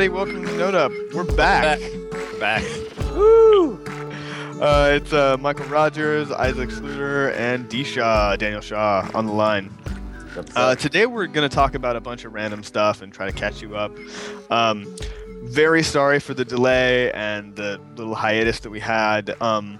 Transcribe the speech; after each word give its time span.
everybody, 0.00 0.32
welcome 0.32 0.46
to 0.46 0.52
NodeUp. 0.52 1.14
We're 1.14 1.36
back. 1.36 1.78
Back. 2.40 2.62
Woo! 3.14 3.74
Uh, 4.58 4.92
it's 4.94 5.12
uh, 5.12 5.36
Mikeal 5.36 5.68
Rogers, 5.68 6.30
Isaac 6.30 6.70
Schlueter, 6.70 7.34
and 7.36 7.68
D. 7.68 7.84
Shaw, 7.84 8.34
Daniel 8.36 8.62
Shaw, 8.62 9.10
on 9.12 9.26
the 9.26 9.32
line. 9.32 9.70
Uh, 10.56 10.74
today 10.74 11.04
we're 11.04 11.26
going 11.26 11.46
to 11.46 11.54
talk 11.54 11.74
about 11.74 11.96
a 11.96 12.00
bunch 12.00 12.24
of 12.24 12.32
random 12.32 12.62
stuff 12.62 13.02
and 13.02 13.12
try 13.12 13.26
to 13.26 13.36
catch 13.36 13.60
you 13.60 13.76
up. 13.76 13.92
Um, 14.50 14.96
very 15.42 15.82
sorry 15.82 16.18
for 16.18 16.32
the 16.32 16.46
delay 16.46 17.12
and 17.12 17.54
the 17.54 17.78
little 17.96 18.14
hiatus 18.14 18.60
that 18.60 18.70
we 18.70 18.80
had. 18.80 19.36
Um, 19.42 19.78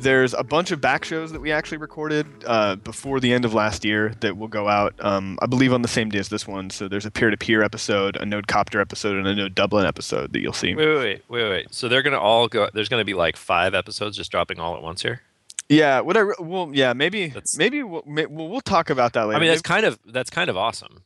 there's 0.00 0.34
a 0.34 0.42
bunch 0.44 0.70
of 0.70 0.80
back 0.80 1.04
shows 1.04 1.32
that 1.32 1.40
we 1.40 1.52
actually 1.52 1.78
recorded 1.78 2.26
uh, 2.46 2.76
before 2.76 3.20
the 3.20 3.32
end 3.32 3.44
of 3.44 3.54
last 3.54 3.84
year 3.84 4.14
that 4.20 4.36
will 4.36 4.48
go 4.48 4.68
out, 4.68 4.94
um, 5.00 5.38
I 5.42 5.46
believe, 5.46 5.72
on 5.72 5.82
the 5.82 5.88
same 5.88 6.08
day 6.10 6.18
as 6.18 6.28
this 6.28 6.46
one. 6.46 6.70
So 6.70 6.88
there's 6.88 7.06
a 7.06 7.10
peer-to-peer 7.10 7.62
episode, 7.62 8.16
a 8.16 8.24
Node 8.26 8.46
Copter 8.46 8.80
episode, 8.80 9.16
and 9.16 9.26
a 9.26 9.34
Node 9.34 9.54
Dublin 9.54 9.86
episode 9.86 10.32
that 10.32 10.40
you'll 10.40 10.52
see. 10.52 10.74
Wait, 10.74 10.86
wait, 10.86 10.96
wait, 10.98 11.22
wait, 11.28 11.48
wait. 11.50 11.74
So 11.74 11.88
they're 11.88 12.02
gonna 12.02 12.18
all 12.18 12.48
go. 12.48 12.68
There's 12.72 12.88
gonna 12.88 13.04
be 13.04 13.14
like 13.14 13.36
five 13.36 13.74
episodes 13.74 14.16
just 14.16 14.30
dropping 14.30 14.60
all 14.60 14.76
at 14.76 14.82
once 14.82 15.02
here. 15.02 15.22
Yeah, 15.68 16.00
what 16.00 16.16
I 16.16 16.22
well, 16.38 16.70
yeah, 16.72 16.94
maybe 16.94 17.26
That's- 17.28 17.58
maybe 17.58 17.82
we'll, 17.82 18.02
we'll 18.06 18.48
we'll 18.48 18.60
talk 18.62 18.88
about 18.90 19.12
that 19.12 19.26
later. 19.26 19.36
I 19.36 19.40
mean, 19.40 19.50
that's 19.50 19.60
Maybe- 19.68 19.82
kind 19.82 19.86
of 19.86 19.98
that's 20.06 20.30
kind 20.30 20.48
of 20.48 20.56
awesome. 20.56 21.02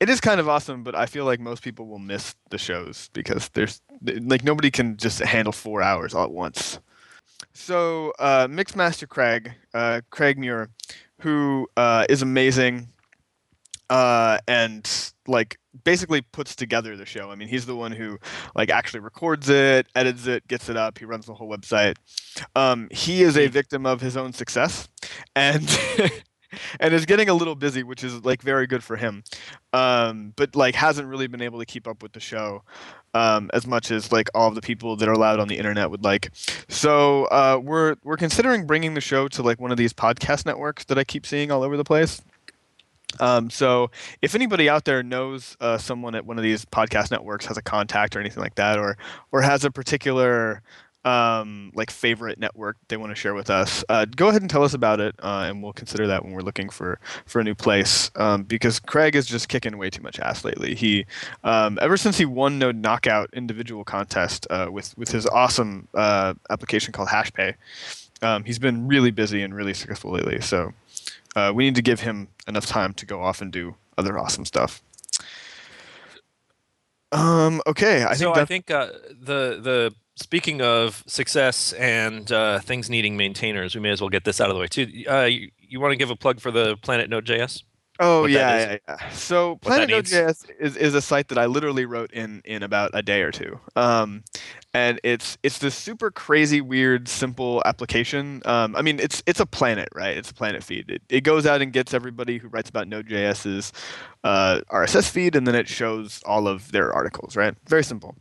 it 0.00 0.10
is 0.10 0.20
kind 0.20 0.38
of 0.38 0.48
awesome, 0.50 0.82
but 0.84 0.94
I 0.94 1.06
feel 1.06 1.24
like 1.24 1.40
most 1.40 1.62
people 1.62 1.86
will 1.86 1.98
miss 1.98 2.34
the 2.50 2.58
shows 2.58 3.08
because 3.14 3.48
there's 3.54 3.80
like 4.04 4.44
nobody 4.44 4.70
can 4.70 4.98
just 4.98 5.20
handle 5.20 5.52
four 5.52 5.80
hours 5.80 6.14
all 6.14 6.24
at 6.24 6.30
once. 6.30 6.78
So 7.56 8.12
uh, 8.18 8.48
Mixmaster 8.48 9.08
Craig, 9.08 9.50
uh, 9.72 10.02
Craig 10.10 10.38
Muir, 10.38 10.68
who 11.22 11.66
uh, 11.74 12.04
is 12.06 12.20
amazing, 12.20 12.88
uh, 13.88 14.38
and 14.46 14.86
like 15.26 15.58
basically 15.82 16.20
puts 16.20 16.54
together 16.54 16.98
the 16.98 17.06
show. 17.06 17.30
I 17.30 17.34
mean, 17.34 17.48
he's 17.48 17.64
the 17.64 17.74
one 17.74 17.92
who 17.92 18.18
like 18.54 18.68
actually 18.68 19.00
records 19.00 19.48
it, 19.48 19.86
edits 19.94 20.26
it, 20.26 20.46
gets 20.48 20.68
it 20.68 20.76
up. 20.76 20.98
He 20.98 21.06
runs 21.06 21.24
the 21.24 21.32
whole 21.32 21.48
website. 21.48 21.96
Um, 22.54 22.88
he 22.90 23.22
is 23.22 23.38
a 23.38 23.46
victim 23.46 23.86
of 23.86 24.02
his 24.02 24.18
own 24.18 24.34
success, 24.34 24.86
and 25.34 25.66
and 26.80 26.94
is 26.94 27.06
getting 27.06 27.28
a 27.28 27.34
little 27.34 27.54
busy, 27.54 27.82
which 27.82 28.04
is 28.04 28.24
like 28.24 28.42
very 28.42 28.66
good 28.66 28.82
for 28.82 28.96
him. 28.96 29.24
Um, 29.72 30.32
but 30.36 30.56
like 30.56 30.74
hasn't 30.74 31.08
really 31.08 31.26
been 31.26 31.42
able 31.42 31.58
to 31.58 31.66
keep 31.66 31.86
up 31.86 32.02
with 32.02 32.12
the 32.12 32.20
show 32.20 32.62
um, 33.14 33.50
as 33.52 33.66
much 33.66 33.90
as 33.90 34.12
like 34.12 34.28
all 34.34 34.48
of 34.48 34.54
the 34.54 34.60
people 34.60 34.96
that 34.96 35.08
are 35.08 35.12
allowed 35.12 35.40
on 35.40 35.48
the 35.48 35.56
internet 35.58 35.90
would 35.90 36.04
like. 36.04 36.30
So 36.68 37.24
uh, 37.26 37.60
we're 37.62 37.96
we're 38.04 38.16
considering 38.16 38.66
bringing 38.66 38.94
the 38.94 39.00
show 39.00 39.28
to 39.28 39.42
like 39.42 39.60
one 39.60 39.70
of 39.70 39.76
these 39.76 39.92
podcast 39.92 40.46
networks 40.46 40.84
that 40.84 40.98
I 40.98 41.04
keep 41.04 41.26
seeing 41.26 41.50
all 41.50 41.62
over 41.62 41.76
the 41.76 41.84
place. 41.84 42.22
Um, 43.20 43.50
so 43.50 43.90
if 44.20 44.34
anybody 44.34 44.68
out 44.68 44.84
there 44.84 45.02
knows 45.02 45.56
uh, 45.60 45.78
someone 45.78 46.14
at 46.14 46.26
one 46.26 46.36
of 46.36 46.42
these 46.42 46.64
podcast 46.64 47.10
networks 47.10 47.46
has 47.46 47.56
a 47.56 47.62
contact 47.62 48.14
or 48.14 48.20
anything 48.20 48.42
like 48.42 48.56
that, 48.56 48.78
or 48.78 48.96
or 49.32 49.42
has 49.42 49.64
a 49.64 49.70
particular 49.70 50.62
um, 51.06 51.70
like 51.74 51.90
favorite 51.90 52.38
network 52.38 52.76
they 52.88 52.96
want 52.96 53.12
to 53.12 53.14
share 53.14 53.32
with 53.32 53.48
us, 53.48 53.84
uh, 53.88 54.04
go 54.04 54.28
ahead 54.28 54.42
and 54.42 54.50
tell 54.50 54.64
us 54.64 54.74
about 54.74 54.98
it, 54.98 55.14
uh, 55.20 55.44
and 55.46 55.62
we'll 55.62 55.72
consider 55.72 56.08
that 56.08 56.24
when 56.24 56.32
we're 56.32 56.40
looking 56.40 56.68
for 56.68 56.98
for 57.26 57.40
a 57.40 57.44
new 57.44 57.54
place. 57.54 58.10
Um, 58.16 58.42
because 58.42 58.80
Craig 58.80 59.14
is 59.14 59.24
just 59.24 59.48
kicking 59.48 59.78
way 59.78 59.88
too 59.88 60.02
much 60.02 60.18
ass 60.18 60.44
lately. 60.44 60.74
He 60.74 61.06
um, 61.44 61.78
ever 61.80 61.96
since 61.96 62.18
he 62.18 62.24
won 62.24 62.58
Node 62.58 62.76
Knockout 62.76 63.30
individual 63.32 63.84
contest 63.84 64.48
uh, 64.50 64.68
with 64.70 64.98
with 64.98 65.10
his 65.10 65.26
awesome 65.26 65.86
uh, 65.94 66.34
application 66.50 66.92
called 66.92 67.08
HashPay, 67.08 67.54
um, 68.22 68.42
he's 68.44 68.58
been 68.58 68.88
really 68.88 69.12
busy 69.12 69.42
and 69.42 69.54
really 69.54 69.74
successful 69.74 70.10
lately. 70.10 70.40
So 70.40 70.72
uh, 71.36 71.52
we 71.54 71.64
need 71.64 71.76
to 71.76 71.82
give 71.82 72.00
him 72.00 72.28
enough 72.48 72.66
time 72.66 72.92
to 72.94 73.06
go 73.06 73.22
off 73.22 73.40
and 73.40 73.52
do 73.52 73.76
other 73.96 74.18
awesome 74.18 74.44
stuff. 74.44 74.82
Um, 77.12 77.62
okay, 77.64 78.02
I 78.02 78.14
so 78.14 78.34
think 78.34 78.36
I 78.36 78.44
think 78.44 78.70
uh, 78.72 78.88
the 79.20 79.60
the 79.62 79.94
speaking 80.16 80.60
of 80.60 81.04
success 81.06 81.72
and 81.74 82.30
uh, 82.32 82.58
things 82.60 82.90
needing 82.90 83.16
maintainers, 83.16 83.74
we 83.74 83.80
may 83.80 83.90
as 83.90 84.00
well 84.00 84.10
get 84.10 84.24
this 84.24 84.40
out 84.40 84.48
of 84.50 84.56
the 84.56 84.60
way 84.60 84.66
too. 84.66 85.04
Uh, 85.08 85.24
you, 85.24 85.50
you 85.58 85.80
want 85.80 85.92
to 85.92 85.96
give 85.96 86.10
a 86.10 86.16
plug 86.16 86.40
for 86.40 86.50
the 86.50 86.76
Planet 86.78 87.08
Node.js? 87.08 87.62
Oh 87.98 88.26
yeah, 88.26 88.58
yeah, 88.58 88.78
yeah. 88.86 89.08
So 89.10 89.56
Planet. 89.56 89.88
Node.js 89.88 90.50
is, 90.58 90.76
is 90.76 90.94
a 90.94 91.00
site 91.00 91.28
that 91.28 91.38
I 91.38 91.46
literally 91.46 91.86
wrote 91.86 92.12
in 92.12 92.42
in 92.44 92.62
about 92.62 92.90
a 92.92 93.02
day 93.02 93.22
or 93.22 93.30
two. 93.30 93.58
Um, 93.74 94.22
and 94.74 95.00
it's 95.02 95.38
it's 95.42 95.58
this 95.58 95.74
super 95.74 96.10
crazy, 96.10 96.60
weird, 96.60 97.08
simple 97.08 97.62
application. 97.64 98.42
Um, 98.44 98.76
I 98.76 98.82
mean, 98.82 99.00
it's 99.00 99.22
it's 99.26 99.40
a 99.40 99.46
planet, 99.46 99.88
right? 99.94 100.14
It's 100.14 100.30
a 100.30 100.34
planet 100.34 100.62
feed. 100.62 100.90
It, 100.90 101.02
it 101.08 101.20
goes 101.22 101.46
out 101.46 101.62
and 101.62 101.72
gets 101.72 101.94
everybody 101.94 102.36
who 102.36 102.48
writes 102.48 102.68
about 102.68 102.86
Node.js's 102.86 103.72
uh, 104.24 104.60
RSS 104.70 105.08
feed, 105.08 105.34
and 105.34 105.46
then 105.46 105.54
it 105.54 105.66
shows 105.66 106.20
all 106.26 106.46
of 106.46 106.72
their 106.72 106.92
articles, 106.92 107.34
right? 107.34 107.54
Very 107.66 107.84
simple. 107.84 108.14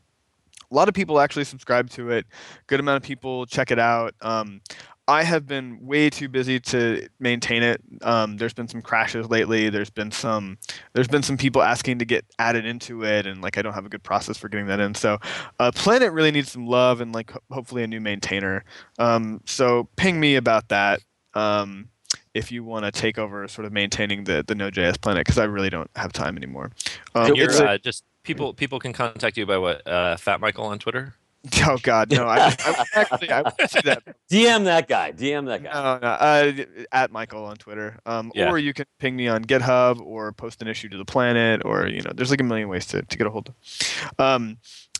A 0.69 0.75
lot 0.75 0.87
of 0.87 0.93
people 0.93 1.19
actually 1.19 1.45
subscribe 1.45 1.89
to 1.91 2.11
it. 2.11 2.25
Good 2.67 2.79
amount 2.79 2.97
of 2.97 3.03
people 3.03 3.45
check 3.45 3.71
it 3.71 3.79
out. 3.79 4.15
Um, 4.21 4.61
I 5.07 5.23
have 5.23 5.45
been 5.45 5.85
way 5.85 6.09
too 6.09 6.27
busy 6.27 6.59
to 6.61 7.07
maintain 7.19 7.61
it. 7.61 7.79
Um, 8.01 8.37
there's 8.37 8.55
been 8.55 8.67
some 8.67 8.81
crashes 8.81 9.29
lately. 9.29 9.69
There's 9.69 9.91
been 9.91 10.11
some 10.11 10.57
there's 10.93 11.07
been 11.07 11.21
some 11.21 11.37
people 11.37 11.61
asking 11.61 11.99
to 11.99 12.05
get 12.05 12.25
added 12.39 12.65
into 12.65 13.03
it, 13.03 13.27
and 13.27 13.41
like 13.41 13.57
I 13.57 13.61
don't 13.61 13.73
have 13.73 13.85
a 13.85 13.89
good 13.89 14.01
process 14.01 14.37
for 14.37 14.49
getting 14.49 14.65
that 14.67 14.79
in. 14.79 14.95
So, 14.95 15.19
uh, 15.59 15.71
Planet 15.73 16.11
really 16.11 16.31
needs 16.31 16.51
some 16.51 16.65
love 16.65 17.01
and 17.01 17.13
like 17.13 17.31
ho- 17.31 17.41
hopefully 17.51 17.83
a 17.83 17.87
new 17.87 18.01
maintainer. 18.01 18.63
Um, 18.97 19.41
so 19.45 19.87
ping 19.95 20.19
me 20.19 20.37
about 20.37 20.69
that. 20.69 21.01
Um, 21.35 21.89
if 22.33 22.51
you 22.51 22.63
want 22.63 22.85
to 22.85 22.91
take 22.91 23.19
over 23.19 23.47
sort 23.47 23.65
of 23.65 23.73
maintaining 23.73 24.23
the 24.23 24.43
the 24.45 24.55
Node.js 24.55 24.99
Planet, 24.99 25.23
because 25.25 25.37
I 25.37 25.43
really 25.43 25.69
don't 25.69 25.89
have 25.95 26.13
time 26.13 26.35
anymore. 26.35 26.71
Um, 27.13 27.35
you're 27.35 27.45
it's 27.45 27.59
uh, 27.59 27.77
just 27.77 28.03
people 28.25 28.53
people 28.53 28.79
can 28.79 28.93
contact 28.93 29.37
you 29.37 29.45
by 29.45 29.57
what 29.57 29.85
uh, 29.87 30.17
Fat 30.17 30.39
Michael 30.41 30.65
on 30.65 30.79
Twitter. 30.79 31.15
oh 31.67 31.77
God, 31.83 32.11
no! 32.11 32.25
I, 32.25 32.55
I 32.65 32.75
would 32.77 32.87
actually 32.95 33.29
I 33.29 33.41
would 33.41 33.69
see 33.69 33.81
that 33.81 34.03
DM 34.31 34.63
that 34.65 34.87
guy. 34.87 35.11
DM 35.11 35.45
that 35.45 35.63
guy. 35.63 35.71
No, 35.71 35.99
no. 35.99 36.07
Uh, 36.07 36.85
at 36.91 37.11
Michael 37.11 37.45
on 37.45 37.55
Twitter. 37.57 37.99
Um, 38.05 38.31
Yeah. 38.33 38.49
Or 38.49 38.57
you 38.57 38.73
can 38.73 38.85
ping 38.99 39.15
me 39.15 39.27
on 39.27 39.45
GitHub 39.45 40.01
or 40.01 40.31
post 40.31 40.61
an 40.63 40.67
issue 40.67 40.89
to 40.89 40.97
the 40.97 41.05
planet 41.05 41.61
or, 41.63 41.87
you 41.87 42.01
know, 42.01 42.11
there's 42.15 42.31
like 42.31 42.41
a 42.41 42.43
million 42.43 42.67
ways 42.67 42.87
to, 42.87 43.03
to 43.03 43.17
get 43.17 43.27
a 43.27 43.29
hold 43.29 43.49
of. 43.49 44.19
Um, 44.19 44.57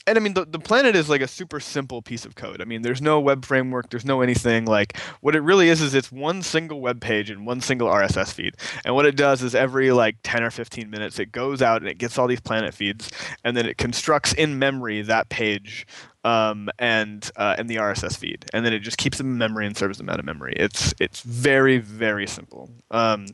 and 0.08 0.18
I 0.18 0.22
mean, 0.22 0.34
the, 0.34 0.46
the 0.46 0.60
planet 0.60 0.96
is 0.96 1.10
like 1.10 1.22
a 1.22 1.28
super 1.28 1.60
simple 1.60 2.02
piece 2.02 2.26
of 2.26 2.36
code. 2.36 2.62
I 2.62 2.66
mean, 2.66 2.84
there's 2.84 3.02
no 3.02 3.20
web 3.20 3.44
framework, 3.44 3.90
there's 3.90 4.06
no 4.06 4.22
anything. 4.22 4.66
Like, 4.66 4.98
what 5.22 5.36
it 5.36 5.42
really 5.42 5.70
is, 5.70 5.82
is 5.82 5.96
it's 5.96 6.12
one 6.12 6.44
single 6.44 6.80
web 6.80 7.02
page 7.02 7.30
and 7.30 7.46
one 7.46 7.60
single 7.60 7.88
RSS 7.88 8.32
feed. 8.32 8.56
And 8.84 8.94
what 8.94 9.06
it 9.06 9.16
does 9.16 9.42
is 9.42 9.56
every 9.56 9.92
like 9.92 10.18
10 10.24 10.44
or 10.44 10.52
15 10.52 10.90
minutes, 10.90 11.18
it 11.18 11.32
goes 11.32 11.62
out 11.62 11.82
and 11.82 11.90
it 11.90 11.98
gets 11.98 12.18
all 12.18 12.28
these 12.28 12.40
planet 12.40 12.74
feeds, 12.74 13.10
and 13.44 13.58
then 13.58 13.66
it 13.66 13.78
constructs 13.78 14.34
in 14.34 14.60
memory 14.60 15.02
that 15.02 15.30
page 15.30 15.88
um, 16.24 16.70
and 16.80 17.30
uh, 17.36 17.56
and 17.58 17.70
the 17.70 17.76
RSS 17.76 18.18
feed, 18.18 18.46
and 18.52 18.66
then 18.66 18.74
it 18.74 18.80
just 18.80 18.98
keeps 18.98 19.20
them 19.20 19.32
in 19.32 19.38
memory 19.38 19.68
and 19.68 19.78
serves 19.78 20.00
them 20.00 20.10
out 20.10 20.20
of 20.20 20.26
memory. 20.26 20.54
It's 20.58 20.94
it's 21.00 21.22
very 21.22 21.78
very 21.78 22.26
simple. 22.26 22.70
Um, 22.90 23.28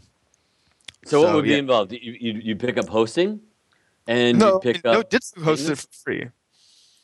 so, 1.06 1.22
what 1.22 1.30
so, 1.30 1.36
would 1.36 1.46
be 1.46 1.58
involved? 1.58 1.94
You, 1.94 2.00
you 2.20 2.34
you 2.44 2.56
pick 2.58 2.78
up 2.78 2.90
hosting, 2.90 3.40
and 4.08 4.38
no, 4.38 4.56
you 4.56 4.60
pick 4.60 4.84
no, 4.84 5.00
up. 5.00 5.10
Jitsu 5.10 5.42
hosts 5.42 5.70
it 5.70 5.78
for 5.78 5.88
free. 6.04 6.30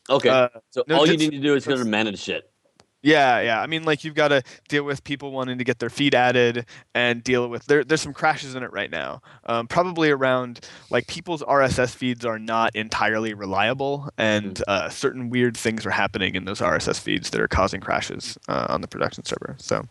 Okay, 0.10 0.30
Uh, 0.30 0.50
so 0.70 0.84
no, 0.88 0.98
all 0.98 1.08
you 1.08 1.18
need 1.18 1.32
to 1.32 1.40
do 1.40 1.56
is 1.56 1.66
go 1.66 1.76
to 1.78 1.86
manage 1.86 2.20
shit. 2.20 2.50
yeah, 3.04 3.40
yeah. 3.42 3.62
I 3.62 3.68
mean, 3.68 3.84
like 3.84 4.04
you've 4.04 4.16
got 4.16 4.30
to 4.30 4.42
deal 4.70 4.84
with 4.84 5.04
people 5.04 5.32
wanting 5.32 5.58
to 5.60 5.64
get 5.64 5.80
their 5.80 5.90
feed 5.90 6.16
added 6.16 6.66
and 6.96 7.24
deal 7.24 7.48
with 7.50 7.66
there. 7.68 7.84
There's 7.84 8.02
some 8.02 8.14
crashes 8.14 8.56
in 8.56 8.64
it 8.64 8.72
right 8.74 8.90
now. 8.90 9.22
Um, 9.46 9.68
probably 9.68 10.10
around 10.10 10.62
like 10.90 11.08
people's 11.08 11.44
RSS 11.44 11.94
feeds 11.94 12.26
are 12.26 12.40
not 12.40 12.76
entirely 12.76 13.34
reliable, 13.34 14.10
and 14.18 14.62
uh, 14.68 14.90
certain 14.90 15.30
weird 15.30 15.56
things 15.56 15.86
are 15.86 15.92
happening 15.92 16.36
in 16.36 16.46
those 16.46 16.60
RSS 16.60 17.00
feeds 17.00 17.30
that 17.30 17.40
are 17.42 17.48
causing 17.48 17.82
crashes 17.82 18.38
uh, 18.48 18.66
on 18.70 18.82
the 18.82 18.88
production 18.88 19.24
server. 19.26 19.56
So, 19.60 19.86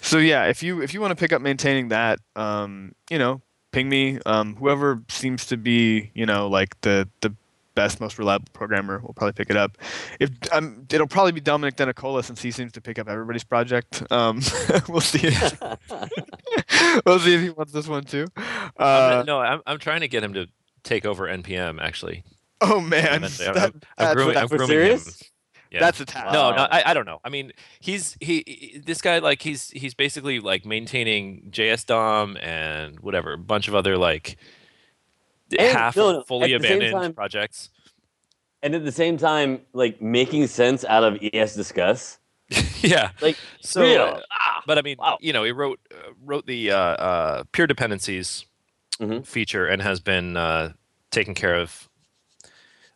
so 0.00 0.18
yeah, 0.18 0.44
if 0.46 0.62
you 0.62 0.82
if 0.82 0.92
you 0.94 1.00
want 1.00 1.12
to 1.12 1.16
pick 1.16 1.32
up 1.32 1.40
maintaining 1.42 1.88
that, 1.88 2.18
um, 2.36 2.94
you 3.08 3.18
know, 3.18 3.40
ping 3.72 3.88
me. 3.88 4.18
Um, 4.26 4.56
whoever 4.56 5.02
seems 5.08 5.46
to 5.46 5.56
be, 5.56 6.10
you 6.14 6.26
know, 6.26 6.46
like 6.48 6.78
the 6.82 7.08
the 7.22 7.34
best, 7.74 8.00
most 8.00 8.18
reliable 8.18 8.48
programmer 8.52 8.98
will 9.00 9.14
probably 9.14 9.32
pick 9.32 9.50
it 9.50 9.56
up. 9.56 9.78
If 10.20 10.30
um, 10.52 10.86
it'll 10.90 11.06
probably 11.06 11.32
be 11.32 11.40
Domenic 11.40 11.72
Denicola 11.76 12.24
since 12.24 12.42
he 12.42 12.50
seems 12.50 12.72
to 12.72 12.80
pick 12.80 12.98
up 12.98 13.08
everybody's 13.08 13.44
project. 13.44 14.02
Um, 14.10 14.40
we'll 14.88 15.00
see. 15.00 15.28
we'll 17.06 17.18
see 17.18 17.34
if 17.34 17.40
he 17.40 17.50
wants 17.50 17.72
this 17.72 17.88
one 17.88 18.04
too. 18.04 18.26
I'm- 18.36 18.72
Uh, 18.76 19.24
no, 19.26 19.40
I'm 19.40 19.60
I'm 19.66 19.78
trying 19.78 20.00
to 20.00 20.08
get 20.08 20.22
him 20.22 20.34
to 20.34 20.46
take 20.82 21.04
over 21.06 21.26
NPM 21.26 21.80
actually. 21.80 22.24
oh 22.60 22.80
man, 22.80 23.22
that- 23.22 23.40
I'm, 23.40 23.56
I'm 23.56 23.72
that's- 23.96 24.14
grooming, 24.14 24.36
I'm 24.36 24.48
for 24.48 24.56
grooming 24.58 24.68
serious? 24.76 25.06
him. 25.22 25.28
Yeah. 25.70 25.80
that's 25.80 26.00
a 26.00 26.04
task. 26.04 26.34
No, 26.34 26.50
Wow. 26.50 26.56
no, 26.56 26.62
I, 26.64 26.90
I 26.90 26.92
don't 26.94 27.06
know. 27.06 27.18
I 27.24 27.30
mean, 27.30 27.52
he's 27.80 28.14
he, 28.20 28.44
he- 28.46 28.82
this 28.84 29.00
guy 29.00 29.20
like 29.20 29.40
he's 29.40 29.70
he's 29.70 29.94
basically 29.94 30.38
like 30.38 30.66
maintaining 30.66 31.48
JS 31.50 31.86
DOM 31.86 32.36
and 32.42 33.00
whatever, 33.00 33.32
a 33.32 33.38
bunch 33.38 33.68
of 33.68 33.74
other 33.74 33.96
like 33.96 34.36
And, 35.58 35.76
half 35.76 35.96
no, 35.96 36.12
no, 36.12 36.22
fully 36.22 36.54
at 36.54 36.60
the 36.62 36.68
same 36.68 36.76
abandoned 36.78 37.02
time- 37.02 37.14
projects. 37.14 37.70
and 38.62 38.74
at 38.74 38.84
the 38.84 38.92
same 38.92 39.16
time, 39.18 39.60
like 39.72 40.00
making 40.00 40.46
sense 40.46 40.84
out 40.84 41.04
of 41.04 41.18
ES 41.22 41.54
Discuss. 41.54 42.18
yeah. 42.80 43.10
Like, 43.20 43.36
So, 43.60 43.80
real. 43.82 44.02
uh, 44.02 44.60
but 44.66 44.78
I 44.78 44.82
mean, 44.82 44.96
Wow. 44.98 45.18
you 45.20 45.32
know, 45.32 45.42
he 45.44 45.52
wrote 45.52 45.80
uh, 45.92 46.12
wrote 46.24 46.46
the 46.46 46.70
uh, 46.70 46.76
uh, 46.76 47.44
peer 47.52 47.66
dependencies 47.66 48.44
Mhm. 49.00 49.26
feature 49.26 49.66
and 49.66 49.80
has 49.82 50.00
been 50.00 50.36
uh, 50.36 50.72
taken 51.10 51.34
care 51.34 51.54
of 51.54 51.88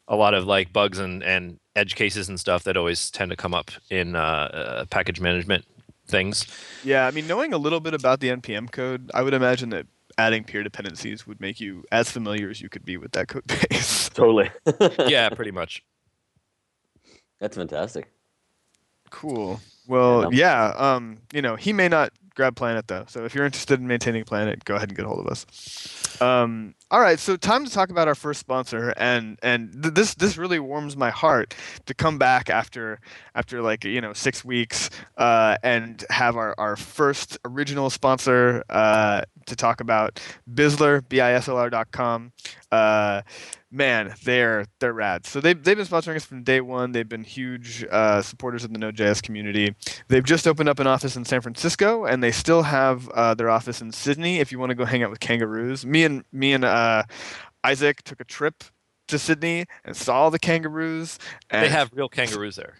a 0.08 0.14
lot 0.14 0.34
of 0.34 0.44
like 0.46 0.72
bugs 0.72 0.98
and 0.98 1.22
and 1.24 1.58
edge 1.74 1.94
cases 1.94 2.28
and 2.28 2.38
stuff 2.38 2.62
that 2.64 2.76
always 2.76 3.10
tend 3.10 3.30
to 3.30 3.36
come 3.36 3.52
up 3.54 3.70
in 3.90 4.14
uh, 4.14 4.20
uh, 4.20 4.84
package 4.86 5.20
management 5.20 5.64
things. 6.06 6.46
Yeah, 6.84 7.06
I 7.06 7.10
mean, 7.10 7.26
knowing 7.26 7.52
a 7.52 7.58
little 7.58 7.80
bit 7.80 7.92
about 7.94 8.20
the 8.20 8.28
npm 8.28 8.70
code, 8.70 9.10
I 9.14 9.22
would 9.22 9.34
imagine 9.34 9.70
that 9.70 9.86
adding 10.18 10.44
peer 10.44 10.62
dependencies 10.62 11.26
would 11.26 11.40
make 11.40 11.60
you 11.60 11.84
as 11.92 12.10
familiar 12.10 12.48
as 12.50 12.60
you 12.60 12.68
could 12.68 12.84
be 12.84 12.96
with 12.96 13.12
that 13.12 13.28
code 13.28 13.46
base. 13.46 14.08
Totally. 14.14 14.50
Yeah, 15.08 15.28
pretty 15.30 15.50
much. 15.50 15.82
That's 17.40 17.56
fantastic. 17.56 18.10
Cool. 19.10 19.60
Well, 19.86 20.32
Yeah. 20.34 20.72
yeah. 20.76 20.94
Um, 20.94 21.18
you 21.32 21.42
know, 21.42 21.54
he 21.56 21.72
may 21.72 21.88
not 21.88 22.12
grab 22.34 22.56
Planet 22.56 22.86
though. 22.88 23.04
So 23.08 23.24
if 23.24 23.34
you're 23.34 23.44
interested 23.44 23.78
in 23.80 23.86
maintaining 23.86 24.24
Planet, 24.24 24.64
go 24.64 24.74
ahead 24.76 24.88
and 24.88 24.96
get 24.96 25.04
a 25.04 25.08
hold 25.08 25.20
of 25.20 25.26
us. 25.26 25.46
Um, 26.20 26.74
all 26.90 27.00
right. 27.00 27.18
So 27.18 27.36
time 27.36 27.64
to 27.64 27.70
talk 27.70 27.90
about 27.90 28.08
our 28.08 28.14
first 28.14 28.40
sponsor, 28.40 28.92
and 28.96 29.38
and 29.42 29.82
th- 29.82 29.94
this 29.94 30.14
this 30.14 30.36
really 30.38 30.58
warms 30.58 30.96
my 30.96 31.10
heart 31.10 31.54
to 31.86 31.94
come 31.94 32.16
back 32.18 32.48
after 32.50 33.00
after 33.34 33.60
like 33.60 33.84
you 33.84 34.00
know 34.00 34.12
six 34.12 34.44
weeks 34.44 34.90
uh, 35.18 35.56
and 35.62 36.04
have 36.10 36.36
our 36.36 36.54
our 36.58 36.76
first 36.76 37.38
original 37.44 37.90
sponsor 37.90 38.62
uh, 38.70 39.22
to 39.46 39.56
talk 39.56 39.80
about 39.80 40.20
Bislr, 40.52 41.00
bislr.com. 41.02 42.32
Uh, 42.72 43.22
man, 43.70 44.14
they're 44.24 44.66
they're 44.80 44.92
rad. 44.92 45.26
So 45.26 45.40
they've 45.40 45.62
they've 45.62 45.76
been 45.76 45.86
sponsoring 45.86 46.16
us 46.16 46.24
from 46.24 46.42
day 46.42 46.60
one. 46.60 46.92
They've 46.92 47.08
been 47.08 47.24
huge 47.24 47.84
uh, 47.90 48.22
supporters 48.22 48.64
of 48.64 48.72
the 48.72 48.78
Node.js 48.78 49.22
community. 49.22 49.74
They've 50.08 50.24
just 50.24 50.46
opened 50.46 50.68
up 50.68 50.78
an 50.78 50.86
office 50.86 51.16
in 51.16 51.24
San 51.24 51.40
Francisco, 51.40 52.04
and 52.04 52.22
they 52.22 52.32
still 52.32 52.62
have 52.62 53.08
uh, 53.10 53.34
their 53.34 53.50
office 53.50 53.80
in 53.80 53.92
Sydney. 53.92 54.38
If 54.40 54.52
you 54.52 54.58
want 54.58 54.70
to 54.70 54.74
go 54.76 54.84
hang 54.84 55.02
out 55.02 55.10
with 55.10 55.20
kangaroos, 55.20 55.86
me 55.86 56.04
and 56.04 56.24
me 56.32 56.52
and 56.52 56.64
uh, 56.64 57.04
Isaac 57.64 58.02
took 58.02 58.20
a 58.20 58.24
trip 58.24 58.64
to 59.08 59.18
Sydney 59.18 59.66
and 59.84 59.96
saw 59.96 60.30
the 60.30 60.38
kangaroos. 60.38 61.18
And 61.50 61.64
They 61.64 61.68
have 61.68 61.90
real 61.92 62.08
kangaroos 62.08 62.56
there. 62.56 62.74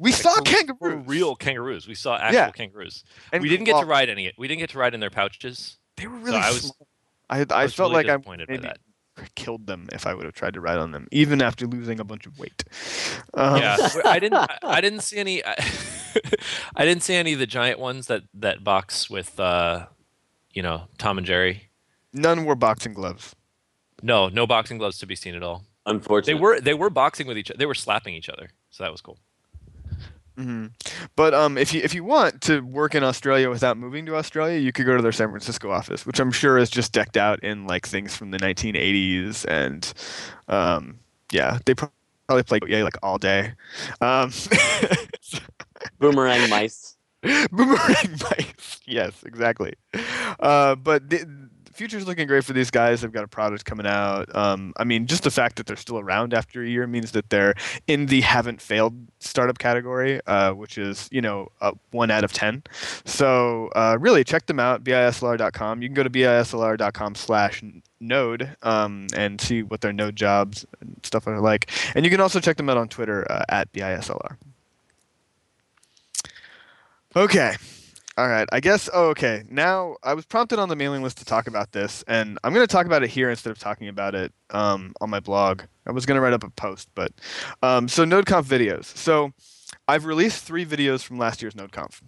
we 0.00 0.10
Like, 0.10 0.20
saw 0.22 0.40
kangaroos, 0.40 1.06
real 1.06 1.36
kangaroos. 1.36 1.86
We 1.86 1.94
saw 1.94 2.16
actual 2.16 2.32
Yeah. 2.34 2.50
kangaroos. 2.50 3.04
and 3.30 3.42
we 3.42 3.50
didn't 3.50 3.64
get 3.64 3.72
well, 3.74 3.82
to 3.82 3.86
ride 3.86 4.08
any. 4.08 4.32
We 4.38 4.48
didn't 4.48 4.60
get 4.60 4.70
to 4.70 4.78
ride 4.78 4.94
in 4.94 5.00
their 5.00 5.10
pouches. 5.10 5.76
They 5.96 6.06
were 6.06 6.18
So 6.18 6.24
really 6.24 6.38
I 6.38 6.50
was- 6.50 6.60
small. 6.62 6.88
I, 7.28 7.44
I, 7.50 7.62
was 7.64 7.74
felt 7.74 7.90
really 7.92 8.04
like 8.04 8.26
I 8.28 8.36
maybe 8.48 8.58
that. 8.58 8.78
killed 9.34 9.66
them 9.66 9.88
if 9.92 10.06
I 10.06 10.14
would 10.14 10.24
have 10.26 10.34
tried 10.34 10.54
to 10.54 10.60
ride 10.60 10.78
on 10.78 10.92
them, 10.92 11.08
even 11.10 11.42
after 11.42 11.66
losing 11.66 11.98
a 11.98 12.04
bunch 12.04 12.24
of 12.26 12.38
weight. 12.38 12.62
Um, 13.34 13.56
yeah, 13.56 13.76
I 14.04 14.20
didn't. 14.20 14.38
I, 14.38 14.58
I 14.62 14.80
didn't 14.86 15.00
see 15.00 15.16
any. 15.16 15.44
I, 15.44 15.54
I 16.76 16.84
didn't 16.84 17.02
see 17.02 17.14
any 17.14 17.32
of 17.32 17.38
the 17.40 17.46
giant 17.46 17.80
ones 17.80 18.06
that 18.06 18.22
that 18.34 18.62
box 18.62 19.10
with, 19.10 19.40
uh, 19.40 19.86
you 20.52 20.62
know, 20.62 20.82
Tom 20.98 21.18
and 21.18 21.26
Jerry. 21.26 21.70
None 22.12 22.44
wore 22.44 22.54
boxing 22.54 22.92
gloves. 22.94 23.34
No, 24.02 24.28
no 24.28 24.46
boxing 24.46 24.78
gloves 24.78 24.98
to 24.98 25.06
be 25.06 25.16
seen 25.16 25.34
at 25.34 25.42
all. 25.42 25.64
Unfortunately, 25.84 25.86
They 25.86 26.36
Unfortunately. 26.36 26.40
were 26.42 26.60
they 26.60 26.74
were 26.74 26.90
boxing 26.90 27.26
with 27.26 27.36
each 27.38 27.50
other. 27.50 27.58
They 27.58 27.66
were 27.66 27.74
slapping 27.74 28.14
each 28.14 28.28
other, 28.28 28.50
so 28.70 28.84
that 28.84 28.92
was 28.92 29.00
cool. 29.00 29.18
Hmm 30.36 30.66
But 31.16 31.32
um, 31.32 31.56
if 31.56 31.72
you 31.72 31.80
if 31.82 31.94
you 31.94 32.04
want 32.04 32.42
to 32.42 32.60
work 32.60 32.94
in 32.94 33.02
Australia 33.02 33.48
without 33.48 33.78
moving 33.78 34.04
to 34.06 34.16
Australia, 34.16 34.58
you 34.58 34.72
could 34.72 34.84
go 34.86 34.96
to 34.96 35.02
their 35.02 35.12
San 35.12 35.30
Francisco 35.30 35.70
office, 35.70 36.04
which 36.04 36.20
I'm 36.20 36.30
sure 36.30 36.58
is 36.58 36.68
just 36.68 36.92
decked 36.92 37.16
out 37.16 37.42
in 37.42 37.66
like 37.66 37.86
things 37.86 38.14
from 38.16 38.30
the 38.32 38.38
1980s, 38.38 39.46
and 39.46 39.90
um, 40.48 40.98
yeah, 41.32 41.58
they 41.64 41.74
probably 41.74 42.42
play 42.44 42.60
yeah 42.68 42.84
like 42.84 42.98
all 43.02 43.18
day. 43.18 43.52
Um, 44.02 44.30
Boomerang 45.98 46.48
mice. 46.50 46.96
Boomerang 47.50 48.18
mice. 48.30 48.80
Yes, 48.86 49.22
exactly. 49.24 49.74
Uh, 50.38 50.74
but 50.76 51.08
future's 51.76 52.06
looking 52.06 52.26
great 52.26 52.44
for 52.44 52.52
these 52.52 52.70
guys. 52.70 53.00
They've 53.00 53.12
got 53.12 53.24
a 53.24 53.28
product 53.28 53.64
coming 53.64 53.86
out. 53.86 54.34
Um, 54.34 54.72
I 54.76 54.84
mean, 54.84 55.06
just 55.06 55.22
the 55.22 55.30
fact 55.30 55.56
that 55.56 55.66
they're 55.66 55.76
still 55.76 55.98
around 55.98 56.34
after 56.34 56.62
a 56.62 56.68
year 56.68 56.86
means 56.86 57.12
that 57.12 57.30
they're 57.30 57.54
in 57.86 58.06
the 58.06 58.22
haven't 58.22 58.60
failed 58.60 58.94
startup 59.20 59.58
category, 59.58 60.20
uh, 60.26 60.52
which 60.52 60.78
is 60.78 61.08
you 61.12 61.20
know 61.20 61.48
one 61.90 62.10
out 62.10 62.24
of 62.24 62.32
ten. 62.32 62.62
So 63.04 63.68
uh, 63.76 63.98
really, 64.00 64.24
check 64.24 64.46
them 64.46 64.58
out. 64.58 64.82
bislr.com. 64.82 65.82
You 65.82 65.88
can 65.88 65.94
go 65.94 66.02
to 66.02 66.10
bislr.com/slash 66.10 67.62
node 68.00 68.56
um, 68.62 69.06
and 69.14 69.40
see 69.40 69.62
what 69.62 69.80
their 69.80 69.92
node 69.92 70.16
jobs 70.16 70.66
and 70.80 70.98
stuff 71.02 71.26
are 71.26 71.40
like. 71.40 71.70
And 71.94 72.04
you 72.04 72.10
can 72.10 72.20
also 72.20 72.40
check 72.40 72.56
them 72.56 72.68
out 72.68 72.76
on 72.76 72.88
Twitter 72.88 73.30
uh, 73.30 73.44
at 73.48 73.72
bislr. 73.72 74.36
Okay. 77.14 77.56
All 78.18 78.28
right. 78.28 78.48
I 78.50 78.60
guess. 78.60 78.88
Oh, 78.94 79.08
okay. 79.08 79.44
Now 79.50 79.96
I 80.02 80.14
was 80.14 80.24
prompted 80.24 80.58
on 80.58 80.70
the 80.70 80.76
mailing 80.76 81.02
list 81.02 81.18
to 81.18 81.26
talk 81.26 81.46
about 81.46 81.72
this, 81.72 82.02
and 82.08 82.38
I'm 82.42 82.54
going 82.54 82.66
to 82.66 82.72
talk 82.72 82.86
about 82.86 83.02
it 83.02 83.10
here 83.10 83.28
instead 83.28 83.50
of 83.50 83.58
talking 83.58 83.88
about 83.88 84.14
it 84.14 84.32
um, 84.50 84.94
on 85.02 85.10
my 85.10 85.20
blog. 85.20 85.62
I 85.86 85.92
was 85.92 86.06
going 86.06 86.16
to 86.16 86.22
write 86.22 86.32
up 86.32 86.42
a 86.42 86.48
post, 86.50 86.88
but 86.94 87.12
um, 87.62 87.88
so 87.88 88.06
NodeConf 88.06 88.44
videos. 88.44 88.84
So 88.84 89.32
I've 89.86 90.06
released 90.06 90.44
three 90.44 90.64
videos 90.64 91.02
from 91.02 91.18
last 91.18 91.42
year's 91.42 91.54
NodeConf, 91.54 92.00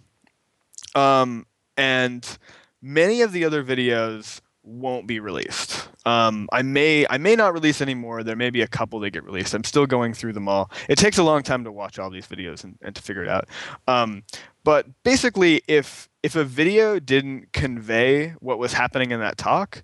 um, 0.95 1.45
and 1.77 2.37
many 2.81 3.21
of 3.21 3.31
the 3.31 3.45
other 3.45 3.63
videos 3.63 4.41
won't 4.63 5.07
be 5.07 5.19
released. 5.19 5.89
Um, 6.05 6.47
I 6.51 6.61
may 6.61 7.05
I 7.09 7.17
may 7.17 7.35
not 7.35 7.53
release 7.53 7.81
any 7.81 7.93
more. 7.93 8.23
There 8.23 8.35
may 8.35 8.49
be 8.49 8.61
a 8.61 8.67
couple 8.67 8.99
that 9.01 9.11
get 9.11 9.23
released. 9.23 9.53
I'm 9.53 9.63
still 9.63 9.85
going 9.85 10.13
through 10.13 10.33
them 10.33 10.47
all. 10.47 10.71
It 10.87 10.97
takes 10.97 11.17
a 11.17 11.23
long 11.23 11.43
time 11.43 11.63
to 11.63 11.71
watch 11.71 11.99
all 11.99 12.09
these 12.09 12.27
videos 12.27 12.63
and, 12.63 12.77
and 12.81 12.95
to 12.95 13.01
figure 13.01 13.23
it 13.23 13.29
out. 13.29 13.47
Um, 13.87 14.23
but 14.63 14.85
basically, 15.03 15.61
if 15.67 16.09
if 16.23 16.35
a 16.35 16.43
video 16.43 16.99
didn't 16.99 17.53
convey 17.53 18.29
what 18.39 18.59
was 18.59 18.73
happening 18.73 19.11
in 19.11 19.19
that 19.19 19.37
talk 19.37 19.83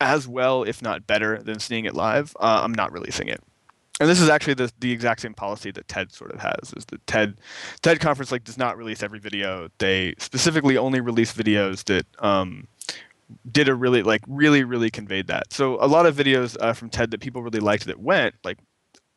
as 0.00 0.28
well, 0.28 0.62
if 0.62 0.82
not 0.82 1.06
better, 1.06 1.42
than 1.42 1.58
seeing 1.58 1.84
it 1.86 1.94
live, 1.94 2.36
uh, 2.40 2.60
I'm 2.62 2.72
not 2.72 2.92
releasing 2.92 3.28
it. 3.28 3.42
And 3.98 4.10
this 4.10 4.20
is 4.20 4.28
actually 4.28 4.54
the, 4.54 4.70
the 4.78 4.92
exact 4.92 5.22
same 5.22 5.32
policy 5.32 5.70
that 5.70 5.88
TED 5.88 6.12
sort 6.12 6.32
of 6.32 6.40
has. 6.40 6.74
Is 6.76 6.84
that 6.86 7.06
TED 7.06 7.38
TED 7.80 7.98
conference 7.98 8.30
like 8.30 8.44
does 8.44 8.58
not 8.58 8.76
release 8.76 9.02
every 9.02 9.18
video. 9.18 9.68
They 9.78 10.14
specifically 10.18 10.76
only 10.76 11.00
release 11.00 11.32
videos 11.32 11.84
that 11.84 12.06
um, 12.22 12.68
did 13.50 13.68
a 13.68 13.74
really 13.74 14.02
like 14.02 14.22
really 14.26 14.64
really 14.64 14.90
conveyed 14.90 15.26
that. 15.28 15.52
So 15.52 15.82
a 15.82 15.86
lot 15.86 16.06
of 16.06 16.14
videos 16.14 16.56
uh, 16.60 16.72
from 16.72 16.90
TED 16.90 17.10
that 17.10 17.20
people 17.20 17.42
really 17.42 17.60
liked 17.60 17.86
that 17.86 17.98
went 17.98 18.34
like 18.44 18.58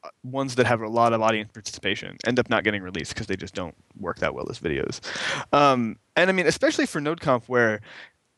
uh, 0.03 0.09
ones 0.23 0.55
that 0.55 0.65
have 0.65 0.81
a 0.81 0.87
lot 0.87 1.13
of 1.13 1.21
audience 1.21 1.51
participation 1.51 2.17
end 2.25 2.39
up 2.39 2.49
not 2.49 2.63
getting 2.63 2.81
released 2.81 3.13
because 3.13 3.27
they 3.27 3.35
just 3.35 3.53
don't 3.53 3.75
work 3.97 4.19
that 4.19 4.33
well 4.33 4.49
as 4.49 4.59
videos. 4.59 4.99
Um, 5.53 5.97
and 6.15 6.29
I 6.29 6.33
mean, 6.33 6.47
especially 6.47 6.85
for 6.85 7.01
NodeConf, 7.01 7.43
where 7.47 7.81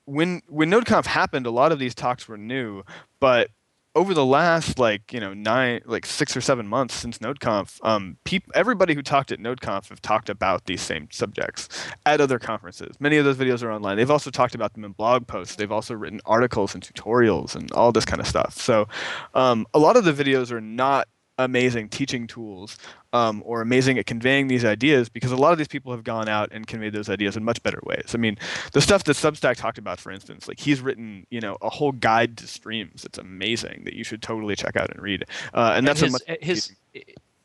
when 0.05 0.41
when 0.47 0.69
NodeConf 0.69 1.05
happened, 1.05 1.45
a 1.45 1.51
lot 1.51 1.71
of 1.71 1.79
these 1.79 1.95
talks 1.95 2.27
were 2.27 2.37
new, 2.37 2.83
but 3.19 3.49
over 3.93 4.13
the 4.13 4.25
last 4.25 4.79
like 4.79 5.11
you 5.11 5.19
know 5.19 5.33
nine 5.33 5.81
like 5.85 6.05
six 6.05 6.35
or 6.35 6.41
seven 6.41 6.67
months 6.67 6.95
since 6.95 7.17
NodeConf, 7.19 7.79
um, 7.83 8.17
peop- 8.23 8.49
everybody 8.55 8.93
who 8.93 9.01
talked 9.01 9.31
at 9.31 9.39
NodeConf 9.39 9.89
have 9.89 10.01
talked 10.01 10.29
about 10.29 10.65
these 10.65 10.81
same 10.81 11.07
subjects 11.11 11.67
at 12.05 12.21
other 12.21 12.39
conferences. 12.39 12.95
Many 12.99 13.17
of 13.17 13.25
those 13.25 13.37
videos 13.37 13.63
are 13.63 13.71
online. 13.71 13.97
They've 13.97 14.11
also 14.11 14.31
talked 14.31 14.55
about 14.55 14.73
them 14.73 14.85
in 14.85 14.91
blog 14.93 15.27
posts. 15.27 15.55
They've 15.55 15.71
also 15.71 15.93
written 15.93 16.21
articles 16.25 16.73
and 16.73 16.83
tutorials 16.83 17.55
and 17.55 17.71
all 17.73 17.91
this 17.91 18.05
kind 18.05 18.21
of 18.21 18.27
stuff. 18.27 18.59
So 18.59 18.87
um, 19.33 19.67
a 19.73 19.79
lot 19.79 19.97
of 19.97 20.05
the 20.05 20.13
videos 20.13 20.51
are 20.51 20.61
not 20.61 21.07
amazing 21.43 21.89
teaching 21.89 22.27
tools 22.27 22.77
um, 23.13 23.41
or 23.45 23.61
amazing 23.61 23.97
at 23.99 24.05
conveying 24.05 24.47
these 24.47 24.63
ideas 24.63 25.09
because 25.09 25.31
a 25.31 25.35
lot 25.35 25.51
of 25.51 25.57
these 25.57 25.67
people 25.67 25.91
have 25.91 26.03
gone 26.03 26.29
out 26.29 26.49
and 26.51 26.67
conveyed 26.67 26.93
those 26.93 27.09
ideas 27.09 27.35
in 27.35 27.43
much 27.43 27.61
better 27.63 27.79
ways. 27.83 28.11
I 28.13 28.17
mean, 28.17 28.37
the 28.73 28.81
stuff 28.81 29.03
that 29.05 29.15
Substack 29.15 29.57
talked 29.57 29.77
about, 29.77 29.99
for 29.99 30.11
instance, 30.11 30.47
like 30.47 30.59
he's 30.59 30.81
written, 30.81 31.25
you 31.29 31.41
know, 31.41 31.57
a 31.61 31.69
whole 31.69 31.91
guide 31.91 32.37
to 32.37 32.47
streams. 32.47 33.05
It's 33.05 33.17
amazing 33.17 33.83
that 33.85 33.93
you 33.93 34.03
should 34.03 34.21
totally 34.21 34.55
check 34.55 34.75
out 34.75 34.89
and 34.89 35.01
read. 35.01 35.25
Uh, 35.53 35.73
and 35.75 35.87
that's 35.87 36.01
a 36.01 36.05
his, 36.05 36.11
much 36.11 36.21
his 36.41 36.75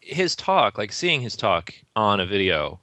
his 0.00 0.36
talk, 0.36 0.78
like 0.78 0.92
seeing 0.92 1.20
his 1.20 1.36
talk 1.36 1.74
on 1.96 2.20
a 2.20 2.26
video. 2.26 2.80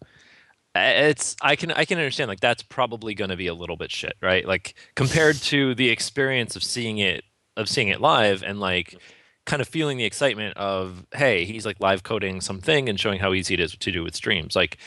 uh, 0.76 0.80
It's 0.80 1.36
I 1.42 1.56
can 1.56 1.72
I 1.72 1.86
can 1.86 1.98
understand 1.98 2.28
like 2.28 2.42
that's 2.42 2.64
probably 2.64 3.14
going 3.14 3.30
to 3.30 3.38
be 3.38 3.48
a 3.48 3.54
little 3.54 3.78
bit 3.78 3.92
shit, 3.92 4.16
right? 4.22 4.46
Like 4.46 4.76
compared 4.96 5.38
to 5.44 5.74
the 5.76 5.90
experience 5.90 6.56
of 6.56 6.64
seeing 6.64 6.98
it 6.98 7.24
of 7.56 7.70
seeing 7.70 7.88
it 7.90 8.02
live 8.02 8.44
and 8.44 8.60
like 8.60 8.98
kind 9.46 9.62
of 9.62 9.68
feeling 9.68 9.98
the 9.98 10.06
excitement 10.06 10.56
of 10.58 11.06
hey 11.14 11.44
he's 11.44 11.66
like 11.66 11.80
live 11.80 12.04
coding 12.04 12.40
something 12.40 12.88
and 12.88 13.00
showing 13.00 13.20
how 13.20 13.34
easy 13.34 13.54
it 13.54 13.60
is 13.60 13.76
to 13.76 13.92
do 13.92 14.04
with 14.04 14.16
streams. 14.16 14.56
Like 14.56 14.78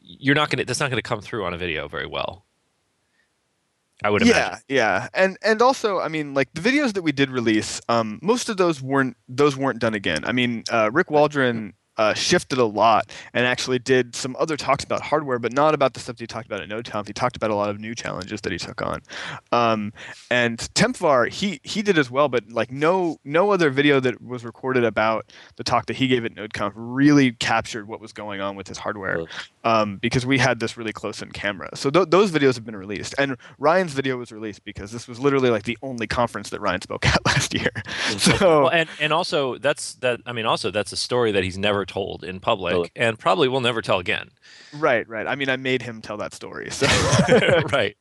you're 0.00 0.34
not 0.34 0.50
gonna 0.50 0.64
that's 0.64 0.80
not 0.80 0.90
gonna 0.90 1.02
come 1.02 1.20
through 1.20 1.44
on 1.44 1.54
a 1.54 1.58
video 1.58 1.88
very 1.88 2.06
well. 2.06 2.44
I 4.02 4.10
would 4.10 4.26
yeah, 4.26 4.58
yeah, 4.68 5.08
and 5.14 5.38
and 5.42 5.62
also, 5.62 6.00
I 6.00 6.08
mean, 6.08 6.34
like 6.34 6.52
the 6.52 6.60
videos 6.60 6.92
that 6.94 7.02
we 7.02 7.12
did 7.12 7.30
release, 7.30 7.80
um, 7.88 8.18
most 8.20 8.48
of 8.48 8.56
those 8.56 8.82
weren't 8.82 9.16
those 9.28 9.56
weren't 9.56 9.78
done 9.78 9.94
again. 9.94 10.24
I 10.24 10.32
mean, 10.32 10.64
uh, 10.70 10.90
Rick 10.92 11.10
Waldron 11.10 11.74
uh, 11.96 12.14
shifted 12.14 12.58
a 12.58 12.64
lot 12.64 13.10
and 13.32 13.46
actually 13.46 13.78
did 13.78 14.14
some 14.16 14.36
other 14.38 14.56
talks 14.56 14.84
about 14.84 15.00
hardware, 15.00 15.38
but 15.38 15.52
not 15.52 15.74
about 15.74 15.94
the 15.94 16.00
stuff 16.00 16.16
that 16.16 16.22
he 16.22 16.26
talked 16.26 16.46
about 16.46 16.60
at 16.60 16.68
NodeConf. 16.68 17.06
He 17.06 17.12
talked 17.12 17.36
about 17.36 17.50
a 17.50 17.54
lot 17.54 17.70
of 17.70 17.78
new 17.78 17.94
challenges 17.94 18.40
that 18.42 18.52
he 18.52 18.58
took 18.58 18.82
on. 18.82 19.00
Um, 19.52 19.92
and 20.30 20.58
Tempvar, 20.74 21.30
he 21.30 21.60
he 21.62 21.82
did 21.82 21.98
as 21.98 22.10
well, 22.10 22.28
but 22.28 22.50
like 22.50 22.70
no 22.70 23.18
no 23.24 23.50
other 23.50 23.70
video 23.70 24.00
that 24.00 24.20
was 24.22 24.44
recorded 24.44 24.84
about 24.84 25.32
the 25.56 25.64
talk 25.64 25.86
that 25.86 25.96
he 25.96 26.08
gave 26.08 26.24
at 26.24 26.34
NodeConf 26.34 26.72
really 26.74 27.32
captured 27.32 27.86
what 27.86 28.00
was 28.00 28.12
going 28.12 28.40
on 28.40 28.56
with 28.56 28.68
his 28.68 28.78
hardware, 28.78 29.24
um, 29.62 29.98
because 29.98 30.26
we 30.26 30.38
had 30.38 30.60
this 30.60 30.76
really 30.76 30.92
close 30.92 31.22
in 31.22 31.30
camera. 31.30 31.70
So 31.74 31.90
th- 31.90 32.08
those 32.10 32.30
videos 32.30 32.54
have 32.54 32.64
been 32.64 32.76
released, 32.76 33.14
and 33.18 33.36
Ryan's 33.58 33.92
video 33.92 34.16
was 34.16 34.32
released 34.32 34.64
because 34.64 34.90
this 34.90 35.06
was 35.06 35.20
literally 35.20 35.50
like 35.50 35.64
the 35.64 35.78
only 35.82 36.06
conference 36.06 36.50
that 36.50 36.60
Ryan 36.60 36.80
spoke 36.80 37.06
at 37.14 37.24
last 37.24 37.54
year. 37.54 37.70
So 38.18 38.64
Well, 38.64 38.68
and 38.70 38.88
and 39.00 39.12
also 39.12 39.58
that's 39.58 39.94
that. 39.96 40.20
I 40.26 40.32
mean, 40.32 40.46
also 40.46 40.70
that's 40.70 40.92
a 40.92 40.96
story 40.96 41.32
that 41.32 41.44
he's 41.44 41.58
never 41.58 41.83
told 41.84 42.24
in 42.24 42.40
public, 42.40 42.72
Totally. 42.72 42.90
and 42.96 43.18
probably 43.18 43.48
will 43.48 43.60
never 43.60 43.82
tell 43.82 43.98
again. 43.98 44.30
right, 44.74 45.08
right. 45.08 45.26
I 45.26 45.34
mean, 45.34 45.48
I 45.48 45.56
made 45.56 45.82
him 45.82 46.00
tell 46.00 46.16
that 46.18 46.34
story. 46.34 46.70
So. 46.70 46.86
right. 47.72 47.96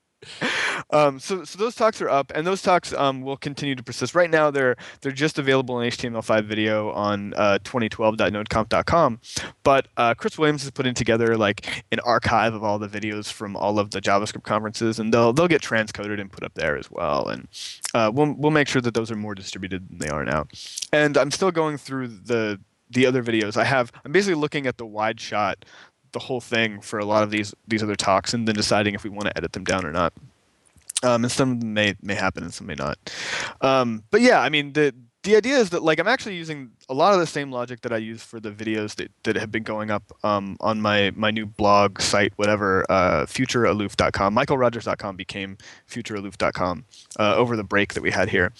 um, 0.90 1.20
so, 1.20 1.44
so 1.44 1.58
those 1.58 1.76
talks 1.76 2.02
are 2.02 2.10
up, 2.10 2.32
and 2.36 2.46
those 2.46 2.62
talks 2.62 2.94
um, 2.94 3.22
will 3.22 3.38
continue 3.38 3.76
to 3.76 3.84
persist. 3.84 4.16
Right 4.16 4.30
now, 4.30 4.52
they're 4.52 4.76
they're 5.02 5.12
just 5.12 5.40
available 5.40 5.80
in 5.80 5.90
HTML5 5.90 6.46
video 6.46 6.92
on 6.92 7.34
uh, 7.36 7.60
2012.nodeconf.com. 7.64 9.20
But 9.64 9.88
uh, 9.98 10.14
Chris 10.14 10.38
Williams 10.38 10.64
is 10.64 10.72
putting 10.72 10.94
together 10.94 11.38
like 11.38 11.84
an 11.92 12.00
archive 12.02 12.54
of 12.54 12.64
all 12.64 12.80
the 12.80 12.88
videos 12.88 13.32
from 13.32 13.56
all 13.56 13.80
of 13.80 13.92
the 13.92 14.02
JavaScript 14.02 14.44
conferences, 14.44 15.00
and 15.00 15.14
they'll 15.14 15.34
they'll 15.34 15.48
get 15.48 15.62
transcoded 15.62 16.20
and 16.20 16.32
put 16.32 16.44
up 16.44 16.54
there 16.56 16.78
as 16.78 16.90
well. 16.90 17.28
And 17.28 17.48
uh, 17.94 18.12
we'll 18.14 18.34
we'll 18.34 18.52
make 18.52 18.68
sure 18.68 18.82
that 18.82 18.94
those 18.94 19.12
are 19.12 19.16
more 19.16 19.36
distributed 19.36 19.90
than 19.90 19.98
they 20.00 20.10
are 20.10 20.24
now. 20.24 20.46
And 20.92 21.18
I'm 21.18 21.32
still 21.32 21.52
going 21.52 21.78
through 21.78 22.08
the 22.08 22.60
the 22.94 23.06
other 23.06 23.24
videos. 23.24 23.58
I 23.58 23.64
have 23.66 23.92
I'm 24.06 24.12
basically 24.12 24.40
looking 24.40 24.68
at 24.68 24.78
the 24.78 24.86
wide 24.86 25.20
shot 25.20 25.66
the 26.14 26.20
whole 26.20 26.42
thing 26.42 26.80
for 26.80 27.00
a 27.00 27.06
lot 27.06 27.24
of 27.24 27.32
these 27.32 27.54
these 27.68 27.84
other 27.84 27.96
talks 27.96 28.34
and 28.34 28.48
then 28.48 28.56
deciding 28.56 28.94
if 28.94 29.04
we 29.04 29.10
want 29.10 29.26
to 29.26 29.38
edit 29.38 29.54
them 29.54 29.64
down 29.64 29.86
or 29.86 29.92
not. 29.92 30.14
Um, 31.02 31.26
and 31.26 31.32
some 31.32 31.52
of 31.52 31.60
them 31.60 31.74
may 31.74 31.96
may 32.02 32.16
happen 32.16 32.44
and 32.44 32.54
some 32.54 32.68
may 32.68 32.76
not. 32.76 32.98
Um, 33.62 34.04
but 34.10 34.22
yeah, 34.22 34.40
I 34.40 34.50
mean 34.50 34.74
the 34.74 34.94
the 35.24 35.38
idea 35.38 35.58
is 35.58 35.70
that 35.72 35.84
like 35.84 36.00
I'm 36.00 36.08
actually 36.08 36.36
using 36.36 36.72
a 36.90 36.94
lot 36.94 37.14
of 37.14 37.20
the 37.20 37.28
same 37.28 37.52
logic 37.52 37.82
that 37.82 37.94
I 37.94 37.98
use 37.98 38.22
for 38.22 38.40
the 38.40 38.52
videos 38.52 38.96
that, 38.96 39.10
that 39.24 39.36
have 39.38 39.52
been 39.52 39.64
going 39.64 39.90
up 39.90 40.04
um, 40.24 40.58
on 40.60 40.82
my 40.82 41.12
my 41.16 41.32
new 41.32 41.46
blog 41.46 42.02
site, 42.02 42.34
whatever, 42.36 42.86
uh, 42.90 43.26
futurealoof.com. 43.26 44.36
MikealRogers.com 44.36 45.16
became 45.16 45.58
futurealoof.com 45.90 46.86
uh, 47.20 47.36
over 47.36 47.56
the 47.56 47.64
break 47.64 47.94
that 47.94 48.04
we 48.04 48.12
had 48.12 48.30
here, 48.30 48.52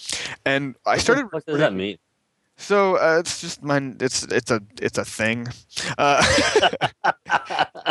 and 0.44 0.74
I 0.86 0.98
started. 0.98 1.26
What 1.30 1.46
does 1.46 1.58
that 1.58 1.74
mean? 1.74 1.98
So 2.56 2.96
uh, 2.96 3.18
it's 3.18 3.40
just 3.40 3.62
mine. 3.62 3.96
It's 4.00 4.22
it's 4.24 4.50
a 4.50 4.60
it's 4.80 4.96
a 4.98 5.04
thing. 5.04 5.48
Uh, 5.98 6.22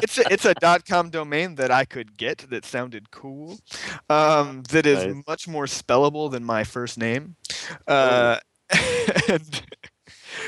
it's 0.01 0.17
a, 0.17 0.23
it's 0.31 0.45
a 0.45 0.53
dot 0.55 0.85
com 0.85 1.09
domain 1.09 1.55
that 1.55 1.69
I 1.71 1.85
could 1.85 2.17
get 2.17 2.49
that 2.49 2.65
sounded 2.65 3.11
cool. 3.11 3.59
Um, 4.09 4.63
that 4.69 4.85
is 4.85 5.05
Nice. 5.05 5.23
much 5.27 5.47
more 5.47 5.65
spellable 5.65 6.31
than 6.31 6.43
my 6.43 6.63
first 6.63 6.97
name. 6.97 7.35
Uh, 7.87 8.37
and, 9.29 9.61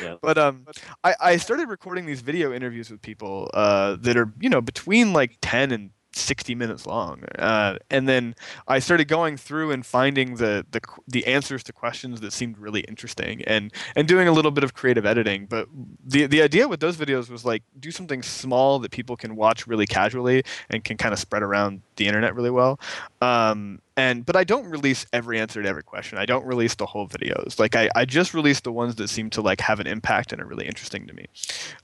Yeah. 0.02 0.16
But 0.22 0.38
um, 0.38 0.66
I, 1.04 1.16
I 1.22 1.38
started 1.38 1.70
recording 1.70 2.06
these 2.06 2.22
video 2.22 2.52
interviews 2.54 2.90
with 2.90 3.02
people 3.02 3.50
uh, 3.54 3.98
that 4.02 4.18
are 4.18 4.34
you 4.40 4.50
know 4.50 4.62
between 4.62 5.14
like 5.14 5.38
ten 5.42 5.72
and 5.72 5.92
60 6.16 6.56
minutes 6.56 6.86
long. 6.86 7.24
Uh, 7.38 7.78
and 7.90 8.08
then 8.08 8.36
i 8.68 8.80
started 8.80 9.08
going 9.08 9.38
through 9.38 9.72
and 9.72 9.86
finding 9.86 10.36
the, 10.36 10.66
the 10.72 10.82
the 11.08 11.26
answers 11.26 11.64
to 11.64 11.74
questions 11.74 12.22
that 12.22 12.32
seemed 12.32 12.58
really 12.58 12.82
interesting 12.82 13.42
and 13.44 13.74
and 13.96 14.08
doing 14.08 14.28
a 14.28 14.32
little 14.32 14.52
bit 14.52 14.64
of 14.64 14.74
creative 14.74 15.06
editing. 15.06 15.46
But 15.46 15.68
the 16.06 16.26
the 16.26 16.42
idea 16.42 16.68
with 16.68 16.80
those 16.80 16.98
videos 16.98 17.30
was 17.30 17.44
like 17.46 17.64
do 17.80 17.92
something 17.92 18.24
small 18.24 18.80
that 18.80 18.92
people 18.92 19.18
can 19.18 19.36
watch 19.36 19.68
really 19.68 19.86
casually 19.86 20.44
and 20.70 20.84
can 20.84 20.98
kind 20.98 21.14
of 21.14 21.20
spread 21.20 21.44
around 21.44 21.82
the 21.98 22.08
internet 22.08 22.36
really 22.36 22.52
well. 22.52 22.80
Um, 23.22 23.82
and 23.98 24.26
but 24.26 24.36
i 24.36 24.44
don't 24.44 24.66
release 24.66 25.06
every 25.14 25.40
answer 25.40 25.62
to 25.62 25.70
every 25.70 25.84
question. 25.84 26.18
I 26.18 26.26
don't 26.26 26.46
release 26.46 26.76
the 26.76 26.86
whole 26.86 27.08
videos. 27.08 27.60
Like 27.60 27.76
i, 27.76 27.90
I 27.96 28.06
just 28.06 28.34
release 28.34 28.62
the 28.62 28.72
ones 28.72 28.96
that 28.96 29.10
seem 29.10 29.30
to 29.32 29.42
like 29.42 29.62
have 29.62 29.80
an 29.80 29.88
impact 29.88 30.32
and 30.32 30.42
are 30.42 30.46
really 30.46 30.66
interesting 30.66 31.08
to 31.08 31.14
me. 31.14 31.28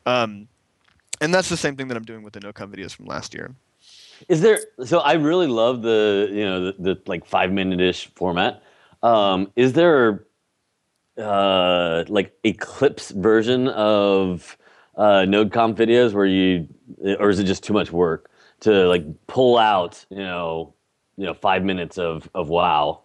Um, 0.05 0.47
and 1.19 1.33
that's 1.33 1.49
the 1.49 1.57
same 1.57 1.75
thing 1.75 1.87
that 1.89 1.97
i'm 1.97 2.03
doing 2.03 2.23
with 2.23 2.33
the 2.33 2.39
NodeConf 2.39 2.75
videos 2.75 2.95
from 2.95 3.05
last 3.05 3.33
year 3.33 3.55
Is 4.29 4.41
there? 4.41 4.67
So 4.85 4.99
I 4.99 5.13
really 5.13 5.47
love 5.47 5.81
the 5.81 6.29
you 6.31 6.45
know 6.45 6.65
the, 6.67 6.75
the 6.79 7.01
like 7.07 7.25
five 7.25 7.51
minute 7.51 7.81
ish 7.81 8.07
format. 8.15 8.63
Um, 9.03 9.51
is 9.55 9.73
there 9.73 10.25
uh, 11.17 12.05
like 12.09 12.33
a 12.43 12.53
clips 12.53 13.11
version 13.11 13.67
of 13.69 14.57
uh, 14.97 15.25
NodeConf 15.27 15.75
videos 15.75 16.13
where 16.13 16.25
you, 16.25 16.67
or 17.19 17.29
is 17.29 17.39
it 17.39 17.45
just 17.45 17.63
too 17.63 17.73
much 17.73 17.91
work 17.91 18.31
to 18.61 18.87
like 18.87 19.05
pull 19.27 19.57
out 19.57 20.05
you 20.09 20.17
know 20.19 20.73
you 21.17 21.25
know 21.25 21.33
five 21.35 21.63
minutes 21.63 21.97
of 21.97 22.29
of 22.35 22.49
wow? 22.49 23.01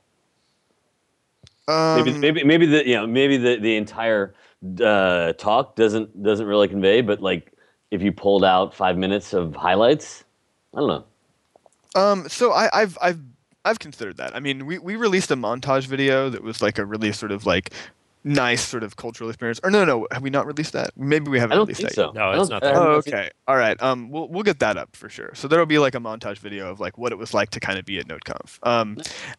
um, 1.69 2.07
Maybe 2.07 2.19
maybe 2.23 2.45
maybe 2.45 2.67
the 2.67 2.89
you 2.89 2.97
know 2.97 3.07
maybe 3.09 3.39
the 3.39 3.59
the 3.59 3.77
entire 3.77 4.35
uh, 4.83 5.35
talk 5.35 5.77
doesn't 5.77 6.23
doesn't 6.23 6.47
really 6.47 6.69
convey, 6.69 7.03
but 7.03 7.23
like 7.23 7.55
if 7.91 8.03
you 8.03 8.13
pulled 8.13 8.45
out 8.45 8.75
five 8.75 8.99
minutes 8.99 9.35
of 9.35 9.57
highlights, 9.57 10.25
I 10.77 10.81
don't 10.81 10.89
know. 10.89 11.05
Um, 12.01 12.29
so 12.29 12.53
I, 12.53 12.69
I've 12.73 12.99
I've 13.01 13.19
I've 13.65 13.79
considered 13.79 14.19
that. 14.19 14.37
I 14.37 14.41
mean, 14.41 14.67
we, 14.67 14.79
we 14.79 14.95
released 14.97 15.31
a 15.31 15.37
montage 15.37 15.87
video 15.87 16.29
that 16.31 16.43
was 16.43 16.63
like 16.63 16.79
a 16.79 16.85
really 16.85 17.11
sort 17.13 17.33
of 17.33 17.47
like 17.47 17.73
nice 18.27 18.61
sort 18.61 18.83
of 18.83 18.97
cultural 18.97 19.31
experience. 19.31 19.61
Or 19.63 19.71
no, 19.71 19.85
no, 19.85 20.07
have 20.11 20.21
we 20.21 20.31
not 20.31 20.47
released 20.47 20.73
that? 20.73 20.91
Maybe 20.97 21.31
we 21.31 21.39
haven't 21.39 21.53
I 21.53 21.57
don't 21.57 21.67
released 21.67 21.81
think 21.81 21.91
that 21.91 21.95
so. 21.95 22.05
yet. 22.07 22.15
No, 22.15 22.31
it's 22.33 22.49
don't- 22.49 22.61
not 22.61 22.65
I 22.65 22.73
there. 22.73 22.77
Oh, 22.83 22.93
okay. 22.97 23.31
All 23.47 23.57
right. 23.57 23.81
Um, 23.81 24.11
we'll 24.11 24.29
we'll 24.29 24.43
get 24.43 24.59
that 24.59 24.77
up 24.77 24.97
for 24.97 25.09
sure. 25.09 25.31
So 25.35 25.47
there'll 25.49 25.65
be 25.65 25.79
like 25.79 25.95
a 25.95 25.99
montage 26.01 26.39
video 26.39 26.69
of 26.69 26.81
like 26.81 26.99
what 26.99 27.13
it 27.13 27.17
was 27.19 27.33
like 27.33 27.51
to 27.51 27.61
kind 27.61 27.79
of 27.79 27.85
be 27.85 27.99
at 27.99 28.09
NodeConf. 28.09 28.59
Um, 28.67 28.99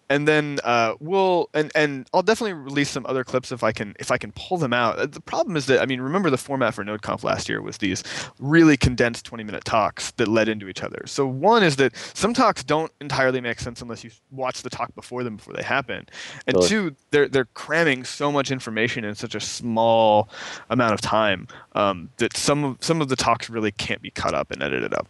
and 0.10 0.25
then 0.25 0.60
uh, 0.63 0.94
we'll 1.01 1.50
and 1.53 1.70
and 1.75 2.08
I'll 2.13 2.22
definitely 2.24 2.53
release 2.53 2.89
some 2.89 3.06
other 3.06 3.25
clips 3.25 3.51
if 3.51 3.62
I 3.62 3.74
can 3.74 3.94
if 4.00 4.10
I 4.10 4.17
can 4.17 4.32
pull 4.32 4.58
them 4.58 4.72
out. 4.72 4.98
Uh, 4.98 5.06
The 5.06 5.20
problem 5.22 5.58
is 5.58 5.65
that 5.65 5.82
I 5.82 5.86
mean, 5.86 6.00
remember 6.00 6.29
the 6.29 6.38
format 6.38 6.74
for 6.74 6.86
NodeConf 6.86 7.24
last 7.25 7.50
year 7.50 7.62
was 7.62 7.79
these 7.79 8.03
really 8.39 8.77
condensed 8.77 9.25
20 9.25 9.44
minute 9.44 9.65
talks 9.65 10.12
that 10.12 10.29
led 10.29 10.48
into 10.48 10.70
each 10.70 10.82
other. 10.82 11.01
So 11.08 11.27
one 11.27 11.62
is 11.62 11.75
that 11.75 11.94
some 12.13 12.34
talks 12.34 12.63
don't 12.63 12.91
entirely 13.01 13.41
make 13.41 13.60
sense 13.60 13.82
unless 13.82 14.06
you 14.06 14.12
watch 14.32 14.62
the 14.62 14.70
talk 14.70 14.96
before 14.96 15.25
them 15.25 15.36
before 15.36 15.53
they 15.56 15.63
happen, 15.63 16.06
and 16.48 16.53
Totally. 16.56 16.70
two, 16.70 16.96
they're 17.12 17.27
they're 17.27 17.46
cramming 17.53 18.06
so 18.06 18.32
much 18.32 18.50
information 18.50 18.77
in 18.78 19.16
such 19.16 19.36
a 19.36 19.40
small 19.40 20.30
amount 20.70 20.94
of 20.94 21.02
time 21.02 21.48
um, 21.74 22.10
that 22.18 22.36
some 22.38 22.64
of 22.64 22.78
some 22.80 23.02
of 23.02 23.10
the 23.10 23.16
talks 23.16 23.50
really 23.50 23.72
can't 23.72 24.02
be 24.02 24.10
cut 24.12 24.34
up 24.34 24.52
and 24.52 24.62
edited 24.62 24.94
up. 24.94 25.08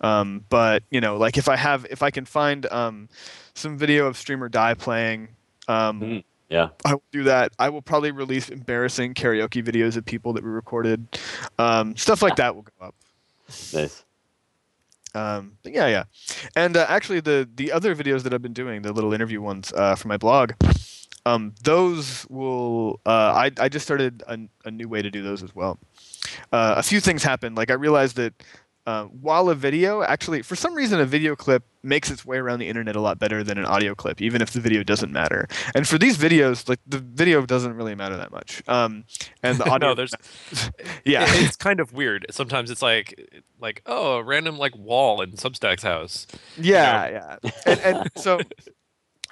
Um, 0.00 0.44
but 0.48 0.82
you 0.90 1.00
know, 1.00 1.16
like 1.16 1.36
if 1.36 1.48
I 1.48 1.56
have 1.56 1.86
if 1.90 2.02
I 2.02 2.10
can 2.10 2.24
find 2.24 2.66
um, 2.72 3.08
some 3.54 3.76
video 3.76 4.06
of 4.06 4.16
streamer 4.16 4.48
die 4.48 4.74
playing. 4.74 5.28
Um, 5.68 6.00
Mhm. 6.00 6.24
Yeah. 6.48 6.70
I 6.82 6.94
will 6.94 7.02
do 7.12 7.24
that. 7.24 7.52
I 7.58 7.68
will 7.68 7.82
probably 7.82 8.10
release 8.10 8.48
embarrassing 8.48 9.12
karaoke 9.12 9.62
videos 9.62 9.98
of 9.98 10.06
people 10.06 10.32
that 10.32 10.42
we 10.42 10.48
recorded. 10.48 11.06
Um, 11.58 11.94
stuff 11.94 12.22
like 12.22 12.36
that 12.36 12.54
will 12.54 12.62
go 12.62 12.86
up. 12.86 12.94
Nice. 13.74 14.02
Um, 15.14 15.52
but 15.62 15.72
yeah, 15.74 15.88
yeah. 15.88 16.04
And 16.56 16.76
uh, 16.76 16.86
actually, 16.88 17.20
the 17.20 17.46
the 17.54 17.70
other 17.72 17.94
videos 17.94 18.22
that 18.22 18.32
I've 18.32 18.40
been 18.40 18.54
doing, 18.54 18.82
the 18.82 18.92
little 18.92 19.12
interview 19.12 19.42
ones 19.42 19.72
uh, 19.74 19.94
for 19.94 20.08
my 20.08 20.16
blog, 20.16 20.52
um, 21.28 21.54
those 21.62 22.26
will. 22.28 23.00
Uh, 23.04 23.10
I 23.10 23.50
I 23.58 23.68
just 23.68 23.84
started 23.84 24.22
a, 24.26 24.38
a 24.64 24.70
new 24.70 24.88
way 24.88 25.02
to 25.02 25.10
do 25.10 25.22
those 25.22 25.42
as 25.42 25.54
well. 25.54 25.78
Uh, 26.52 26.74
a 26.76 26.82
few 26.82 27.00
things 27.00 27.22
happened. 27.22 27.56
Like 27.56 27.70
I 27.70 27.74
realized 27.74 28.16
that. 28.16 28.34
Uh, 28.86 29.04
while 29.04 29.50
a 29.50 29.54
video 29.54 30.02
actually, 30.02 30.40
for 30.40 30.56
some 30.56 30.72
reason, 30.72 30.98
a 30.98 31.04
video 31.04 31.36
clip 31.36 31.62
makes 31.82 32.10
its 32.10 32.24
way 32.24 32.38
around 32.38 32.58
the 32.58 32.68
internet 32.68 32.96
a 32.96 33.00
lot 33.02 33.18
better 33.18 33.44
than 33.44 33.58
an 33.58 33.66
audio 33.66 33.94
clip, 33.94 34.22
even 34.22 34.40
if 34.40 34.52
the 34.52 34.60
video 34.60 34.82
doesn't 34.82 35.12
matter. 35.12 35.46
And 35.74 35.86
for 35.86 35.98
these 35.98 36.16
videos, 36.16 36.66
like 36.70 36.80
the 36.86 36.96
video 36.96 37.44
doesn't 37.44 37.74
really 37.74 37.94
matter 37.94 38.16
that 38.16 38.30
much. 38.30 38.62
Um, 38.66 39.04
and 39.42 39.58
the 39.58 39.64
audio, 39.70 39.90
no, 39.90 39.94
there's 39.94 40.14
yeah, 41.04 41.26
it's 41.28 41.56
kind 41.56 41.80
of 41.80 41.92
weird. 41.92 42.24
Sometimes 42.30 42.70
it's 42.70 42.80
like 42.80 43.42
like 43.60 43.82
oh, 43.84 44.16
a 44.16 44.22
random 44.22 44.56
like 44.56 44.74
wall 44.74 45.20
in 45.20 45.32
Substack's 45.32 45.82
house. 45.82 46.26
yeah, 46.56 47.10
yeah. 47.10 47.50
And, 47.66 47.80
and 47.80 48.10
so, 48.16 48.40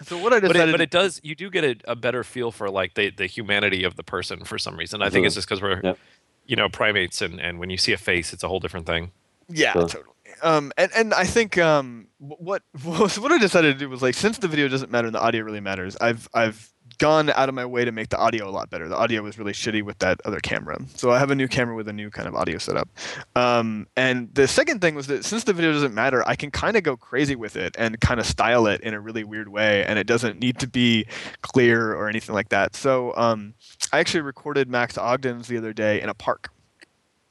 so 0.02 0.18
what 0.18 0.32
I 0.32 0.40
But 0.40 0.48
decided, 0.52 0.68
it, 0.70 0.72
but 0.72 0.80
it 0.80 0.90
does 0.90 1.20
you 1.22 1.34
do 1.34 1.50
get 1.50 1.64
a, 1.64 1.76
a 1.92 1.96
better 1.96 2.22
feel 2.24 2.50
for 2.52 2.68
like 2.70 2.94
the 2.94 3.10
the 3.10 3.26
humanity 3.26 3.84
of 3.84 3.96
the 3.96 4.02
person 4.02 4.44
for 4.44 4.58
some 4.58 4.76
reason. 4.76 5.02
I 5.02 5.10
think 5.10 5.26
it's 5.26 5.34
just 5.34 5.48
because 5.48 5.62
we're 5.62 5.80
Yep. 5.82 5.98
you 6.46 6.56
know 6.56 6.68
primates 6.68 7.22
and 7.22 7.40
and 7.40 7.58
when 7.58 7.70
you 7.70 7.76
see 7.76 7.92
a 7.92 7.98
face, 7.98 8.32
it's 8.32 8.42
a 8.42 8.48
whole 8.48 8.60
different 8.60 8.86
thing. 8.86 9.12
Yeah, 9.48 9.72
Sure. 9.72 9.82
totally. 9.88 10.12
Um, 10.42 10.72
and, 10.76 10.90
and 10.94 11.14
I 11.14 11.24
think 11.24 11.56
um, 11.56 12.08
what 12.18 12.62
so 12.78 12.90
what 13.22 13.32
I 13.32 13.38
decided 13.38 13.74
to 13.74 13.78
do 13.78 13.88
was 13.88 14.02
like 14.02 14.14
since 14.14 14.38
the 14.38 14.48
video 14.48 14.68
doesn't 14.68 14.90
matter 14.90 15.06
and 15.06 15.14
the 15.14 15.20
audio 15.20 15.42
really 15.44 15.60
matters, 15.60 15.96
I've 16.00 16.28
I've 16.34 16.72
gone 16.98 17.30
out 17.30 17.48
of 17.48 17.54
my 17.54 17.64
way 17.64 17.84
to 17.84 17.92
make 17.92 18.08
the 18.08 18.18
audio 18.18 18.48
a 18.48 18.50
lot 18.50 18.70
better. 18.70 18.88
The 18.88 18.96
audio 18.96 19.22
was 19.22 19.38
really 19.38 19.52
shitty 19.52 19.82
with 19.82 19.98
that 19.98 20.20
other 20.24 20.40
camera, 20.40 20.78
so 20.94 21.10
I 21.10 21.18
have 21.18 21.30
a 21.30 21.34
new 21.34 21.48
camera 21.48 21.74
with 21.74 21.88
a 21.88 21.92
new 21.92 22.10
kind 22.10 22.28
of 22.28 22.34
audio 22.34 22.58
setup. 22.58 22.88
Um, 23.34 23.86
and 23.96 24.32
the 24.34 24.48
second 24.48 24.80
thing 24.80 24.94
was 24.94 25.06
that 25.08 25.24
since 25.24 25.44
the 25.44 25.52
video 25.52 25.72
doesn't 25.72 25.94
matter, 25.94 26.26
I 26.26 26.36
can 26.36 26.50
kind 26.50 26.76
of 26.76 26.82
go 26.82 26.96
crazy 26.96 27.36
with 27.36 27.56
it 27.56 27.74
and 27.78 28.00
kind 28.00 28.20
of 28.20 28.26
style 28.26 28.66
it 28.66 28.80
in 28.80 28.94
a 28.94 29.00
really 29.00 29.24
weird 29.24 29.48
way, 29.48 29.84
and 29.84 29.98
it 29.98 30.06
doesn't 30.06 30.40
need 30.40 30.58
to 30.60 30.66
be 30.66 31.06
clear 31.42 31.92
or 31.92 32.08
anything 32.08 32.34
like 32.34 32.48
that. 32.50 32.74
So 32.76 33.14
um, 33.16 33.54
I 33.92 33.98
actually 33.98 34.22
recorded 34.22 34.68
Max 34.68 34.96
Ogden's 34.96 35.48
the 35.48 35.58
other 35.58 35.72
day 35.72 36.00
in 36.00 36.08
a 36.08 36.14
park 36.14 36.50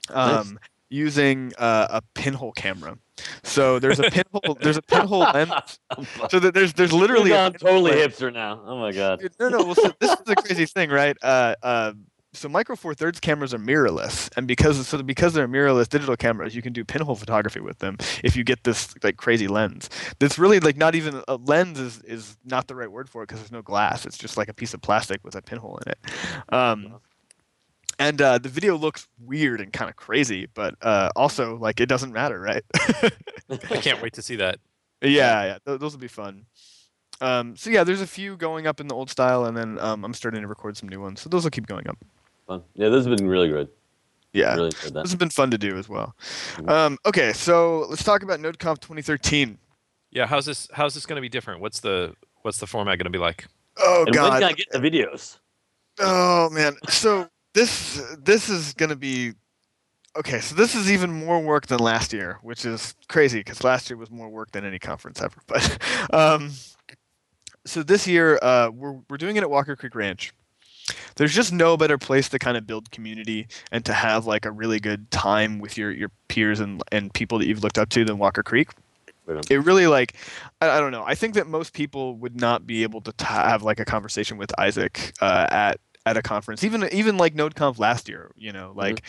um, 0.09 0.59
using 0.95 1.51
uh, 1.57 1.87
a 1.89 2.01
pinhole 2.13 2.51
camera. 2.53 2.97
So 3.43 3.79
there's 3.79 3.99
a 3.99 4.09
pinhole. 4.09 4.57
there's 4.61 4.77
a 4.77 4.81
pinhole 4.81 5.19
lens. 5.33 5.79
So 6.29 6.39
there's 6.39 6.73
there's 6.73 6.93
literally 6.93 7.31
a 7.31 7.35
gone 7.35 7.53
totally 7.53 7.91
lens. 7.91 8.15
hipster 8.17 8.33
now. 8.33 8.61
Oh 8.65 8.79
my 8.79 8.91
god. 8.91 9.19
Dude, 9.19 9.33
No, 9.39 9.49
no. 9.49 9.63
Well, 9.63 9.75
so 9.75 9.91
this 9.99 10.11
is 10.11 10.25
the 10.25 10.35
crazy 10.35 10.65
thing, 10.65 10.89
right? 10.89 11.17
Uh, 11.21 11.55
uh, 11.61 11.93
so 12.33 12.49
Micro 12.49 12.75
Four 12.75 12.93
Thirds 12.93 13.19
cameras 13.21 13.53
are 13.53 13.57
mirrorless, 13.59 14.29
and 14.35 14.45
because 14.47 14.85
so 14.87 15.01
because 15.01 15.33
they're 15.33 15.47
mirrorless 15.47 15.87
digital 15.87 16.17
cameras, 16.17 16.53
you 16.53 16.61
can 16.61 16.73
do 16.73 16.83
pinhole 16.83 17.15
photography 17.15 17.61
with 17.61 17.79
them 17.79 17.97
if 18.23 18.35
you 18.35 18.43
get 18.43 18.63
this 18.65 18.93
like 19.03 19.15
crazy 19.17 19.47
lens. 19.47 19.89
That's 20.19 20.37
really 20.37 20.59
like 20.59 20.75
not 20.75 20.95
even 20.95 21.23
a 21.27 21.35
lens 21.37 21.79
is 21.79 22.01
is 22.01 22.37
not 22.43 22.67
the 22.67 22.75
right 22.75 22.91
word 22.91 23.09
for 23.09 23.23
it 23.23 23.27
because 23.27 23.39
there's 23.39 23.51
no 23.53 23.61
glass. 23.61 24.05
It's 24.05 24.17
just 24.17 24.35
like 24.35 24.49
a 24.49 24.53
piece 24.53 24.73
of 24.73 24.81
plastic 24.81 25.23
with 25.23 25.35
a 25.35 25.41
pinhole 25.41 25.79
in 25.85 25.91
it. 25.93 25.99
Um, 26.53 26.99
and 27.99 28.21
uh, 28.21 28.37
the 28.37 28.49
video 28.49 28.75
looks 28.77 29.07
weird 29.19 29.61
and 29.61 29.71
kind 29.73 29.89
of 29.89 29.95
crazy, 29.95 30.47
but 30.53 30.75
uh, 30.81 31.09
also 31.15 31.57
like 31.57 31.79
it 31.79 31.87
doesn't 31.87 32.11
matter, 32.13 32.39
right? 32.39 32.63
I 33.49 33.57
can't 33.81 34.01
wait 34.01 34.13
to 34.13 34.21
see 34.21 34.35
that. 34.37 34.59
Yeah, 35.01 35.43
yeah, 35.43 35.57
th- 35.65 35.79
those 35.79 35.93
will 35.93 35.99
be 36.01 36.07
fun. 36.07 36.45
Um, 37.21 37.55
so 37.55 37.69
yeah, 37.69 37.83
there's 37.83 38.01
a 38.01 38.07
few 38.07 38.35
going 38.37 38.67
up 38.67 38.79
in 38.79 38.87
the 38.87 38.95
old 38.95 39.09
style, 39.09 39.45
and 39.45 39.55
then 39.55 39.79
um, 39.79 40.03
I'm 40.03 40.13
starting 40.13 40.41
to 40.41 40.47
record 40.47 40.77
some 40.77 40.89
new 40.89 40.99
ones. 40.99 41.21
So 41.21 41.29
those 41.29 41.43
will 41.43 41.51
keep 41.51 41.67
going 41.67 41.87
up. 41.87 41.97
Fun. 42.47 42.63
Yeah, 42.73 42.89
this 42.89 43.05
has 43.05 43.15
been 43.19 43.27
really 43.27 43.47
good. 43.49 43.69
Yeah, 44.33 44.53
Really 44.55 44.65
enjoyed 44.65 44.93
that. 44.95 45.03
this 45.03 45.11
has 45.11 45.15
been 45.15 45.29
fun 45.29 45.49
to 45.51 45.57
do 45.57 45.77
as 45.77 45.87
well. 45.87 46.13
Mhm. 46.55 46.69
Um, 46.69 46.97
okay, 47.05 47.31
so 47.31 47.85
let's 47.89 48.03
talk 48.03 48.21
about 48.21 48.39
NodeConf 48.41 48.79
2013. 48.81 49.57
Yeah, 50.11 50.25
how's 50.27 50.45
this? 50.45 50.67
How's 50.73 50.93
this 50.93 51.05
going 51.05 51.15
to 51.15 51.21
be 51.21 51.29
different? 51.29 51.61
What's 51.61 51.79
the 51.79 52.13
what's 52.41 52.57
the 52.59 52.67
format 52.67 52.97
going 52.97 53.05
to 53.05 53.09
be 53.11 53.17
like? 53.17 53.47
Oh 53.77 54.03
and 54.05 54.13
when 54.13 54.13
god. 54.13 54.33
can 54.41 54.43
I 54.43 54.51
get 54.53 54.69
the 54.71 54.79
videos? 54.79 55.37
Oh 55.99 56.49
man. 56.49 56.75
So 56.89 57.29
this 57.55 58.03
this 58.21 58.49
is 58.49 58.73
gonna 58.73 58.97
be 58.97 59.33
okay. 60.15 60.41
So 60.41 60.53
this 60.55 60.75
is 60.75 60.91
even 60.91 61.11
more 61.11 61.39
work 61.39 61.67
than 61.67 61.79
last 61.79 62.13
year, 62.13 62.37
which 62.43 62.65
is 62.65 62.93
crazy 63.07 63.39
because 63.39 63.63
last 63.63 63.89
year 63.89 63.97
was 63.97 64.11
more 64.11 64.29
work 64.29 64.51
than 64.51 64.65
any 64.65 64.77
conference 64.77 65.21
ever. 65.21 65.37
But 65.47 66.13
um, 66.13 66.51
so 67.65 67.81
this 67.81 68.05
year 68.05 68.37
uh, 68.41 68.69
we're 68.71 68.99
we're 69.09 69.17
doing 69.17 69.37
it 69.37 69.41
at 69.41 69.49
Walker 69.49 69.75
Creek 69.75 69.95
Ranch. 69.95 70.33
There's 71.15 71.33
just 71.33 71.51
no 71.51 71.77
better 71.77 71.97
place 71.97 72.29
to 72.29 72.37
kind 72.37 72.57
of 72.57 72.67
build 72.67 72.91
community 72.91 73.47
and 73.71 73.83
to 73.85 73.93
have 73.93 74.27
like 74.27 74.45
a 74.45 74.51
really 74.51 74.79
good 74.79 75.09
time 75.09 75.59
with 75.59 75.77
your 75.77 75.91
your 75.91 76.11
peers 76.27 76.59
and 76.59 76.83
and 76.91 77.13
people 77.13 77.39
that 77.39 77.47
you've 77.47 77.63
looked 77.63 77.77
up 77.77 77.89
to 77.89 78.03
than 78.03 78.17
Walker 78.17 78.43
Creek 78.43 78.69
it 79.49 79.63
really 79.63 79.87
like 79.87 80.13
I, 80.61 80.69
I 80.69 80.79
don't 80.79 80.91
know 80.91 81.03
i 81.03 81.15
think 81.15 81.33
that 81.33 81.47
most 81.47 81.73
people 81.73 82.15
would 82.17 82.39
not 82.39 82.67
be 82.67 82.83
able 82.83 83.01
to 83.01 83.11
t- 83.11 83.25
have 83.25 83.63
like 83.63 83.79
a 83.79 83.85
conversation 83.85 84.37
with 84.37 84.51
isaac 84.59 85.13
uh, 85.19 85.47
at 85.49 85.79
at 86.05 86.17
a 86.17 86.21
conference 86.21 86.63
even 86.63 86.87
even 86.91 87.17
like 87.17 87.33
nodeconf 87.33 87.79
last 87.79 88.07
year 88.07 88.31
you 88.35 88.51
know 88.51 88.71
like 88.75 89.01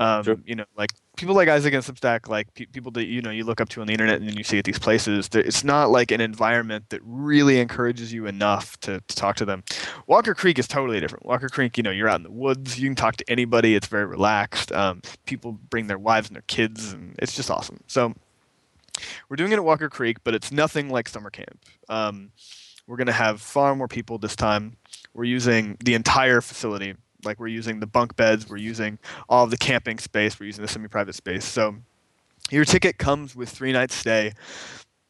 um, 0.00 0.24
Sure. 0.24 0.36
you 0.44 0.54
know 0.56 0.64
like 0.76 0.90
people 1.16 1.34
like 1.34 1.48
isaac 1.48 1.72
and 1.74 1.84
substack 1.84 2.28
like 2.28 2.52
pe- 2.54 2.66
people 2.66 2.90
that 2.90 3.04
you 3.06 3.22
know 3.22 3.30
you 3.30 3.44
look 3.44 3.60
up 3.60 3.68
to 3.68 3.80
on 3.80 3.86
the 3.86 3.92
internet 3.92 4.18
and 4.18 4.28
then 4.28 4.36
you 4.36 4.42
see 4.42 4.58
at 4.58 4.64
these 4.64 4.78
places 4.78 5.28
it's 5.32 5.62
not 5.62 5.90
like 5.90 6.10
an 6.10 6.20
environment 6.20 6.86
that 6.90 7.00
really 7.04 7.60
encourages 7.60 8.12
you 8.12 8.26
enough 8.26 8.78
to, 8.80 9.00
to 9.06 9.16
talk 9.16 9.36
to 9.36 9.44
them 9.44 9.62
walker 10.08 10.34
creek 10.34 10.58
is 10.58 10.66
totally 10.66 10.98
different 10.98 11.24
walker 11.24 11.48
creek 11.48 11.76
you 11.76 11.82
know 11.82 11.90
you're 11.90 12.08
out 12.08 12.16
in 12.16 12.24
the 12.24 12.30
woods 12.30 12.80
you 12.80 12.88
can 12.88 12.96
talk 12.96 13.16
to 13.16 13.30
anybody 13.30 13.74
it's 13.76 13.86
very 13.86 14.06
relaxed 14.06 14.72
um, 14.72 15.00
people 15.26 15.52
bring 15.70 15.86
their 15.86 15.98
wives 15.98 16.28
and 16.28 16.34
their 16.34 16.44
kids 16.48 16.92
and 16.92 17.14
it's 17.18 17.34
just 17.36 17.50
awesome 17.50 17.80
so 17.86 18.12
we're 19.28 19.36
doing 19.36 19.52
it 19.52 19.56
at 19.56 19.64
Walker 19.64 19.88
Creek, 19.88 20.18
but 20.24 20.34
it's 20.34 20.52
nothing 20.52 20.90
like 20.90 21.08
summer 21.08 21.30
camp. 21.30 21.58
Um, 21.88 22.32
we're 22.86 22.96
going 22.96 23.06
to 23.06 23.12
have 23.12 23.40
far 23.40 23.74
more 23.74 23.88
people 23.88 24.18
this 24.18 24.36
time. 24.36 24.76
We're 25.14 25.24
using 25.24 25.76
the 25.84 25.94
entire 25.94 26.40
facility. 26.40 26.94
Like 27.24 27.38
we're 27.38 27.48
using 27.48 27.80
the 27.80 27.86
bunk 27.86 28.16
beds, 28.16 28.48
we're 28.48 28.56
using 28.56 28.98
all 29.28 29.44
of 29.44 29.50
the 29.50 29.58
camping 29.58 29.98
space, 29.98 30.40
we're 30.40 30.46
using 30.46 30.62
the 30.62 30.68
semi-private 30.68 31.14
space. 31.14 31.44
So 31.44 31.76
your 32.50 32.64
ticket 32.64 32.98
comes 32.98 33.36
with 33.36 33.50
three 33.50 33.72
nights 33.72 33.94
stay, 33.94 34.32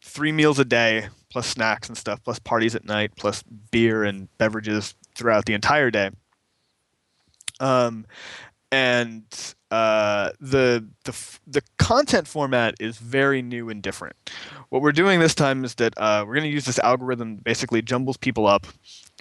three 0.02 0.32
meals 0.32 0.58
a 0.58 0.64
day, 0.64 1.08
plus 1.30 1.46
snacks 1.46 1.88
and 1.88 1.96
stuff, 1.96 2.22
plus 2.24 2.38
parties 2.38 2.74
at 2.74 2.84
night, 2.84 3.12
plus 3.16 3.44
beer 3.70 4.02
and 4.02 4.28
beverages 4.38 4.94
throughout 5.14 5.44
the 5.44 5.54
entire 5.54 5.90
day. 5.90 6.10
Um, 7.60 8.06
and 8.72 9.24
uh, 9.70 10.30
the 10.40 10.86
the 11.04 11.38
the 11.46 11.62
content 11.78 12.26
format 12.26 12.74
is 12.80 12.98
very 12.98 13.42
new 13.42 13.68
and 13.68 13.82
different. 13.82 14.16
What 14.70 14.82
we're 14.82 14.92
doing 14.92 15.20
this 15.20 15.34
time 15.34 15.64
is 15.64 15.74
that 15.76 15.94
uh, 15.96 16.24
we're 16.26 16.34
going 16.34 16.48
to 16.48 16.52
use 16.52 16.64
this 16.64 16.78
algorithm 16.80 17.36
that 17.36 17.44
basically 17.44 17.82
jumbles 17.82 18.16
people 18.16 18.46
up 18.46 18.66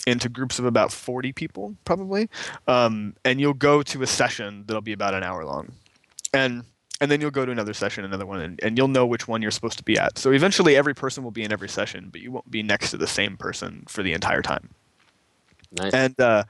into 0.07 0.29
groups 0.29 0.59
of 0.59 0.65
about 0.65 0.91
40 0.91 1.33
people 1.33 1.75
probably. 1.85 2.29
Um, 2.67 3.15
and 3.25 3.39
you'll 3.39 3.53
go 3.53 3.83
to 3.83 4.01
a 4.01 4.07
session 4.07 4.63
that'll 4.65 4.81
be 4.81 4.93
about 4.93 5.13
an 5.13 5.23
hour 5.23 5.45
long. 5.45 5.73
And 6.33 6.63
and 7.01 7.09
then 7.09 7.21
you'll 7.21 7.31
go 7.31 7.45
to 7.45 7.51
another 7.51 7.73
session 7.73 8.03
another 8.03 8.25
one 8.25 8.41
and, 8.41 8.59
and 8.61 8.77
you'll 8.77 8.89
know 8.89 9.05
which 9.05 9.27
one 9.27 9.41
you're 9.41 9.51
supposed 9.51 9.77
to 9.77 9.83
be 9.83 9.97
at. 9.97 10.17
So 10.17 10.31
eventually 10.31 10.75
every 10.75 10.93
person 10.93 11.23
will 11.23 11.31
be 11.31 11.43
in 11.43 11.51
every 11.51 11.69
session 11.69 12.09
but 12.11 12.21
you 12.21 12.31
won't 12.31 12.49
be 12.49 12.63
next 12.63 12.91
to 12.91 12.97
the 12.97 13.07
same 13.07 13.37
person 13.37 13.83
for 13.87 14.03
the 14.03 14.13
entire 14.13 14.41
time 14.41 14.69
Nice. 15.71 15.93
and 15.93 16.19
uh, 16.19 16.43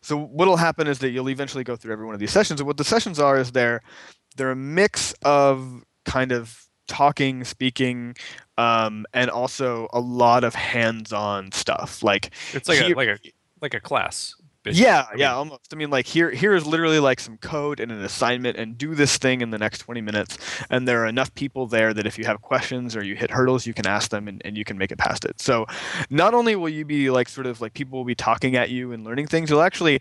so 0.00 0.16
what'll 0.16 0.56
happen 0.56 0.86
is 0.86 1.00
that 1.00 1.10
you'll 1.10 1.28
eventually 1.30 1.64
go 1.64 1.74
through 1.76 1.92
every 1.92 2.06
one 2.06 2.14
of 2.14 2.20
these 2.20 2.30
sessions. 2.30 2.60
And 2.60 2.66
what 2.66 2.76
the 2.76 2.84
sessions 2.84 3.18
are 3.18 3.36
is 3.38 3.52
they're 3.52 3.82
they're 4.36 4.52
a 4.52 4.56
mix 4.56 5.12
of 5.22 5.82
kind 6.04 6.30
of 6.32 6.66
talking, 6.86 7.44
speaking, 7.44 8.16
um, 8.58 9.06
and 9.12 9.30
also 9.30 9.88
a 9.92 10.00
lot 10.00 10.44
of 10.44 10.54
hands-on 10.54 11.52
stuff. 11.52 12.02
Like 12.02 12.32
It's 12.52 12.68
like 12.68 12.78
Here- 12.78 12.94
a 12.94 12.96
like 12.96 13.08
a 13.08 13.18
like 13.60 13.74
a 13.74 13.80
class. 13.80 14.34
Yeah, 14.76 15.06
I 15.10 15.16
yeah, 15.16 15.28
mean- 15.28 15.36
almost. 15.36 15.72
I 15.72 15.76
mean, 15.76 15.90
like 15.90 16.06
here, 16.06 16.30
here 16.30 16.54
is 16.54 16.66
literally 16.66 17.00
like 17.00 17.20
some 17.20 17.36
code 17.38 17.80
and 17.80 17.90
an 17.92 18.02
assignment, 18.02 18.56
and 18.56 18.76
do 18.76 18.94
this 18.94 19.16
thing 19.18 19.40
in 19.40 19.50
the 19.50 19.58
next 19.58 19.78
20 19.78 20.00
minutes. 20.00 20.38
And 20.70 20.86
there 20.86 21.02
are 21.02 21.06
enough 21.06 21.34
people 21.34 21.66
there 21.66 21.94
that 21.94 22.06
if 22.06 22.18
you 22.18 22.24
have 22.24 22.40
questions 22.42 22.96
or 22.96 23.04
you 23.04 23.16
hit 23.16 23.30
hurdles, 23.30 23.66
you 23.66 23.74
can 23.74 23.86
ask 23.86 24.10
them, 24.10 24.28
and, 24.28 24.42
and 24.44 24.56
you 24.56 24.64
can 24.64 24.78
make 24.78 24.92
it 24.92 24.98
past 24.98 25.24
it. 25.24 25.40
So, 25.40 25.66
not 26.10 26.34
only 26.34 26.56
will 26.56 26.68
you 26.68 26.84
be 26.84 27.10
like 27.10 27.28
sort 27.28 27.46
of 27.46 27.60
like 27.60 27.74
people 27.74 27.98
will 27.98 28.04
be 28.04 28.14
talking 28.14 28.56
at 28.56 28.70
you 28.70 28.92
and 28.92 29.04
learning 29.04 29.26
things, 29.26 29.50
you'll 29.50 29.62
actually 29.62 30.00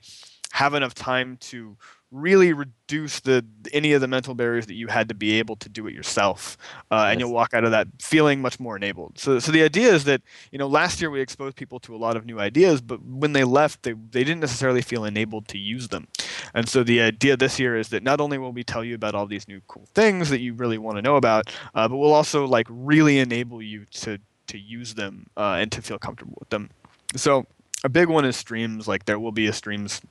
have 0.52 0.74
enough 0.74 0.94
time 0.94 1.38
to 1.38 1.78
really 2.12 2.54
reduce 2.54 3.20
the 3.20 3.46
any 3.72 3.94
of 3.94 4.02
the 4.02 4.08
mental 4.08 4.34
barriers 4.34 4.66
that 4.66 4.74
you 4.74 4.88
had 4.88 5.08
to 5.10 5.14
be 5.14 5.34
able 5.34 5.56
to 5.56 5.70
do 5.70 5.86
it 5.86 5.94
yourself 5.94 6.58
uh, 6.90 7.08
and 7.10 7.20
you'll 7.20 7.32
walk 7.32 7.54
out 7.54 7.64
of 7.64 7.72
that 7.72 7.88
feeling 8.02 8.42
much 8.42 8.60
more 8.60 8.76
enabled. 8.76 9.20
So 9.20 9.40
so 9.40 9.52
the 9.52 9.62
idea 9.64 9.94
is 9.94 10.06
that 10.06 10.22
you 10.52 10.58
know 10.58 10.68
last 10.68 11.02
year 11.02 11.12
we 11.12 11.22
exposed 11.22 11.56
people 11.56 11.80
to 11.82 11.96
a 11.96 11.98
lot 11.98 12.18
of 12.18 12.26
new 12.26 12.40
ideas 12.40 12.82
but 12.82 13.04
when 13.04 13.34
they 13.34 13.44
left 13.44 13.84
they, 13.84 13.94
they 13.94 14.24
didn't 14.24 14.40
necessarily 14.40 14.82
feel 14.82 15.06
enabled 15.06 15.48
to 15.50 15.58
use 15.58 15.90
them. 15.90 16.08
And 16.54 16.68
so 16.68 16.84
the 16.84 17.02
idea 17.02 17.38
this 17.38 17.60
year 17.60 17.78
is 17.78 17.90
that 17.90 18.02
not 18.02 18.20
only 18.20 18.38
will 18.38 18.54
we 18.54 18.64
tell 18.64 18.84
you 18.84 18.96
about 18.96 19.14
all 19.14 19.28
these 19.28 19.48
new 19.48 19.62
cool 19.68 19.88
things 19.94 20.30
that 20.30 20.40
you 20.40 20.54
really 20.54 20.78
want 20.78 20.98
to 20.98 21.02
know 21.02 21.16
about 21.16 21.54
uh, 21.76 21.88
but 21.88 21.98
we'll 21.98 22.14
also 22.14 22.46
like 22.46 22.68
really 22.70 23.20
enable 23.20 23.62
you 23.62 23.86
to 23.92 24.20
to 24.48 24.58
use 24.58 24.96
them 24.96 25.28
uh, 25.38 25.58
and 25.60 25.72
to 25.72 25.82
feel 25.82 26.00
comfortable 26.00 26.36
with 26.40 26.50
them. 26.50 26.72
So 27.16 27.46
a 27.84 27.90
big 27.90 28.10
one 28.10 28.26
is 28.26 28.36
streams. 28.36 28.88
Like 28.88 29.06
there 29.06 29.20
will 29.20 29.32
be 29.32 29.48
a 29.48 29.54
streams 29.54 30.02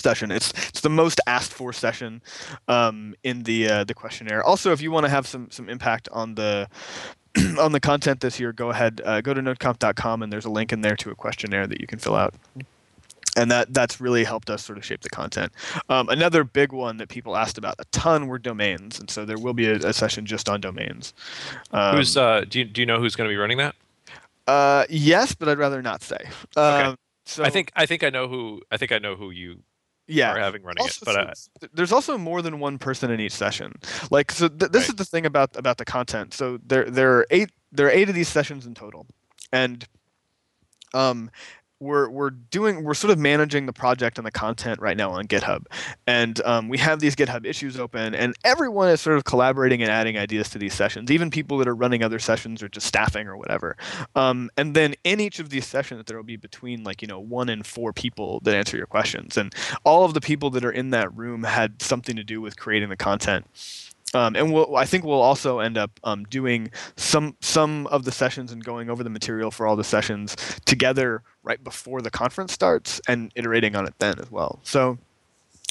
session. 0.00 0.30
It's 0.30 0.50
it's 0.68 0.80
the 0.80 0.90
most 0.90 1.20
asked 1.26 1.52
for 1.52 1.72
session 1.72 2.22
um, 2.68 3.14
in 3.22 3.42
the 3.44 3.68
uh, 3.68 3.84
the 3.84 3.94
questionnaire. 3.94 4.42
Also 4.44 4.72
if 4.72 4.80
you 4.80 4.90
want 4.90 5.04
to 5.04 5.10
have 5.10 5.26
some 5.26 5.50
some 5.50 5.68
impact 5.68 6.08
on 6.12 6.34
the 6.34 6.68
on 7.58 7.72
the 7.72 7.80
content 7.80 8.20
this 8.20 8.38
year 8.38 8.52
go 8.52 8.70
ahead 8.70 9.00
uh, 9.04 9.20
go 9.20 9.34
to 9.34 9.42
nodeconf.com 9.42 10.22
and 10.22 10.32
there's 10.32 10.44
a 10.44 10.50
link 10.50 10.72
in 10.72 10.80
there 10.82 10.96
to 10.96 11.10
a 11.10 11.14
questionnaire 11.14 11.66
that 11.66 11.80
you 11.80 11.86
can 11.86 11.98
fill 11.98 12.14
out. 12.14 12.34
And 13.36 13.50
that 13.50 13.74
that's 13.74 14.00
really 14.00 14.22
helped 14.22 14.48
us 14.48 14.64
sort 14.64 14.78
of 14.78 14.84
shape 14.84 15.00
the 15.00 15.10
content. 15.10 15.50
Um, 15.88 16.08
another 16.08 16.44
big 16.44 16.72
one 16.72 16.98
that 16.98 17.08
people 17.08 17.36
asked 17.36 17.58
about 17.58 17.74
a 17.80 17.84
ton 17.86 18.28
were 18.28 18.38
domains 18.38 19.00
and 19.00 19.10
so 19.10 19.24
there 19.24 19.38
will 19.38 19.54
be 19.54 19.66
a, 19.66 19.74
a 19.76 19.92
session 19.92 20.24
just 20.24 20.48
on 20.48 20.60
domains. 20.60 21.12
Um, 21.72 21.96
Who's 21.96 22.16
uh? 22.16 22.44
Do 22.48 22.60
you 22.60 22.64
do 22.64 22.80
you 22.80 22.86
know 22.86 23.00
who's 23.00 23.16
going 23.16 23.28
to 23.28 23.32
be 23.32 23.36
running 23.38 23.58
that? 23.58 23.74
uh, 24.46 24.84
yes 24.90 25.34
but 25.34 25.48
i'd 25.48 25.58
rather 25.58 25.80
not 25.82 26.02
say. 26.02 26.18
Um, 26.54 26.96
so 27.26 27.42
I 27.42 27.50
think 27.50 27.72
I 27.74 27.86
think 27.86 28.04
I 28.04 28.10
know 28.10 28.28
who 28.28 28.60
I 28.70 28.76
think 28.76 28.92
I 28.92 28.98
know 28.98 29.16
who 29.16 29.30
you 29.30 29.62
yeah 30.06 30.32
are 30.32 30.38
having 30.38 30.62
running 30.62 30.82
also, 30.82 31.02
it. 31.02 31.04
But 31.04 31.16
uh, 31.16 31.34
so- 31.34 31.50
th- 31.60 31.72
there's 31.74 31.92
also 31.92 32.18
more 32.18 32.42
than 32.42 32.60
one 32.60 32.78
person 32.78 33.10
in 33.10 33.20
each 33.20 33.32
session. 33.32 33.72
Like, 34.10 34.30
so 34.32 34.48
th- 34.48 34.70
this 34.72 34.82
Right. 34.84 34.88
is 34.90 34.94
the 34.96 35.04
thing 35.04 35.26
about 35.26 35.56
about 35.56 35.78
the 35.78 35.84
content. 35.84 36.34
So 36.34 36.58
there 36.66 36.90
there 36.90 37.12
are 37.18 37.26
eight 37.30 37.50
there 37.72 37.86
are 37.86 37.90
eight 37.90 38.08
of 38.08 38.14
these 38.14 38.28
sessions 38.28 38.66
in 38.66 38.74
total, 38.74 39.06
and 39.52 39.86
um, 40.92 41.30
we're 41.84 42.08
we're 42.08 42.30
doing 42.30 42.82
we're 42.82 42.94
sort 42.94 43.12
of 43.12 43.18
managing 43.18 43.66
the 43.66 43.72
project 43.72 44.18
and 44.18 44.26
the 44.26 44.30
content 44.30 44.80
right 44.80 44.96
now 44.96 45.10
on 45.10 45.26
GitHub, 45.26 45.66
and 46.06 46.40
um, 46.44 46.68
we 46.68 46.78
have 46.78 46.98
these 47.00 47.14
GitHub 47.14 47.46
issues 47.46 47.78
open, 47.78 48.14
and 48.14 48.34
everyone 48.42 48.88
is 48.88 49.00
sort 49.00 49.16
of 49.16 49.24
collaborating 49.24 49.82
and 49.82 49.90
adding 49.90 50.18
ideas 50.18 50.48
to 50.50 50.58
these 50.58 50.74
sessions. 50.74 51.10
Even 51.10 51.30
people 51.30 51.58
that 51.58 51.68
are 51.68 51.74
running 51.74 52.02
other 52.02 52.18
sessions 52.18 52.62
or 52.62 52.68
just 52.68 52.86
staffing 52.86 53.28
or 53.28 53.36
whatever. 53.36 53.76
Um, 54.16 54.50
and 54.56 54.74
then 54.74 54.94
in 55.04 55.20
each 55.20 55.38
of 55.38 55.50
these 55.50 55.66
sessions, 55.66 56.04
there 56.06 56.16
will 56.16 56.24
be 56.24 56.36
between 56.36 56.82
like 56.82 57.02
you 57.02 57.08
know 57.08 57.20
one 57.20 57.48
and 57.48 57.64
four 57.66 57.92
people 57.92 58.40
that 58.42 58.54
answer 58.54 58.76
your 58.76 58.86
questions, 58.86 59.36
and 59.36 59.54
all 59.84 60.04
of 60.04 60.14
the 60.14 60.20
people 60.20 60.50
that 60.50 60.64
are 60.64 60.72
in 60.72 60.90
that 60.90 61.14
room 61.14 61.44
had 61.44 61.80
something 61.82 62.16
to 62.16 62.24
do 62.24 62.40
with 62.40 62.56
creating 62.56 62.88
the 62.88 62.96
content. 62.96 63.46
Um, 64.14 64.36
and 64.36 64.52
we'll, 64.52 64.76
I 64.76 64.84
think 64.84 65.04
we'll 65.04 65.20
also 65.20 65.58
end 65.58 65.76
up 65.76 65.90
um, 66.04 66.24
doing 66.24 66.70
some 66.96 67.36
some 67.40 67.86
of 67.88 68.04
the 68.04 68.12
sessions 68.12 68.52
and 68.52 68.64
going 68.64 68.88
over 68.90 69.02
the 69.02 69.10
material 69.10 69.50
for 69.50 69.66
all 69.66 69.76
the 69.76 69.84
sessions 69.84 70.36
together 70.64 71.22
right 71.42 71.62
before 71.62 72.00
the 72.00 72.10
conference 72.10 72.52
starts 72.52 73.00
and 73.08 73.32
iterating 73.34 73.76
on 73.76 73.86
it 73.86 73.94
then 73.98 74.18
as 74.18 74.30
well. 74.30 74.60
So 74.62 74.98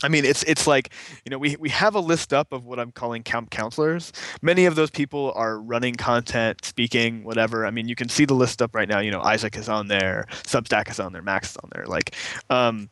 I 0.03 0.09
mean, 0.09 0.25
it's 0.25 0.43
it's 0.43 0.67
like 0.67 0.91
you 1.25 1.29
know 1.29 1.37
we 1.37 1.55
we 1.55 1.69
have 1.69 1.95
a 1.95 1.99
list 1.99 2.33
up 2.33 2.51
of 2.51 2.65
what 2.65 2.77
I'm 2.79 2.91
calling 2.91 3.23
camp 3.23 3.49
counselors. 3.49 4.11
Many 4.41 4.65
of 4.65 4.75
those 4.75 4.89
people 4.89 5.31
are 5.35 5.59
running 5.59 5.95
content, 5.95 6.63
speaking, 6.65 7.23
whatever. 7.23 7.65
I 7.65 7.71
mean, 7.71 7.87
you 7.87 7.95
can 7.95 8.09
see 8.09 8.25
the 8.25 8.33
list 8.33 8.61
up 8.61 8.75
right 8.75 8.89
now. 8.89 8.99
You 8.99 9.11
know, 9.11 9.21
Isaac 9.21 9.57
is 9.57 9.69
on 9.69 9.87
there, 9.87 10.25
Substack 10.43 10.91
is 10.91 10.99
on 10.99 11.13
there, 11.13 11.21
Max 11.21 11.51
is 11.51 11.57
on 11.57 11.69
there. 11.73 11.85
Like, 11.85 12.15
um, 12.49 12.89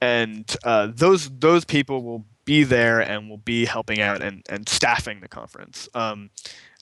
and 0.00 0.56
uh, 0.64 0.88
those 0.94 1.28
those 1.38 1.66
people 1.66 2.02
will 2.02 2.24
be 2.44 2.64
there 2.64 3.00
and 3.00 3.28
will 3.28 3.38
be 3.38 3.64
helping 3.64 4.00
out 4.00 4.22
and 4.22 4.42
and 4.48 4.68
staffing 4.68 5.20
the 5.20 5.28
conference. 5.28 5.88
Um, 5.94 6.30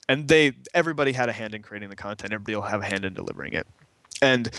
and 0.09 0.27
they 0.27 0.53
everybody 0.73 1.13
had 1.13 1.29
a 1.29 1.33
hand 1.33 1.53
in 1.53 1.61
creating 1.61 1.89
the 1.89 1.95
content. 1.95 2.33
Everybody 2.33 2.55
will 2.55 2.63
have 2.63 2.81
a 2.81 2.85
hand 2.85 3.05
in 3.05 3.13
delivering 3.13 3.53
it. 3.53 3.67
And 4.21 4.49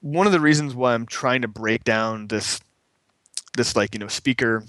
one 0.00 0.26
of 0.26 0.32
the 0.32 0.40
reasons 0.40 0.74
why 0.74 0.94
I'm 0.94 1.06
trying 1.06 1.42
to 1.42 1.48
break 1.48 1.84
down 1.84 2.28
this 2.28 2.60
this 3.56 3.76
like 3.76 3.94
you 3.94 3.98
know 3.98 4.08
speaker 4.08 4.64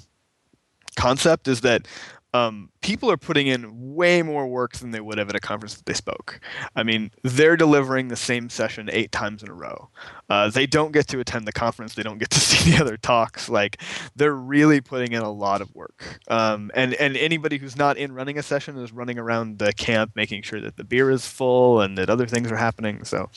concept 0.96 1.48
is 1.48 1.62
that 1.62 1.88
um, 2.34 2.70
people 2.82 3.12
are 3.12 3.18
putting 3.18 3.48
in 3.48 3.94
way 3.94 4.22
more 4.22 4.48
work 4.48 4.74
than 4.78 4.92
they 4.92 5.02
would 5.02 5.18
have 5.18 5.30
at 5.30 5.36
a 5.36 5.40
conference 5.40 5.76
that 5.76 5.86
they 5.86 5.94
spoke. 5.94 6.40
I 6.76 6.84
mean, 6.84 7.12
they're 7.24 7.58
delivering 7.58 8.08
the 8.08 8.16
same 8.16 8.50
session 8.50 8.90
eight 8.92 9.12
times 9.12 9.44
in 9.44 9.50
a 9.50 9.54
row. 9.54 9.90
Uh, 10.30 10.50
they 10.50 10.66
don't 10.66 10.94
get 10.94 11.08
to 11.10 11.20
attend 11.20 11.46
the 11.46 11.52
conference. 11.52 11.96
They 11.96 12.04
don't 12.04 12.20
get 12.20 12.30
to 12.30 12.40
see 12.40 12.72
the 12.72 12.82
other 12.82 12.96
talks. 12.96 13.50
Like, 13.50 13.82
they're 14.16 14.34
really 14.34 14.80
putting 14.80 15.12
in 15.12 15.22
a 15.22 15.32
lot 15.32 15.62
of 15.62 15.74
work. 15.76 16.20
Um, 16.30 16.72
and 16.74 16.94
and 16.96 17.18
anybody 17.18 17.58
who's 17.58 17.76
not 17.76 17.98
in 17.98 18.14
running 18.14 18.38
a 18.38 18.44
session 18.44 18.78
is 18.78 18.94
running 18.94 19.20
around 19.20 19.60
the 19.60 19.74
camp, 19.74 20.12
making 20.16 20.44
sure 20.44 20.62
that 20.62 20.78
the 20.78 20.84
beer 20.86 21.12
is 21.12 21.28
full 21.28 21.82
and 21.82 21.98
that 21.98 22.10
other 22.10 22.28
things 22.28 22.50
are 22.52 22.58
happening. 22.58 23.04
So, 23.04 23.30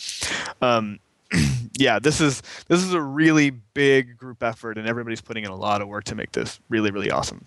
um, 0.63 1.01
yeah, 1.79 1.99
this 1.99 2.21
is 2.21 2.43
this 2.69 2.83
is 2.83 2.95
a 2.95 3.01
really 3.01 3.51
big 3.51 4.17
group 4.17 4.43
effort, 4.43 4.79
and 4.79 4.87
everybody's 4.87 5.21
putting 5.21 5.45
in 5.45 5.51
a 5.51 5.57
lot 5.57 5.83
of 5.83 5.89
work 5.89 6.05
to 6.05 6.15
make 6.15 6.31
this 6.31 6.61
really 6.69 6.93
really 6.93 7.11
awesome. 7.11 7.45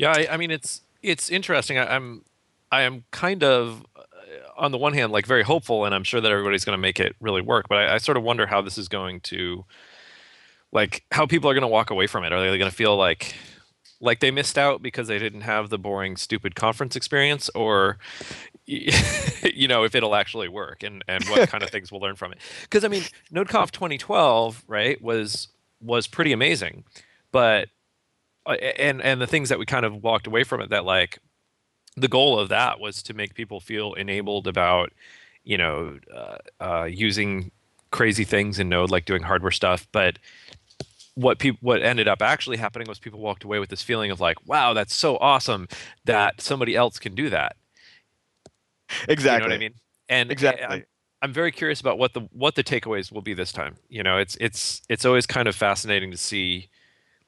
Yeah, 0.00 0.12
I, 0.16 0.28
I 0.30 0.36
mean 0.38 0.50
it's 0.50 0.80
it's 1.02 1.28
interesting. 1.28 1.76
I, 1.76 1.94
I'm 1.94 2.24
I 2.72 2.82
am 2.82 3.04
kind 3.10 3.44
of 3.44 3.84
uh, 3.94 4.00
on 4.56 4.72
the 4.72 4.78
one 4.78 4.94
hand 4.94 5.12
like 5.12 5.26
very 5.26 5.42
hopeful, 5.42 5.84
and 5.84 5.94
I'm 5.94 6.04
sure 6.04 6.22
that 6.22 6.32
everybody's 6.32 6.64
going 6.64 6.72
to 6.72 6.80
make 6.80 6.98
it 6.98 7.14
really 7.20 7.42
work. 7.42 7.68
But 7.68 7.78
I, 7.78 7.94
I 7.96 7.98
sort 7.98 8.16
of 8.16 8.22
wonder 8.22 8.46
how 8.46 8.62
this 8.62 8.78
is 8.78 8.88
going 8.88 9.20
to 9.22 9.66
like 10.72 11.04
how 11.12 11.26
people 11.26 11.50
are 11.50 11.52
going 11.52 11.60
to 11.60 11.68
walk 11.68 11.90
away 11.90 12.06
from 12.06 12.24
it. 12.24 12.32
Are 12.32 12.40
they 12.40 12.56
going 12.56 12.70
to 12.70 12.74
feel 12.74 12.96
like 12.96 13.34
like 14.00 14.20
they 14.20 14.30
missed 14.30 14.56
out 14.56 14.80
because 14.80 15.06
they 15.06 15.18
didn't 15.18 15.42
have 15.42 15.68
the 15.68 15.78
boring 15.78 16.16
stupid 16.16 16.54
conference 16.54 16.96
experience 16.96 17.50
or 17.54 17.98
you 18.64 19.68
know 19.68 19.84
if 19.84 19.94
it'll 19.94 20.14
actually 20.14 20.48
work 20.48 20.82
and 20.82 21.04
and 21.08 21.22
what 21.24 21.46
kind 21.50 21.62
of 21.62 21.68
things 21.72 21.92
we'll 21.92 22.00
learn 22.00 22.16
from 22.16 22.32
it 22.32 22.38
because 22.62 22.84
i 22.84 22.88
mean 22.88 23.02
nodeconf 23.32 23.70
2012 23.72 24.64
right 24.66 25.02
was 25.02 25.48
was 25.82 26.06
pretty 26.06 26.32
amazing 26.32 26.84
but 27.32 27.68
and 28.46 29.02
and 29.02 29.20
the 29.20 29.26
things 29.26 29.48
that 29.48 29.58
we 29.58 29.66
kind 29.66 29.84
of 29.84 30.02
walked 30.02 30.26
away 30.26 30.44
from 30.44 30.60
it 30.60 30.70
that 30.70 30.84
like 30.84 31.18
the 31.96 32.08
goal 32.08 32.38
of 32.38 32.48
that 32.48 32.80
was 32.80 33.02
to 33.02 33.14
make 33.14 33.34
people 33.34 33.60
feel 33.60 33.94
enabled 33.94 34.46
about 34.46 34.92
you 35.44 35.58
know 35.58 35.98
uh, 36.14 36.36
uh, 36.60 36.84
using 36.84 37.50
crazy 37.90 38.24
things 38.24 38.58
in 38.58 38.68
node 38.68 38.90
like 38.90 39.04
doing 39.04 39.22
hardware 39.22 39.50
stuff 39.50 39.86
but 39.92 40.18
what 41.16 41.38
people 41.38 41.58
what 41.60 41.82
ended 41.82 42.06
up 42.06 42.22
actually 42.22 42.56
happening 42.56 42.88
was 42.88 42.98
people 42.98 43.18
walked 43.18 43.44
away 43.44 43.58
with 43.58 43.68
this 43.68 43.82
feeling 43.82 44.10
of 44.10 44.20
like 44.20 44.36
wow 44.46 44.72
that's 44.72 44.94
so 44.94 45.16
awesome 45.18 45.66
that 46.04 46.40
somebody 46.40 46.76
else 46.76 46.98
can 46.98 47.14
do 47.14 47.28
that 47.28 47.56
Exactly. 49.08 49.34
you 49.34 49.38
know 49.40 49.46
what 49.46 49.54
I 49.54 49.58
mean? 49.58 49.74
And 50.08 50.32
Exactly. 50.32 50.64
I'm, 50.66 50.84
I'm 51.22 51.32
very 51.32 51.52
curious 51.52 51.80
about 51.80 51.98
what 51.98 52.14
the 52.14 52.22
what 52.32 52.54
the 52.54 52.64
takeaways 52.64 53.12
will 53.12 53.22
be 53.22 53.34
this 53.34 53.52
time. 53.52 53.76
You 53.88 54.02
know, 54.02 54.18
it's 54.18 54.36
it's 54.40 54.82
it's 54.88 55.04
always 55.04 55.26
kind 55.26 55.48
of 55.48 55.54
fascinating 55.54 56.10
to 56.10 56.16
see 56.16 56.68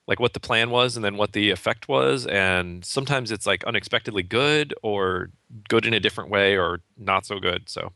like 0.07 0.21
what 0.21 0.33
the 0.35 0.41
plan 0.41 0.71
was 0.71 0.97
and 0.97 1.05
then 1.05 1.17
what 1.17 1.33
the 1.33 1.51
effect 1.51 1.89
was 1.89 2.27
and 2.27 2.85
sometimes 2.85 3.31
it's 3.31 3.47
like 3.47 3.65
unexpectedly 3.65 4.23
good 4.23 4.75
or 4.83 5.31
good 5.69 5.87
in 5.87 5.95
a 5.95 6.01
different 6.01 6.31
way 6.31 6.57
or 6.57 6.81
not 6.97 7.25
so 7.25 7.39
good. 7.39 7.69
So 7.69 7.93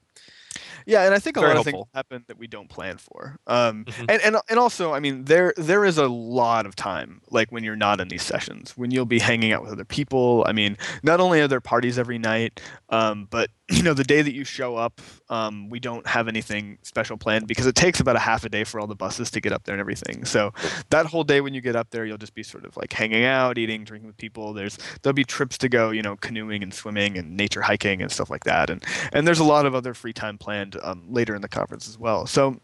Yeah, 0.86 1.02
and 1.04 1.12
I 1.14 1.18
think 1.18 1.36
a 1.36 1.40
Very 1.40 1.52
lot 1.54 1.56
of 1.58 1.64
things 1.64 1.84
happen 1.94 2.24
that 2.28 2.38
we 2.38 2.46
don't 2.46 2.68
plan 2.68 2.96
for. 2.98 3.36
Um, 3.48 3.84
Mhm. 3.86 4.06
and, 4.08 4.22
and 4.22 4.36
and 4.48 4.58
also, 4.58 4.94
I 4.94 5.00
mean, 5.00 5.24
there 5.24 5.52
there 5.56 5.84
is 5.84 5.98
a 5.98 6.06
lot 6.06 6.64
of 6.64 6.76
time, 6.76 7.20
like 7.30 7.50
when 7.50 7.64
you're 7.64 7.74
not 7.76 8.00
in 8.00 8.08
these 8.08 8.22
sessions, 8.22 8.72
when 8.76 8.92
you'll 8.92 9.04
be 9.04 9.18
hanging 9.18 9.52
out 9.52 9.62
with 9.62 9.72
other 9.72 9.84
people. 9.84 10.44
I 10.46 10.52
mean, 10.52 10.76
not 11.02 11.18
only 11.20 11.40
are 11.40 11.48
there 11.48 11.60
parties 11.60 11.98
every 11.98 12.18
night, 12.18 12.60
um, 12.90 13.26
but 13.30 13.50
you 13.68 13.82
know, 13.82 13.94
the 13.94 14.04
day 14.04 14.22
that 14.22 14.32
you 14.32 14.44
show 14.44 14.76
up, 14.76 15.00
um, 15.28 15.68
we 15.70 15.80
don't 15.80 16.06
have 16.06 16.28
anything 16.28 16.78
special 16.82 17.16
planned 17.16 17.48
because 17.48 17.66
it 17.66 17.74
takes 17.74 17.98
about 17.98 18.14
a 18.14 18.20
half 18.20 18.44
a 18.44 18.48
day 18.48 18.62
for 18.62 18.78
all 18.78 18.86
the 18.86 18.94
buses 18.94 19.28
to 19.32 19.40
get 19.40 19.52
up 19.52 19.64
there 19.64 19.74
and 19.74 19.80
everything. 19.80 20.24
So 20.24 20.52
that 20.90 21.06
whole 21.06 21.24
day 21.24 21.40
when 21.40 21.52
you 21.52 21.60
get 21.60 21.74
up 21.74 21.90
there, 21.90 22.06
you'll 22.06 22.16
just 22.18 22.34
be 22.34 22.44
sort 22.44 22.64
of 22.64 22.76
like 22.76 22.92
hanging 22.92 23.24
out, 23.24 23.58
eating, 23.58 23.82
drinking 23.82 24.06
with 24.06 24.16
people. 24.18 24.52
There's 24.52 24.78
there'll 25.02 25.14
be 25.14 25.24
trips 25.24 25.58
to 25.58 25.68
go, 25.68 25.90
you 25.90 26.02
know, 26.02 26.14
canoeing 26.14 26.62
and 26.62 26.72
swimming 26.72 27.18
and 27.18 27.36
nature 27.36 27.62
hiking 27.62 28.00
and 28.02 28.12
stuff 28.12 28.30
like 28.30 28.44
that. 28.44 28.70
And 28.70 28.84
and 29.12 29.26
there's 29.26 29.40
a 29.40 29.44
lot 29.44 29.66
of 29.66 29.74
other 29.74 29.92
free 29.94 30.12
time 30.12 30.38
planned 30.38 30.75
um, 30.82 31.04
later 31.08 31.34
in 31.34 31.42
the 31.42 31.48
conference 31.48 31.88
as 31.88 31.98
well. 31.98 32.26
So 32.26 32.60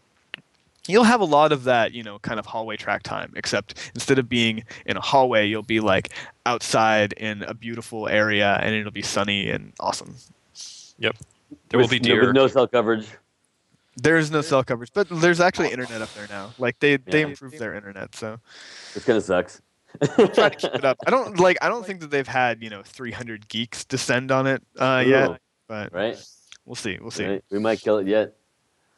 you'll 0.88 1.04
have 1.04 1.20
a 1.20 1.24
lot 1.24 1.52
of 1.52 1.64
that, 1.64 1.92
you 1.92 2.02
know, 2.02 2.18
kind 2.20 2.38
of 2.40 2.46
hallway 2.46 2.76
track 2.76 3.02
time, 3.02 3.32
except 3.36 3.78
instead 3.94 4.18
of 4.18 4.28
being 4.28 4.64
in 4.86 4.96
a 4.96 5.00
hallway, 5.00 5.46
you'll 5.46 5.62
be 5.62 5.80
like 5.80 6.10
outside 6.46 7.12
in 7.14 7.42
a 7.44 7.54
beautiful 7.54 8.08
area 8.08 8.58
and 8.62 8.74
it'll 8.74 8.90
be 8.92 9.02
sunny 9.02 9.50
and 9.50 9.72
awesome. 9.80 10.14
Yep. 10.98 11.16
There 11.68 11.78
will 11.78 11.84
With- 11.88 12.02
be 12.02 12.08
no- 12.08 12.20
with 12.26 12.34
no 12.34 12.46
cell 12.48 12.66
coverage. 12.66 13.06
There 13.96 14.16
is 14.16 14.30
no 14.30 14.40
cell 14.40 14.64
coverage, 14.64 14.90
but 14.94 15.06
there's 15.10 15.38
actually 15.38 15.70
internet 15.70 16.00
up 16.00 16.12
there 16.14 16.26
now. 16.28 16.52
Like 16.58 16.78
they 16.80 16.96
they 16.96 17.20
improved 17.22 17.58
their 17.58 17.74
internet, 17.74 18.14
so 18.14 18.40
This 18.94 19.04
kind 19.04 19.18
of 19.18 19.22
sucks. 19.22 19.60
try 20.32 20.48
to 20.48 20.56
keep 20.56 20.74
it 20.74 20.82
up. 20.84 20.96
I 21.06 21.10
don't 21.10 21.38
like 21.46 21.58
I 21.60 21.68
don't 21.68 21.84
think 21.84 22.00
that 22.00 22.10
they've 22.10 22.26
had, 22.26 22.62
you 22.62 22.70
know, 22.70 22.80
300 22.82 23.48
geeks 23.48 23.84
descend 23.84 24.32
on 24.32 24.46
it 24.46 24.62
uh, 24.78 25.04
yet, 25.06 25.38
but 25.68 25.92
right? 25.92 26.16
We'll 26.64 26.74
see. 26.74 26.98
We'll 27.00 27.10
see. 27.10 27.26
right? 27.26 27.44
We 27.50 27.58
might 27.58 27.80
kill 27.80 27.98
it 27.98 28.06
yet. 28.06 28.36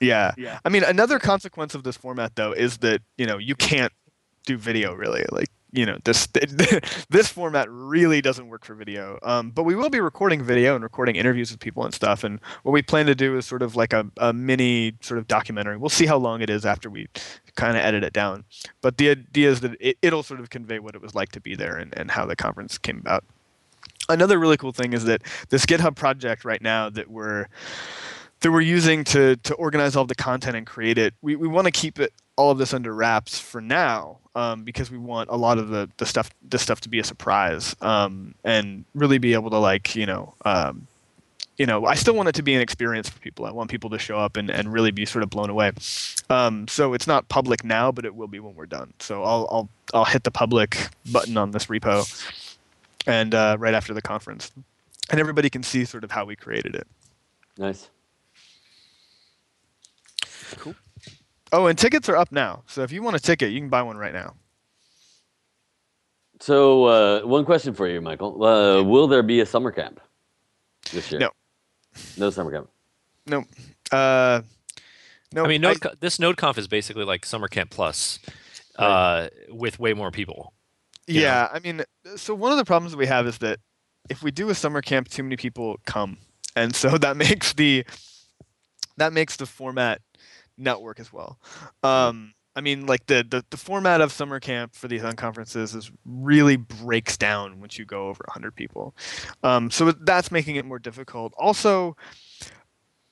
Yeah. 0.00 0.33
yeah. 0.37 0.59
I 0.64 0.68
mean, 0.68 0.85
another 0.85 1.18
consequence 1.18 1.74
of 1.74 1.83
this 1.85 1.96
format, 1.96 2.37
though, 2.37 2.53
is 2.53 2.79
that 2.79 3.03
you 3.16 3.27
know 3.27 3.38
you 3.38 3.55
can't 3.55 3.92
do 4.46 4.59
video 4.59 4.92
really. 4.92 5.24
Like 5.31 5.48
you 5.72 5.85
know 5.85 5.98
this 6.05 6.27
this 7.11 7.29
format 7.29 7.68
really 7.70 8.22
doesn't 8.22 8.48
work 8.48 8.64
for 8.64 8.74
video. 8.74 9.18
Um, 9.22 9.50
but 9.50 9.64
we 9.64 9.74
will 9.74 9.90
be 9.90 10.00
recording 10.00 10.42
video 10.42 10.74
and 10.74 10.85
recording 10.85 11.16
interviews 11.16 11.50
with 11.50 11.61
people 11.61 11.85
and 11.85 11.92
stuff. 11.92 12.22
And 12.22 12.40
what 12.62 12.72
we 12.72 12.81
plan 12.81 13.07
to 13.07 13.14
do 13.14 13.37
is 13.37 13.44
sort 13.44 13.62
of 13.62 13.74
like 13.74 13.92
a, 13.92 14.07
a 14.18 14.33
mini 14.33 14.94
sort 15.00 15.18
of 15.18 15.27
documentary. 15.27 15.77
We'll 15.77 15.88
see 15.88 16.07
how 16.07 16.16
long 16.16 16.40
it 16.40 16.48
is 16.48 16.64
after 16.64 16.88
we 16.88 17.09
kind 17.57 17.77
of 17.77 17.83
edit 17.85 18.05
it 18.05 18.12
down. 18.12 18.44
But 18.83 18.98
the 18.98 19.11
idea 19.11 19.50
is 19.50 19.61
that 19.61 19.77
it, 19.81 19.98
it'll 20.00 20.22
sort 20.22 20.40
of 20.40 20.50
convey 20.50 20.79
what 20.79 20.94
it 20.94 21.03
was 21.03 21.14
like 21.14 21.33
to 21.33 21.40
be 21.40 21.57
there 21.57 21.77
and, 21.77 21.96
and 21.98 22.11
how 22.12 22.24
the 22.24 22.37
conference 22.37 22.79
came 22.79 22.98
about. 22.98 23.24
Another 24.08 24.38
really 24.38 24.56
cool 24.56 24.72
thing 24.72 24.92
is 24.92 25.04
that 25.04 25.22
this 25.48 25.64
GitHub 25.66 25.96
project 25.96 26.44
right 26.44 26.60
now 26.60 26.90
that 26.90 27.10
we're 27.10 27.46
that 28.40 28.52
we're 28.52 28.60
using 28.60 29.04
to 29.04 29.36
to 29.36 29.54
organize 29.54 29.96
all 29.96 30.04
the 30.04 30.14
content 30.14 30.56
and 30.56 30.66
create 30.66 30.98
it. 30.98 31.14
We, 31.22 31.36
we 31.36 31.48
want 31.48 31.66
to 31.66 31.70
keep 31.70 31.98
it 31.98 32.12
all 32.36 32.50
of 32.50 32.58
this 32.58 32.74
under 32.74 32.94
wraps 32.94 33.38
for 33.38 33.60
now 33.60 34.18
um, 34.34 34.64
because 34.64 34.90
we 34.90 34.98
want 34.98 35.30
a 35.30 35.36
lot 35.36 35.58
of 35.58 35.68
the, 35.68 35.88
the 35.96 36.06
stuff 36.06 36.30
this 36.42 36.62
stuff 36.62 36.80
to 36.82 36.88
be 36.88 36.98
a 36.98 37.04
surprise 37.04 37.74
um, 37.80 38.34
and 38.44 38.84
really 38.94 39.18
be 39.18 39.32
able 39.32 39.50
to 39.50 39.58
like 39.58 39.96
you 39.96 40.04
know 40.04 40.34
um, 40.44 40.86
you 41.56 41.64
know 41.64 41.86
I 41.86 41.94
still 41.94 42.14
want 42.14 42.28
it 42.28 42.34
to 42.34 42.42
be 42.42 42.54
an 42.54 42.60
experience 42.60 43.08
for 43.08 43.18
people. 43.20 43.46
I 43.46 43.50
want 43.50 43.70
people 43.70 43.88
to 43.90 43.98
show 43.98 44.18
up 44.18 44.36
and, 44.36 44.50
and 44.50 44.70
really 44.70 44.90
be 44.90 45.06
sort 45.06 45.22
of 45.22 45.30
blown 45.30 45.48
away. 45.48 45.72
Um, 46.28 46.68
so 46.68 46.92
it's 46.92 47.06
not 47.06 47.28
public 47.30 47.64
now, 47.64 47.90
but 47.92 48.04
it 48.04 48.14
will 48.14 48.28
be 48.28 48.40
when 48.40 48.54
we're 48.54 48.66
done. 48.66 48.92
So 48.98 49.22
I'll 49.22 49.48
I'll 49.50 49.68
I'll 49.94 50.04
hit 50.04 50.24
the 50.24 50.30
public 50.30 50.88
button 51.10 51.38
on 51.38 51.52
this 51.52 51.66
repo 51.66 52.04
and 53.06 53.34
uh, 53.34 53.56
right 53.58 53.74
after 53.74 53.94
the 53.94 54.02
conference, 54.02 54.52
and 55.10 55.20
everybody 55.20 55.50
can 55.50 55.62
see 55.62 55.84
sort 55.84 56.04
of 56.04 56.10
how 56.10 56.24
we 56.24 56.36
created 56.36 56.74
it. 56.74 56.86
Nice. 57.58 57.90
Cool. 60.56 60.74
Oh, 61.52 61.66
and 61.66 61.78
tickets 61.78 62.08
are 62.08 62.16
up 62.16 62.32
now. 62.32 62.62
So 62.66 62.82
if 62.82 62.92
you 62.92 63.02
want 63.02 63.16
a 63.16 63.20
ticket, 63.20 63.52
you 63.52 63.60
can 63.60 63.68
buy 63.68 63.82
one 63.82 63.96
right 63.96 64.12
now. 64.12 64.34
So, 66.40 66.84
uh, 66.84 67.20
one 67.22 67.44
question 67.44 67.74
for 67.74 67.88
you, 67.88 68.00
Michael. 68.00 68.42
Uh, 68.44 68.82
will 68.82 69.06
there 69.06 69.22
be 69.22 69.40
a 69.40 69.46
summer 69.46 69.70
camp 69.70 70.00
this 70.92 71.10
year? 71.10 71.20
No. 71.20 71.30
No 72.18 72.30
summer 72.30 72.50
camp. 72.50 72.68
No. 73.26 73.44
Uh, 73.90 74.42
no. 75.32 75.44
I 75.44 75.48
mean, 75.48 75.60
Node, 75.60 75.78
this 76.00 76.18
NodeConf 76.18 76.58
is 76.58 76.68
basically 76.68 77.04
like 77.04 77.24
Summer 77.24 77.48
Camp 77.48 77.70
Plus, 77.70 78.18
uh, 78.76 79.28
with 79.48 79.78
way 79.78 79.94
more 79.94 80.10
people. 80.10 80.52
Know? 81.08 81.20
yeah, 81.20 81.48
I 81.52 81.58
mean, 81.58 81.82
so 82.16 82.34
one 82.34 82.52
of 82.52 82.58
the 82.58 82.64
problems 82.64 82.92
that 82.92 82.98
we 82.98 83.06
have 83.06 83.26
is 83.26 83.38
that 83.38 83.60
if 84.10 84.22
we 84.22 84.30
do 84.30 84.50
a 84.50 84.54
summer 84.54 84.82
camp, 84.82 85.08
too 85.08 85.22
many 85.22 85.36
people 85.36 85.78
come, 85.84 86.18
and 86.56 86.74
so 86.74 86.98
that 86.98 87.16
makes 87.16 87.52
the 87.52 87.84
that 88.96 89.12
makes 89.12 89.36
the 89.36 89.46
format 89.46 90.00
not 90.56 90.82
work 90.82 91.00
as 91.00 91.12
well. 91.12 91.38
Um, 91.82 92.34
I 92.56 92.60
mean, 92.60 92.86
like 92.86 93.06
the, 93.06 93.26
the 93.28 93.44
the 93.50 93.56
format 93.56 94.00
of 94.00 94.12
summer 94.12 94.38
camp 94.38 94.74
for 94.74 94.86
these 94.86 95.02
unconferences 95.02 95.74
is 95.74 95.90
really 96.04 96.56
breaks 96.56 97.16
down 97.16 97.60
once 97.60 97.78
you 97.78 97.84
go 97.84 98.08
over 98.08 98.22
100 98.28 98.54
people. 98.54 98.94
Um, 99.42 99.70
so 99.70 99.90
that's 99.90 100.30
making 100.30 100.56
it 100.56 100.64
more 100.64 100.78
difficult. 100.78 101.34
Also, 101.36 101.96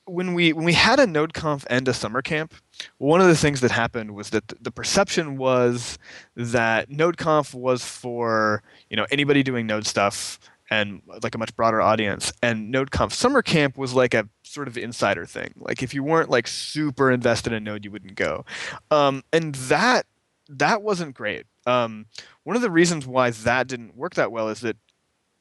when 0.05 0.33
we 0.33 0.53
when 0.53 0.65
we 0.65 0.73
had 0.73 0.99
a 0.99 1.05
NodeConf 1.05 1.65
and 1.69 1.87
a 1.87 1.93
summer 1.93 2.21
camp, 2.21 2.53
one 2.97 3.21
of 3.21 3.27
the 3.27 3.35
things 3.35 3.61
that 3.61 3.71
happened 3.71 4.13
was 4.13 4.29
that 4.31 4.47
the 4.61 4.71
perception 4.71 5.37
was 5.37 5.97
that 6.35 6.89
NodeConf 6.89 7.53
was 7.53 7.85
for 7.85 8.63
you 8.89 8.97
know 8.97 9.05
anybody 9.11 9.43
doing 9.43 9.67
Node 9.67 9.85
stuff 9.85 10.39
and 10.69 11.01
like 11.21 11.35
a 11.35 11.37
much 11.37 11.55
broader 11.55 11.81
audience, 11.81 12.33
and 12.41 12.73
NodeConf 12.73 13.11
summer 13.11 13.41
camp 13.41 13.77
was 13.77 13.93
like 13.93 14.13
a 14.13 14.27
sort 14.43 14.67
of 14.67 14.77
insider 14.77 15.25
thing. 15.25 15.53
Like 15.57 15.83
if 15.83 15.93
you 15.93 16.03
weren't 16.03 16.29
like 16.29 16.47
super 16.47 17.11
invested 17.11 17.53
in 17.53 17.63
Node, 17.63 17.85
you 17.85 17.91
wouldn't 17.91 18.15
go, 18.15 18.45
um, 18.91 19.23
and 19.31 19.55
that 19.55 20.05
that 20.49 20.81
wasn't 20.81 21.15
great. 21.15 21.45
Um, 21.65 22.07
one 22.43 22.55
of 22.55 22.61
the 22.61 22.71
reasons 22.71 23.07
why 23.07 23.29
that 23.29 23.67
didn't 23.67 23.95
work 23.95 24.15
that 24.15 24.31
well 24.31 24.49
is 24.49 24.61
that 24.61 24.75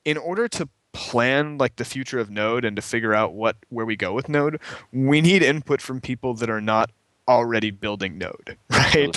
in 0.05 0.17
order 0.17 0.49
to 0.49 0.69
plan 0.93 1.59
like 1.59 1.77
the 1.77 1.85
future 1.85 2.19
of 2.19 2.31
node 2.31 2.65
and 2.65 2.77
to 2.77 2.83
figure 2.83 3.15
out 3.15 3.33
what 3.33 3.57
where 3.71 3.87
we 3.87 3.97
go 3.97 4.13
with 4.13 4.29
node 4.29 4.61
we 4.93 5.21
need 5.21 5.43
input 5.43 5.81
from 5.81 6.01
people 6.01 6.35
that 6.35 6.51
are 6.51 6.61
not 6.61 6.91
already 7.29 7.71
building 7.71 8.19
node 8.19 8.57
right? 8.71 9.17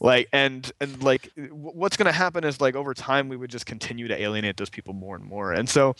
Like 0.00 0.28
and 0.32 0.70
and 0.80 1.02
like 1.02 1.30
what's 1.50 1.96
going 1.96 2.06
to 2.06 2.12
happen 2.12 2.44
is 2.44 2.60
like 2.60 2.74
over 2.74 2.94
time 2.94 3.28
we 3.28 3.36
would 3.36 3.50
just 3.50 3.66
continue 3.66 4.08
to 4.08 4.20
alienate 4.20 4.56
those 4.56 4.70
people 4.70 4.94
more 4.94 5.16
and 5.16 5.24
more. 5.24 5.52
And 5.52 5.68
so 5.68 5.94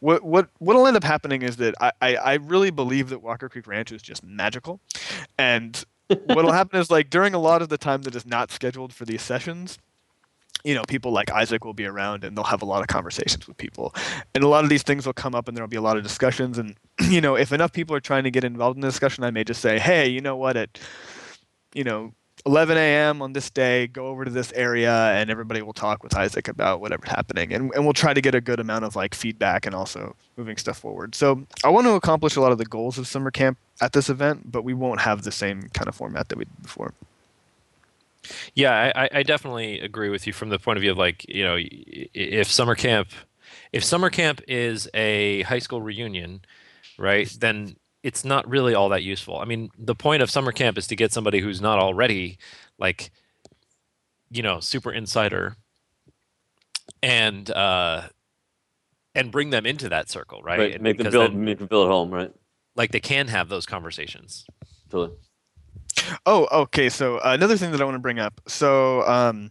what 0.00 0.22
what 0.22 0.48
what'll 0.58 0.86
end 0.86 0.96
up 0.96 1.04
happening 1.04 1.42
is 1.42 1.56
that 1.56 1.74
i 1.80 1.92
i, 2.02 2.16
I 2.16 2.34
really 2.34 2.70
believe 2.70 3.08
that 3.08 3.22
walker 3.22 3.48
creek 3.48 3.66
ranch 3.66 3.92
is 3.92 4.02
just 4.02 4.24
magical. 4.24 4.80
And 5.38 5.82
what'll 6.26 6.52
happen 6.52 6.80
is 6.80 6.90
like 6.90 7.10
during 7.10 7.34
a 7.34 7.38
lot 7.38 7.62
of 7.62 7.68
the 7.68 7.78
time 7.78 8.02
that 8.02 8.14
is 8.14 8.26
not 8.26 8.50
scheduled 8.50 8.92
for 8.92 9.04
these 9.04 9.22
sessions 9.22 9.78
you 10.66 10.74
know, 10.74 10.82
people 10.88 11.12
like 11.12 11.30
Isaac 11.30 11.64
will 11.64 11.74
be 11.74 11.86
around 11.86 12.24
and 12.24 12.36
they'll 12.36 12.44
have 12.44 12.60
a 12.60 12.64
lot 12.64 12.80
of 12.80 12.88
conversations 12.88 13.46
with 13.46 13.56
people. 13.56 13.94
And 14.34 14.42
a 14.42 14.48
lot 14.48 14.64
of 14.64 14.68
these 14.68 14.82
things 14.82 15.06
will 15.06 15.12
come 15.12 15.32
up 15.32 15.46
and 15.46 15.56
there'll 15.56 15.68
be 15.68 15.76
a 15.76 15.80
lot 15.80 15.96
of 15.96 16.02
discussions. 16.02 16.58
And, 16.58 16.74
you 17.08 17.20
know, 17.20 17.36
if 17.36 17.52
enough 17.52 17.72
people 17.72 17.94
are 17.94 18.00
trying 18.00 18.24
to 18.24 18.32
get 18.32 18.42
involved 18.42 18.76
in 18.76 18.80
the 18.80 18.88
discussion, 18.88 19.22
I 19.22 19.30
may 19.30 19.44
just 19.44 19.62
say, 19.62 19.78
hey, 19.78 20.08
you 20.08 20.20
know 20.20 20.34
what, 20.34 20.56
at, 20.56 20.80
you 21.72 21.84
know, 21.84 22.14
11 22.46 22.76
a.m. 22.76 23.22
on 23.22 23.32
this 23.32 23.48
day, 23.48 23.86
go 23.86 24.08
over 24.08 24.24
to 24.24 24.30
this 24.30 24.52
area 24.54 25.12
and 25.12 25.30
everybody 25.30 25.62
will 25.62 25.72
talk 25.72 26.02
with 26.02 26.16
Isaac 26.16 26.48
about 26.48 26.80
whatever's 26.80 27.10
happening. 27.10 27.52
And, 27.52 27.72
and 27.72 27.84
we'll 27.84 27.92
try 27.92 28.12
to 28.12 28.20
get 28.20 28.34
a 28.34 28.40
good 28.40 28.58
amount 28.58 28.84
of 28.84 28.96
like 28.96 29.14
feedback 29.14 29.66
and 29.66 29.74
also 29.74 30.16
moving 30.36 30.56
stuff 30.56 30.78
forward. 30.78 31.14
So 31.14 31.46
I 31.62 31.68
want 31.68 31.86
to 31.86 31.92
accomplish 31.92 32.34
a 32.34 32.40
lot 32.40 32.50
of 32.50 32.58
the 32.58 32.66
goals 32.66 32.98
of 32.98 33.06
summer 33.06 33.30
camp 33.30 33.56
at 33.80 33.92
this 33.92 34.10
event, 34.10 34.50
but 34.50 34.64
we 34.64 34.74
won't 34.74 35.00
have 35.00 35.22
the 35.22 35.32
same 35.32 35.62
kind 35.74 35.88
of 35.88 35.94
format 35.94 36.28
that 36.28 36.38
we 36.38 36.44
did 36.44 36.62
before. 36.62 36.92
Yeah, 38.54 38.92
I, 38.94 39.08
I 39.12 39.22
definitely 39.22 39.80
agree 39.80 40.08
with 40.08 40.26
you 40.26 40.32
from 40.32 40.48
the 40.48 40.58
point 40.58 40.76
of 40.78 40.82
view 40.82 40.90
of 40.90 40.98
like, 40.98 41.28
you 41.28 41.44
know, 41.44 41.56
if 41.58 42.50
summer 42.50 42.74
camp, 42.74 43.08
if 43.72 43.84
summer 43.84 44.10
camp 44.10 44.40
is 44.48 44.88
a 44.94 45.42
high 45.42 45.58
school 45.58 45.82
reunion, 45.82 46.40
right, 46.98 47.28
then 47.40 47.76
it's 48.02 48.24
not 48.24 48.48
really 48.48 48.74
all 48.74 48.88
that 48.90 49.02
useful. 49.02 49.38
I 49.38 49.44
mean, 49.44 49.70
the 49.76 49.94
point 49.94 50.22
of 50.22 50.30
summer 50.30 50.52
camp 50.52 50.78
is 50.78 50.86
to 50.88 50.96
get 50.96 51.12
somebody 51.12 51.40
who's 51.40 51.60
not 51.60 51.78
already 51.78 52.38
like, 52.78 53.10
you 54.30 54.42
know, 54.42 54.60
super 54.60 54.92
insider 54.92 55.56
and 57.02 57.50
uh 57.50 58.02
and 59.14 59.32
bring 59.32 59.50
them 59.50 59.66
into 59.66 59.88
that 59.88 60.08
circle, 60.10 60.42
right? 60.42 60.58
right. 60.58 60.80
Make 60.80 60.98
them 60.98 61.10
build 61.10 61.32
then, 61.32 61.44
make 61.44 61.58
them 61.58 61.66
build 61.66 61.86
at 61.86 61.90
home, 61.90 62.10
right? 62.10 62.32
Like 62.76 62.92
they 62.92 63.00
can 63.00 63.28
have 63.28 63.48
those 63.48 63.66
conversations. 63.66 64.46
Totally. 64.90 65.16
Oh, 66.24 66.46
okay. 66.62 66.88
So 66.88 67.20
another 67.22 67.56
thing 67.56 67.72
that 67.72 67.80
I 67.80 67.84
want 67.84 67.96
to 67.96 68.00
bring 68.00 68.18
up. 68.18 68.40
So 68.46 69.06
um, 69.06 69.50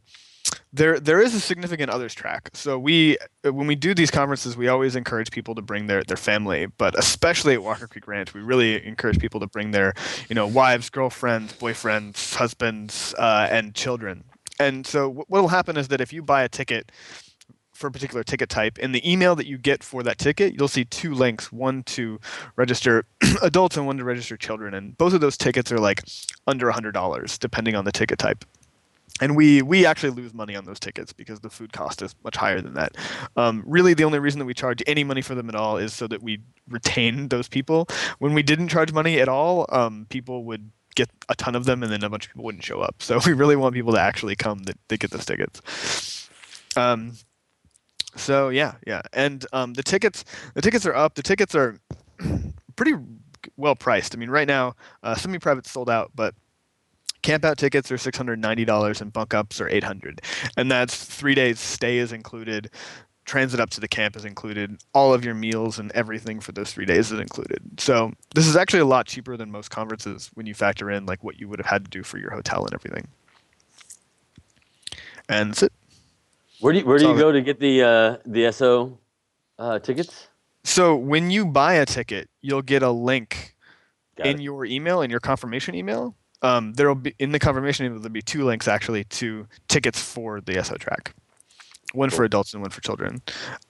there 0.71 0.99
there 0.99 1.21
is 1.21 1.33
a 1.33 1.39
significant 1.39 1.89
others 1.89 2.13
track. 2.13 2.49
So 2.53 2.77
we 2.77 3.17
when 3.43 3.67
we 3.67 3.75
do 3.75 3.93
these 3.93 4.11
conferences, 4.11 4.57
we 4.57 4.67
always 4.67 4.95
encourage 4.95 5.31
people 5.31 5.55
to 5.55 5.61
bring 5.61 5.87
their 5.87 6.03
their 6.03 6.17
family, 6.17 6.67
but 6.77 6.97
especially 6.97 7.53
at 7.53 7.63
Walker 7.63 7.87
Creek 7.87 8.07
Ranch, 8.07 8.33
we 8.33 8.41
really 8.41 8.85
encourage 8.85 9.19
people 9.19 9.39
to 9.39 9.47
bring 9.47 9.71
their 9.71 9.93
you 10.29 10.35
know 10.35 10.47
wives, 10.47 10.89
girlfriends, 10.89 11.53
boyfriends, 11.53 12.35
husbands, 12.35 13.15
uh, 13.17 13.47
and 13.49 13.73
children. 13.73 14.23
And 14.59 14.87
so 14.87 15.09
what 15.09 15.29
will 15.29 15.49
happen 15.49 15.77
is 15.77 15.89
that 15.89 15.99
if 15.99 16.13
you 16.13 16.21
buy 16.21 16.43
a 16.43 16.49
ticket 16.49 16.91
for 17.75 17.87
a 17.87 17.91
particular 17.91 18.23
ticket 18.23 18.49
type. 18.49 18.79
In 18.79 18.91
the 18.91 19.09
email 19.09 19.35
that 19.35 19.47
you 19.47 19.57
get 19.57 19.83
for 19.83 20.01
that 20.03 20.17
ticket, 20.17 20.53
you'll 20.57 20.67
see 20.67 20.85
two 20.85 21.13
links, 21.13 21.51
one 21.51 21.83
to 21.83 22.19
register 22.55 23.05
adults 23.43 23.77
and 23.77 23.85
one 23.85 23.97
to 23.97 24.03
register 24.03 24.37
children. 24.37 24.73
And 24.73 24.97
both 24.97 25.13
of 25.13 25.21
those 25.21 25.37
tickets 25.37 25.71
are 25.71 25.79
like 25.79 26.03
under 26.47 26.71
$100 26.71 27.39
depending 27.39 27.75
on 27.75 27.85
the 27.85 27.91
ticket 27.91 28.17
type. 28.17 28.45
And 29.21 29.35
we, 29.35 29.61
we 29.61 29.85
actually 29.85 30.09
lose 30.09 30.33
money 30.33 30.55
on 30.55 30.65
those 30.65 30.79
tickets 30.79 31.13
because 31.13 31.39
the 31.39 31.49
food 31.49 31.71
cost 31.71 32.01
is 32.01 32.15
much 32.23 32.35
higher 32.35 32.59
than 32.59 32.73
that. 32.73 32.97
Um, 33.37 33.63
really, 33.65 33.93
the 33.93 34.03
only 34.03 34.19
reason 34.19 34.39
that 34.39 34.45
we 34.45 34.53
charge 34.53 34.83
any 34.87 35.05
money 35.05 35.21
for 35.21 35.35
them 35.35 35.47
at 35.47 35.55
all 35.55 35.77
is 35.77 35.93
so 35.93 36.07
that 36.07 36.21
we 36.21 36.41
retain 36.69 37.29
those 37.29 37.47
people. 37.47 37.87
When 38.19 38.33
we 38.33 38.43
didn't 38.43 38.67
charge 38.67 38.91
money 38.91 39.21
at 39.21 39.29
all, 39.29 39.67
um, 39.69 40.05
people 40.09 40.43
would 40.45 40.69
get 40.95 41.09
a 41.29 41.35
ton 41.35 41.55
of 41.55 41.65
them 41.65 41.83
and 41.83 41.91
then 41.91 42.03
a 42.03 42.09
bunch 42.09 42.25
of 42.25 42.31
people 42.31 42.45
wouldn't 42.45 42.63
show 42.63 42.81
up. 42.81 42.95
So 43.01 43.19
we 43.25 43.33
really 43.33 43.55
want 43.55 43.75
people 43.75 43.93
to 43.93 44.01
actually 44.01 44.35
come 44.35 44.59
that, 44.63 44.77
they 44.87 44.97
get 44.97 45.11
those 45.11 45.25
tickets. 45.25 46.29
Um, 46.75 47.13
so 48.15 48.49
yeah, 48.49 48.75
yeah, 48.87 49.01
and 49.13 49.45
um, 49.53 49.73
the 49.73 49.83
tickets 49.83 50.23
the 50.53 50.61
tickets 50.61 50.85
are 50.85 50.95
up. 50.95 51.15
The 51.15 51.23
tickets 51.23 51.55
are 51.55 51.77
pretty 52.75 52.93
well 53.57 53.75
priced. 53.75 54.15
I 54.15 54.17
mean, 54.17 54.29
right 54.29 54.47
now, 54.47 54.75
uh, 55.03 55.15
semi-private 55.15 55.65
sold 55.67 55.89
out, 55.89 56.11
but 56.15 56.33
campout 57.23 57.57
tickets 57.57 57.91
are 57.91 57.97
six 57.97 58.17
hundred 58.17 58.39
ninety 58.39 58.65
dollars, 58.65 59.01
and 59.01 59.11
bunk 59.11 59.33
ups 59.33 59.59
are 59.59 59.69
eight 59.69 59.83
hundred, 59.83 60.21
and 60.57 60.71
that's 60.71 61.03
three 61.03 61.35
days 61.35 61.59
stay 61.59 61.97
is 61.97 62.11
included. 62.11 62.69
Transit 63.25 63.59
up 63.59 63.71
to 63.71 63.81
the 63.81 63.87
camp 63.87 64.15
is 64.15 64.23
included. 64.23 64.79
All 64.93 65.11
of 65.11 65.25
your 65.25 65.33
meals 65.33 65.79
and 65.79 65.91
everything 65.93 66.39
for 66.39 66.51
those 66.51 66.71
three 66.71 66.85
days 66.85 67.11
is 67.11 67.19
included. 67.19 67.59
So 67.79 68.13
this 68.35 68.45
is 68.45 68.55
actually 68.55 68.81
a 68.81 68.85
lot 68.85 69.07
cheaper 69.07 69.35
than 69.35 69.49
most 69.49 69.71
conferences 69.71 70.29
when 70.35 70.45
you 70.45 70.53
factor 70.53 70.91
in 70.91 71.07
like 71.07 71.23
what 71.23 71.39
you 71.39 71.47
would 71.47 71.57
have 71.57 71.65
had 71.65 71.85
to 71.85 71.89
do 71.89 72.03
for 72.03 72.19
your 72.19 72.29
hotel 72.29 72.63
and 72.65 72.73
everything. 72.75 73.07
And 75.27 75.49
that's 75.49 75.63
it. 75.63 75.73
Where 76.65 76.73
do 76.73 76.79
you, 76.79 76.85
where 76.87 76.97
do 76.97 77.07
you 77.07 77.15
go 77.15 77.31
to 77.31 77.43
get 77.43 77.59
the 77.59 77.83
uh, 77.83 78.17
the 78.25 78.51
SO 78.51 78.97
uh, 79.59 79.77
tickets? 79.77 80.29
So 80.63 80.95
when 80.95 81.29
you 81.29 81.45
buy 81.45 81.75
a 81.75 81.85
ticket, 81.85 82.27
you'll 82.41 82.63
get 82.63 82.81
a 82.81 82.89
link 82.89 83.55
Got 84.17 84.25
in 84.25 84.39
it. 84.39 84.41
your 84.41 84.65
email 84.65 85.03
in 85.03 85.11
your 85.11 85.19
confirmation 85.19 85.75
email. 85.75 86.15
Um, 86.41 86.73
there'll 86.73 86.95
be 86.95 87.13
in 87.19 87.31
the 87.31 87.37
confirmation 87.37 87.85
email 87.85 87.99
there'll 87.99 88.11
be 88.11 88.23
two 88.23 88.45
links 88.45 88.67
actually 88.67 89.03
to 89.03 89.45
tickets 89.67 90.01
for 90.01 90.41
the 90.41 90.63
SO 90.63 90.75
track, 90.77 91.13
one 91.93 92.09
cool. 92.09 92.17
for 92.17 92.23
adults 92.23 92.55
and 92.55 92.63
one 92.63 92.71
for 92.71 92.81
children. 92.81 93.21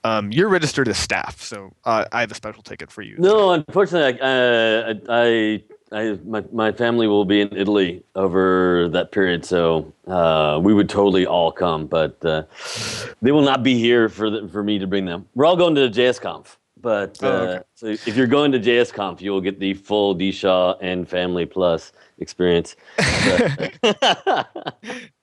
Um, 0.02 0.32
you're 0.32 0.48
registered 0.48 0.88
as 0.88 0.96
staff, 0.96 1.42
so 1.42 1.74
uh, 1.84 2.06
I 2.12 2.22
have 2.22 2.30
a 2.30 2.34
special 2.34 2.62
ticket 2.62 2.90
for 2.90 3.02
you. 3.02 3.16
No, 3.18 3.50
unfortunately, 3.50 4.18
I, 4.22 4.26
uh, 4.26 4.94
I 5.10 5.62
I 5.92 6.18
my 6.24 6.42
my 6.52 6.72
family 6.72 7.06
will 7.06 7.24
be 7.24 7.40
in 7.40 7.56
Italy 7.56 8.02
over 8.16 8.88
that 8.88 9.12
period, 9.12 9.44
so 9.44 9.92
uh, 10.08 10.58
we 10.60 10.74
would 10.74 10.88
totally 10.88 11.26
all 11.26 11.52
come, 11.52 11.86
but 11.86 12.24
uh, 12.24 12.42
they 13.22 13.30
will 13.30 13.42
not 13.42 13.62
be 13.62 13.78
here 13.78 14.08
for 14.08 14.28
the, 14.28 14.48
for 14.48 14.64
me 14.64 14.80
to 14.80 14.86
bring 14.86 15.04
them. 15.04 15.28
We're 15.34 15.46
all 15.46 15.56
going 15.56 15.76
to 15.76 15.88
JSConf, 15.88 16.56
but 16.80 17.22
uh, 17.22 17.26
oh, 17.26 17.30
okay. 17.30 17.62
so 17.74 17.86
if 17.86 18.16
you're 18.16 18.26
going 18.26 18.50
to 18.52 18.58
JSConf, 18.58 19.20
you 19.20 19.30
will 19.30 19.40
get 19.40 19.60
the 19.60 19.74
full 19.74 20.12
D 20.14 20.32
Shaw 20.32 20.74
and 20.80 21.08
Family 21.08 21.46
Plus 21.46 21.92
experience. 22.18 22.74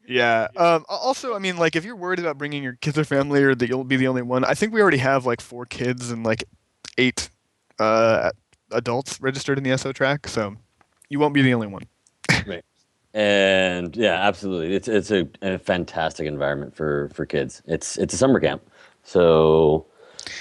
yeah. 0.08 0.48
Um, 0.56 0.86
also, 0.88 1.36
I 1.36 1.40
mean, 1.40 1.58
like 1.58 1.76
if 1.76 1.84
you're 1.84 1.98
worried 1.98 2.20
about 2.20 2.38
bringing 2.38 2.64
your 2.64 2.78
kids 2.80 2.98
or 2.98 3.04
family, 3.04 3.44
or 3.44 3.54
that 3.54 3.68
you'll 3.68 3.84
be 3.84 3.98
the 3.98 4.08
only 4.08 4.22
one, 4.22 4.46
I 4.46 4.54
think 4.54 4.74
we 4.74 4.82
already 4.82 4.98
have 5.00 5.26
like 5.26 5.42
four 5.42 5.66
kids 5.66 6.10
and 6.10 6.24
like 6.26 6.46
eight 6.98 7.30
uh, 7.80 8.32
adults 8.74 9.22
registered 9.22 9.58
in 9.58 9.64
the 9.64 9.78
SO 9.78 9.92
track, 9.92 10.28
so 10.28 10.56
you 11.10 11.20
won't 11.20 11.34
be 11.34 11.42
the 11.42 11.54
only 11.54 11.68
one. 11.68 11.84
right. 12.48 12.64
And 13.14 13.96
yeah, 13.96 14.28
absolutely. 14.28 14.76
It's 14.76 14.88
it's 14.88 15.12
a, 15.12 15.28
a, 15.44 15.60
fantastic 15.60 16.26
environment 16.26 16.76
for 16.76 17.10
for 17.14 17.26
kids. 17.26 17.62
It's 17.68 17.98
it's 17.98 18.14
a 18.14 18.18
summer 18.18 18.40
camp, 18.40 18.64
so 19.04 19.86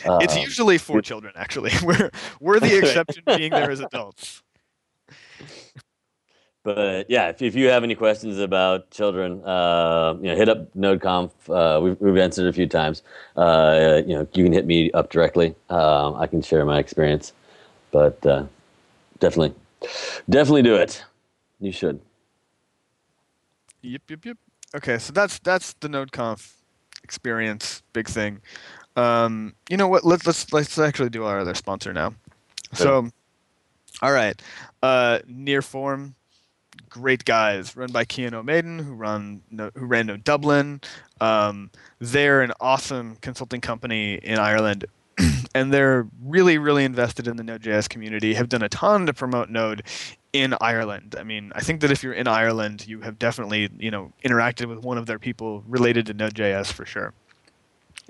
uh, 0.07 0.19
it's 0.23 0.37
usually 0.37 0.79
for 0.79 1.03
children. 1.03 1.35
Actually, 1.37 1.73
we're 1.83 2.11
we're 2.41 2.61
the 2.61 2.79
exception, 2.79 3.23
being 3.27 3.51
there 3.51 3.71
as 3.71 3.81
adults. 3.93 4.43
But 6.65 7.11
yeah, 7.11 7.29
if, 7.29 7.43
if 7.43 7.55
you 7.57 7.69
have 7.69 7.83
any 7.83 7.95
questions 7.95 8.39
about 8.39 8.91
children, 8.91 9.45
uh, 9.45 10.15
you 10.21 10.29
know, 10.29 10.37
hit 10.37 10.49
up 10.49 10.73
NodeConf. 10.75 11.31
Uh, 11.49 11.81
we've, 11.81 12.01
we've 12.01 12.17
answered 12.17 12.47
it 12.47 12.51
a 12.51 12.53
few 12.53 12.69
times. 12.69 13.03
Uh, 13.37 14.01
you 14.07 14.15
know, 14.15 14.27
you 14.33 14.45
can 14.45 14.53
hit 14.53 14.65
me 14.65 14.91
up 14.93 15.11
directly. 15.11 15.57
Um, 15.71 16.15
I 16.15 16.29
can 16.29 16.41
share 16.41 16.65
my 16.65 16.79
experience. 16.79 17.33
But 17.93 18.25
uh, 18.27 18.47
definitely, 19.21 19.55
definitely 20.29 20.63
do 20.63 20.75
it. 20.75 21.05
You 21.61 21.71
should. 21.71 22.01
Yep, 23.83 24.03
yep, 24.09 24.25
yep. 24.25 24.37
Okay, 24.75 24.99
so 24.99 25.13
that's 25.13 25.39
that's 25.39 25.75
the 25.75 25.89
NodeConf 25.89 26.55
experience, 27.05 27.83
big 27.93 28.09
thing. 28.09 28.41
Um, 28.97 29.55
you 29.69 29.77
know 29.77 29.89
what? 29.89 30.05
Let's 30.05 30.27
let's 30.27 30.53
let's 30.53 30.79
actually 30.79 31.11
do 31.11 31.25
our 31.25 31.41
other 31.41 31.55
sponsor 31.55 31.93
now. 31.93 32.15
So, 32.73 33.11
all 34.01 34.13
right, 34.13 34.41
uh, 34.83 35.19
Nearform, 35.31 36.15
great 36.89 37.25
guys, 37.25 37.77
run 37.77 37.93
by 37.93 38.05
Cian 38.05 38.33
Ó 38.33 38.43
Maidín, 38.43 38.83
who 38.83 38.95
run 38.95 39.43
who 39.75 39.85
ran 39.85 40.07
Node 40.07 40.25
Dublin. 40.25 40.81
Um, 41.21 41.71
they're 41.99 42.41
an 42.41 42.53
awesome 42.61 43.17
consulting 43.21 43.61
company 43.61 44.15
in 44.15 44.39
Ireland 44.39 44.87
and 45.55 45.73
they're 45.73 46.07
really, 46.23 46.59
really 46.59 46.85
invested 46.85 47.27
in 47.27 47.37
the 47.37 47.45
Node.js 47.45 47.89
community. 47.89 48.35
Have 48.35 48.49
done 48.49 48.63
a 48.63 48.69
ton 48.69 49.07
to 49.07 49.13
promote 49.13 49.49
Node 49.51 49.83
in 50.33 50.55
Ireland. 50.61 51.15
I 51.19 51.25
mean, 51.25 51.53
I 51.55 51.61
think 51.61 51.81
that 51.83 51.91
if 51.91 52.03
you're 52.03 52.13
in 52.13 52.27
Ireland, 52.27 52.87
you 52.87 53.01
have 53.01 53.19
definitely, 53.19 53.69
you 53.79 53.91
know, 53.91 54.13
interacted 54.25 54.67
with 54.67 54.79
one 54.85 54.99
of 54.99 55.07
their 55.07 55.19
people 55.19 55.63
related 55.67 56.07
to 56.07 56.15
Node.js 56.15 56.73
for 56.73 56.87
sure. 56.87 57.13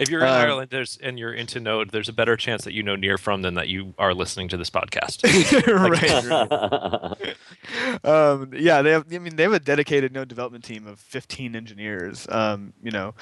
If 0.03 0.09
you're 0.11 0.21
in 0.21 0.29
Um, 0.29 0.35
Ireland, 0.35 0.69
there's 0.71 0.99
and 1.03 1.19
you're 1.19 1.33
into 1.33 1.61
Node, 1.61 1.91
there's 1.91 2.09
a 2.09 2.13
better 2.13 2.37
chance 2.37 2.65
that 2.65 2.73
you 2.73 2.83
know 2.83 2.97
Nearform 2.97 3.43
than 3.43 3.55
that 3.55 3.69
you 3.69 3.95
are 3.99 4.13
listening 4.15 4.49
to 4.49 4.57
this 4.57 4.69
podcast. 4.71 5.23
right. 5.67 7.21
right. 7.21 8.05
um, 8.05 8.51
yeah, 8.55 8.83
they 8.83 8.91
have. 8.91 9.07
I 9.13 9.19
mean, 9.19 9.37
they 9.37 9.45
have 9.45 9.53
a 9.53 9.61
dedicated 9.61 10.13
Node 10.13 10.29
development 10.29 10.65
team 10.65 10.87
of 10.87 10.99
15 10.99 11.55
engineers. 11.55 12.27
Um, 12.29 12.73
you 12.83 12.91
know, 12.91 13.15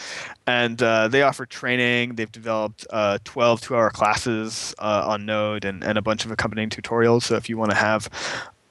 and 0.47 0.83
uh, 0.83 1.09
they 1.09 1.23
offer 1.23 1.47
training. 1.47 2.15
They've 2.17 2.31
developed 2.33 2.87
uh, 2.91 3.19
12 3.25 3.61
two-hour 3.61 3.91
classes 3.91 4.75
uh, 4.79 5.05
on 5.07 5.27
Node 5.27 5.65
and, 5.65 5.85
and 5.85 5.99
a 5.99 6.03
bunch 6.03 6.25
of 6.25 6.31
accompanying 6.31 6.71
tutorials. 6.71 7.23
So 7.25 7.37
if 7.37 7.49
you 7.49 7.57
want 7.59 7.71
to 7.71 7.77
have 7.77 8.09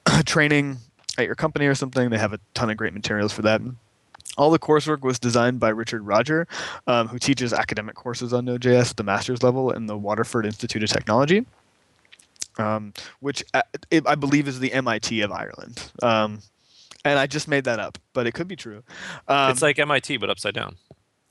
training 0.26 0.78
at 1.18 1.26
your 1.26 1.34
company 1.34 1.66
or 1.66 1.74
something, 1.74 2.10
they 2.10 2.18
have 2.18 2.32
a 2.32 2.40
ton 2.54 2.70
of 2.70 2.76
great 2.76 2.94
materials 2.94 3.32
for 3.32 3.42
that. 3.42 3.60
All 4.40 4.50
the 4.50 4.58
coursework 4.58 5.02
was 5.02 5.18
designed 5.18 5.60
by 5.60 5.68
Richard 5.68 6.02
Rodger, 6.06 6.48
um, 6.86 7.08
who 7.08 7.18
teaches 7.18 7.52
academic 7.52 7.94
courses 7.94 8.32
on 8.32 8.46
Node.js 8.46 8.90
at 8.90 8.96
the 8.96 9.04
master's 9.04 9.42
level 9.42 9.70
in 9.70 9.86
the 9.86 9.96
Waterford 9.96 10.46
Institute 10.46 10.82
of 10.82 10.88
Technology 10.88 11.44
um, 12.60 12.92
which 13.20 13.44
uh, 13.54 13.62
it, 13.90 14.06
I 14.06 14.14
believe 14.14 14.46
is 14.48 14.60
the 14.60 14.72
MIT 14.72 15.20
of 15.22 15.32
Ireland. 15.32 15.90
Um, 16.02 16.40
and 17.04 17.18
I 17.18 17.26
just 17.26 17.48
made 17.48 17.64
that 17.64 17.78
up, 17.78 17.98
but 18.12 18.26
it 18.26 18.32
could 18.32 18.48
be 18.48 18.56
true. 18.56 18.82
Um, 19.26 19.50
it's 19.50 19.62
like 19.62 19.78
MIT 19.78 20.18
but 20.18 20.30
upside 20.30 20.54
down. 20.54 20.76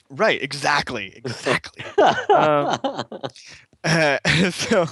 right, 0.09 0.41
exactly, 0.41 1.13
exactly. 1.15 1.85
um, 2.33 2.79
so, 4.51 4.87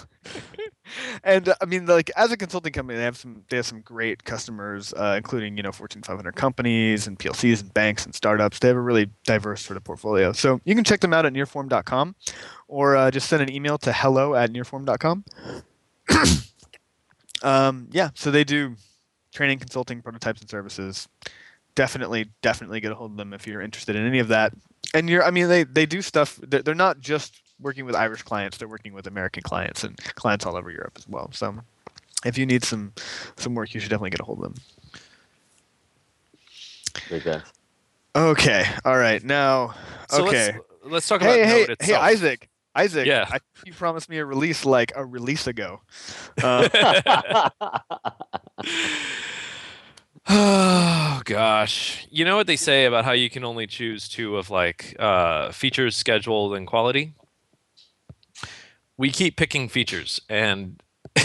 and 1.23 1.49
uh, 1.49 1.55
I 1.61 1.65
mean, 1.65 1.85
like 1.85 2.09
as 2.15 2.31
a 2.31 2.37
consulting 2.37 2.73
company, 2.73 2.97
they 2.97 3.03
have 3.03 3.17
some 3.17 3.43
they 3.49 3.57
have 3.57 3.65
some 3.65 3.81
great 3.81 4.23
customers, 4.23 4.93
uh, 4.93 5.15
including 5.17 5.57
you 5.57 5.63
know 5.63 5.71
Fortune 5.71 6.01
500 6.01 6.35
companies 6.35 7.07
and 7.07 7.17
PLCs 7.17 7.61
and 7.61 7.73
banks 7.73 8.05
and 8.05 8.13
startups. 8.13 8.59
They 8.59 8.67
have 8.67 8.77
a 8.77 8.81
really 8.81 9.09
diverse 9.25 9.65
sort 9.65 9.77
of 9.77 9.83
portfolio. 9.83 10.31
So 10.31 10.61
you 10.63 10.75
can 10.75 10.83
check 10.83 11.01
them 11.01 11.13
out 11.13 11.25
at 11.25 11.33
nearform.com, 11.33 12.15
or 12.67 12.95
uh, 12.95 13.11
just 13.11 13.29
send 13.29 13.41
an 13.41 13.51
email 13.51 13.77
to 13.79 13.93
hello 13.93 14.35
at 14.35 14.51
nearform.com. 14.51 15.25
um, 17.43 17.87
yeah, 17.91 18.09
so 18.13 18.31
they 18.31 18.43
do 18.43 18.75
training, 19.33 19.59
consulting, 19.59 20.01
prototypes, 20.01 20.41
and 20.41 20.49
services. 20.49 21.07
Definitely, 21.75 22.29
definitely 22.41 22.79
get 22.79 22.91
a 22.91 22.95
hold 22.95 23.11
of 23.11 23.17
them 23.17 23.33
if 23.33 23.45
you're 23.45 23.61
interested 23.61 23.95
in 23.95 24.05
any 24.05 24.19
of 24.19 24.29
that. 24.29 24.53
And 24.93 25.09
you're, 25.09 25.23
I 25.23 25.31
mean, 25.31 25.47
they 25.47 25.63
they 25.63 25.85
do 25.85 26.01
stuff. 26.01 26.39
They're, 26.41 26.63
they're 26.63 26.75
not 26.75 26.99
just 26.99 27.41
working 27.59 27.85
with 27.85 27.95
Irish 27.95 28.23
clients; 28.23 28.57
they're 28.57 28.67
working 28.67 28.93
with 28.93 29.07
American 29.07 29.43
clients 29.43 29.83
and 29.83 29.97
clients 30.15 30.45
all 30.45 30.55
over 30.55 30.69
Europe 30.71 30.93
as 30.97 31.07
well. 31.07 31.29
So, 31.33 31.55
if 32.25 32.37
you 32.37 32.45
need 32.45 32.63
some 32.63 32.93
some 33.35 33.55
work, 33.55 33.73
you 33.73 33.79
should 33.79 33.89
definitely 33.89 34.11
get 34.11 34.21
a 34.21 34.23
hold 34.25 34.39
of 34.39 34.53
them. 34.53 34.55
Great 37.09 37.23
guys. 37.23 37.41
Okay, 38.15 38.65
all 38.83 38.97
right, 38.97 39.23
now, 39.23 39.75
So 40.09 40.25
okay. 40.27 40.53
let's 40.53 40.57
let's 40.83 41.07
talk 41.07 41.21
about 41.21 41.35
Hey, 41.35 41.45
hey, 41.45 41.59
Node 41.59 41.67
hey, 41.67 41.73
itself. 41.73 42.03
Isaac. 42.03 42.49
Isaac, 42.75 43.05
Yeah. 43.07 43.27
I 43.31 43.39
you 43.65 43.73
promised 43.73 44.07
me 44.09 44.17
a 44.17 44.25
release 44.25 44.63
like 44.65 44.91
a 44.95 45.03
release 45.05 45.47
ago. 45.47 45.81
Uh, 46.43 47.49
Oh 50.29 51.21
gosh. 51.25 52.07
You 52.11 52.25
know 52.25 52.35
what 52.35 52.47
they 52.47 52.55
say 52.55 52.85
about 52.85 53.05
how 53.05 53.11
you 53.13 53.29
can 53.29 53.43
only 53.43 53.67
choose 53.67 54.07
two 54.09 54.37
of 54.37 54.49
like 54.49 54.95
uh, 54.99 55.51
features, 55.51 55.95
schedule, 55.95 56.53
and 56.53 56.67
quality? 56.67 57.13
We 58.97 59.11
keep 59.11 59.37
picking 59.37 59.69
features 59.69 60.19
and 60.29 60.81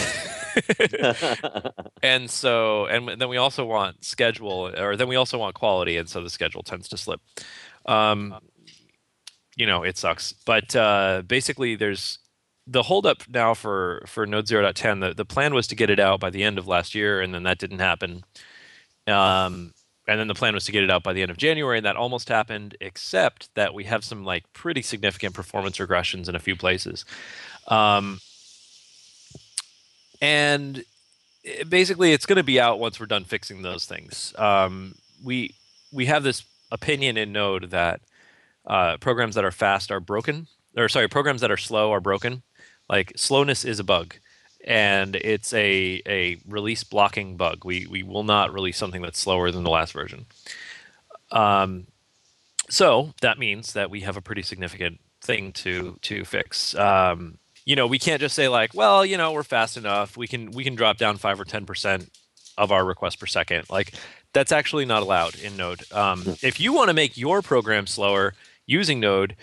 and 2.03 2.29
so 2.29 2.85
and 2.85 3.19
then 3.19 3.29
we 3.29 3.37
also 3.37 3.65
want 3.65 4.03
schedule 4.03 4.71
or 4.77 4.95
then 4.95 5.07
we 5.07 5.15
also 5.15 5.37
want 5.37 5.55
quality 5.55 5.97
and 5.97 6.07
so 6.07 6.21
the 6.21 6.29
schedule 6.29 6.63
tends 6.63 6.87
to 6.89 6.97
slip. 6.97 7.21
Um, 7.85 8.35
you 9.55 9.65
know, 9.65 9.83
it 9.83 9.97
sucks. 9.97 10.33
But 10.45 10.75
uh, 10.75 11.23
basically 11.25 11.75
there's 11.75 12.19
the 12.65 12.83
holdup 12.83 13.23
now 13.29 13.53
for 13.53 14.03
for 14.07 14.25
Node 14.25 14.45
0.10, 14.45 15.01
the, 15.01 15.13
the 15.13 15.25
plan 15.25 15.53
was 15.53 15.67
to 15.67 15.75
get 15.75 15.89
it 15.89 15.99
out 15.99 16.19
by 16.19 16.29
the 16.29 16.43
end 16.43 16.57
of 16.57 16.67
last 16.67 16.95
year, 16.95 17.21
and 17.21 17.33
then 17.33 17.43
that 17.43 17.59
didn't 17.59 17.79
happen. 17.79 18.23
Um, 19.07 19.73
and 20.07 20.19
then 20.19 20.27
the 20.27 20.33
plan 20.33 20.53
was 20.53 20.65
to 20.65 20.71
get 20.71 20.83
it 20.83 20.91
out 20.91 21.03
by 21.03 21.13
the 21.13 21.21
end 21.21 21.31
of 21.31 21.37
January, 21.37 21.77
and 21.77 21.85
that 21.85 21.95
almost 21.95 22.29
happened, 22.29 22.75
except 22.81 23.53
that 23.55 23.73
we 23.73 23.85
have 23.85 24.03
some 24.03 24.25
like 24.25 24.43
pretty 24.53 24.81
significant 24.81 25.33
performance 25.33 25.77
regressions 25.77 26.27
in 26.27 26.35
a 26.35 26.39
few 26.39 26.55
places. 26.55 27.05
Um, 27.67 28.19
and 30.21 30.83
basically, 31.67 32.13
it's 32.13 32.25
going 32.25 32.37
to 32.37 32.43
be 32.43 32.59
out 32.59 32.79
once 32.79 32.99
we're 32.99 33.05
done 33.05 33.23
fixing 33.25 33.61
those 33.61 33.85
things. 33.85 34.33
Um, 34.37 34.95
we 35.23 35.55
we 35.91 36.05
have 36.07 36.23
this 36.23 36.43
opinion 36.71 37.17
in 37.17 37.31
Node 37.31 37.69
that 37.71 38.01
uh, 38.65 38.97
programs 38.97 39.35
that 39.35 39.45
are 39.45 39.51
fast 39.51 39.91
are 39.91 39.99
broken, 39.99 40.47
or 40.77 40.89
sorry, 40.89 41.07
programs 41.07 41.41
that 41.41 41.51
are 41.51 41.57
slow 41.57 41.91
are 41.91 41.99
broken. 41.99 42.43
Like 42.89 43.13
slowness 43.15 43.65
is 43.65 43.79
a 43.79 43.83
bug, 43.83 44.15
and 44.65 45.15
it's 45.15 45.53
a 45.53 46.01
a 46.07 46.37
release 46.47 46.83
blocking 46.83 47.37
bug. 47.37 47.65
We 47.65 47.87
we 47.87 48.03
will 48.03 48.23
not 48.23 48.53
release 48.53 48.77
something 48.77 49.01
that's 49.01 49.19
slower 49.19 49.51
than 49.51 49.63
the 49.63 49.69
last 49.69 49.93
version. 49.93 50.25
Um, 51.31 51.87
so 52.69 53.13
that 53.21 53.39
means 53.39 53.73
that 53.73 53.89
we 53.89 54.01
have 54.01 54.17
a 54.17 54.21
pretty 54.21 54.41
significant 54.41 54.99
thing 55.21 55.51
to 55.53 55.97
to 56.01 56.25
fix. 56.25 56.75
Um, 56.75 57.37
you 57.65 57.75
know, 57.75 57.87
we 57.87 57.99
can't 57.99 58.19
just 58.19 58.35
say 58.35 58.47
like, 58.47 58.73
well, 58.73 59.05
you 59.05 59.17
know, 59.17 59.31
we're 59.31 59.43
fast 59.43 59.77
enough. 59.77 60.17
We 60.17 60.27
can 60.27 60.51
we 60.51 60.63
can 60.63 60.75
drop 60.75 60.97
down 60.97 61.17
five 61.17 61.39
or 61.39 61.45
ten 61.45 61.65
percent 61.65 62.09
of 62.57 62.71
our 62.71 62.85
requests 62.85 63.15
per 63.15 63.25
second. 63.25 63.69
Like 63.69 63.93
that's 64.33 64.51
actually 64.51 64.85
not 64.85 65.03
allowed 65.03 65.35
in 65.35 65.55
Node. 65.55 65.83
Um, 65.91 66.23
if 66.41 66.59
you 66.59 66.73
want 66.73 66.89
to 66.89 66.93
make 66.93 67.17
your 67.17 67.41
program 67.41 67.87
slower 67.87 68.33
using 68.65 68.99
Node, 68.99 69.35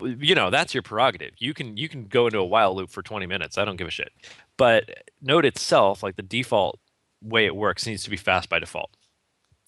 you 0.00 0.34
know 0.34 0.50
that's 0.50 0.74
your 0.74 0.82
prerogative. 0.82 1.34
You 1.38 1.54
can 1.54 1.76
you 1.76 1.88
can 1.88 2.04
go 2.04 2.26
into 2.26 2.38
a 2.38 2.44
while 2.44 2.74
loop 2.74 2.90
for 2.90 3.02
20 3.02 3.26
minutes. 3.26 3.56
I 3.56 3.64
don't 3.64 3.76
give 3.76 3.88
a 3.88 3.92
shit. 3.92 4.12
But 4.56 4.90
Node 5.22 5.44
itself, 5.44 6.02
like 6.02 6.16
the 6.16 6.22
default 6.22 6.78
way 7.22 7.46
it 7.46 7.56
works, 7.56 7.86
needs 7.86 8.04
to 8.04 8.10
be 8.10 8.16
fast 8.16 8.48
by 8.48 8.58
default. 8.58 8.90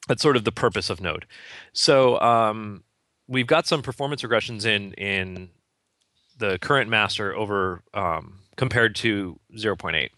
That's 0.09 0.23
sort 0.23 0.37
of 0.37 0.45
the 0.45 0.53
purpose 0.53 0.91
of 0.91 1.01
Node. 1.01 1.27
So 1.73 2.21
um, 2.21 2.83
we've 3.29 3.47
got 3.47 3.67
some 3.67 3.83
performance 3.83 4.23
regressions 4.23 4.67
in 4.67 4.93
in 4.95 5.51
the 6.41 6.59
current 6.59 6.91
master 6.91 7.35
over 7.35 7.83
um, 7.95 8.41
compared 8.57 8.97
to 8.97 9.39
0.8. 9.57 10.11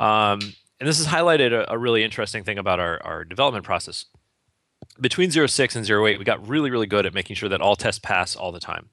Um, 0.00 0.38
and 0.78 0.88
this 0.88 0.98
has 0.98 1.06
highlighted 1.06 1.52
a, 1.52 1.72
a 1.72 1.78
really 1.78 2.04
interesting 2.04 2.44
thing 2.44 2.58
about 2.58 2.78
our, 2.78 3.02
our 3.02 3.24
development 3.24 3.64
process. 3.64 4.04
Between 5.00 5.30
0.6 5.30 5.74
and 5.74 5.84
0.8, 5.84 6.18
we 6.18 6.24
got 6.24 6.46
really, 6.46 6.70
really 6.70 6.86
good 6.86 7.06
at 7.06 7.14
making 7.14 7.36
sure 7.36 7.48
that 7.48 7.60
all 7.60 7.74
tests 7.74 7.98
pass 7.98 8.36
all 8.36 8.52
the 8.52 8.60
time. 8.60 8.90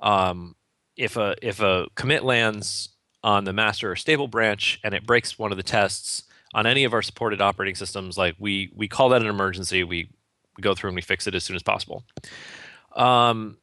Um, 0.00 0.54
if 0.96 1.16
a 1.16 1.36
if 1.42 1.60
a 1.60 1.86
commit 1.94 2.24
lands 2.24 2.90
on 3.22 3.44
the 3.44 3.52
master 3.52 3.90
or 3.90 3.96
stable 3.96 4.28
branch 4.28 4.80
and 4.82 4.94
it 4.94 5.06
breaks 5.06 5.38
one 5.38 5.50
of 5.52 5.56
the 5.56 5.62
tests 5.62 6.24
on 6.54 6.66
any 6.66 6.84
of 6.84 6.92
our 6.92 7.02
supported 7.02 7.40
operating 7.40 7.74
systems, 7.74 8.18
like 8.18 8.34
we 8.38 8.72
we 8.74 8.88
call 8.88 9.10
that 9.10 9.22
an 9.22 9.28
emergency. 9.28 9.84
We 9.84 10.10
we 10.56 10.62
go 10.62 10.74
through 10.74 10.88
and 10.88 10.96
we 10.96 11.02
fix 11.02 11.26
it 11.26 11.34
as 11.34 11.44
soon 11.44 11.56
as 11.56 11.62
possible. 11.62 12.04
Um, 12.96 13.58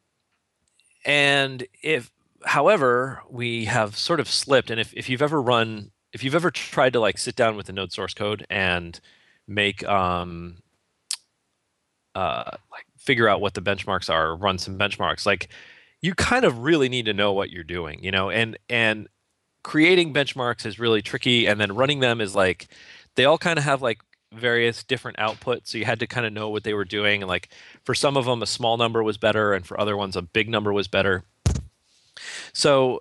and 1.05 1.67
if 1.83 2.09
however 2.45 3.21
we 3.29 3.65
have 3.65 3.97
sort 3.97 4.19
of 4.19 4.29
slipped 4.29 4.69
and 4.69 4.79
if, 4.79 4.93
if 4.93 5.09
you've 5.09 5.21
ever 5.21 5.41
run 5.41 5.91
if 6.13 6.23
you've 6.23 6.35
ever 6.35 6.51
tried 6.51 6.93
to 6.93 6.99
like 6.99 7.17
sit 7.17 7.35
down 7.35 7.55
with 7.57 7.65
the 7.65 7.73
node 7.73 7.91
source 7.91 8.13
code 8.13 8.45
and 8.49 8.99
make 9.47 9.87
um 9.87 10.57
uh 12.13 12.51
like 12.71 12.85
figure 12.97 13.27
out 13.27 13.41
what 13.41 13.53
the 13.53 13.61
benchmarks 13.61 14.09
are 14.09 14.35
run 14.35 14.57
some 14.57 14.77
benchmarks 14.77 15.25
like 15.25 15.49
you 16.01 16.13
kind 16.13 16.45
of 16.45 16.59
really 16.59 16.87
need 16.87 17.05
to 17.05 17.13
know 17.13 17.33
what 17.33 17.49
you're 17.49 17.63
doing 17.63 18.03
you 18.03 18.11
know? 18.11 18.29
And 18.29 18.57
and 18.69 19.07
creating 19.63 20.13
benchmarks 20.13 20.65
is 20.65 20.77
really 20.77 21.01
tricky 21.01 21.47
and 21.47 21.59
then 21.59 21.73
running 21.73 21.99
them 21.99 22.21
is 22.21 22.35
like 22.35 22.67
they 23.15 23.25
all 23.25 23.39
kind 23.39 23.57
of 23.57 23.65
have 23.65 23.81
like 23.81 23.99
various 24.31 24.83
different 24.83 25.17
outputs 25.17 25.67
so 25.67 25.77
you 25.77 25.85
had 25.85 25.99
to 25.99 26.05
kind 26.05 26.25
of 26.25 26.33
know 26.33 26.49
what 26.49 26.63
they 26.63 26.73
were 26.73 26.85
doing 26.85 27.23
and 27.23 27.29
like 27.29 27.49
for 27.83 27.95
some 27.95 28.17
of 28.17 28.25
them 28.25 28.43
a 28.43 28.45
small 28.45 28.77
number 28.77 29.01
was 29.01 29.17
better 29.17 29.53
and 29.53 29.65
for 29.65 29.79
other 29.79 29.97
ones 29.97 30.15
a 30.15 30.21
big 30.21 30.49
number 30.49 30.71
was 30.71 30.87
better 30.87 31.23
so 32.53 32.99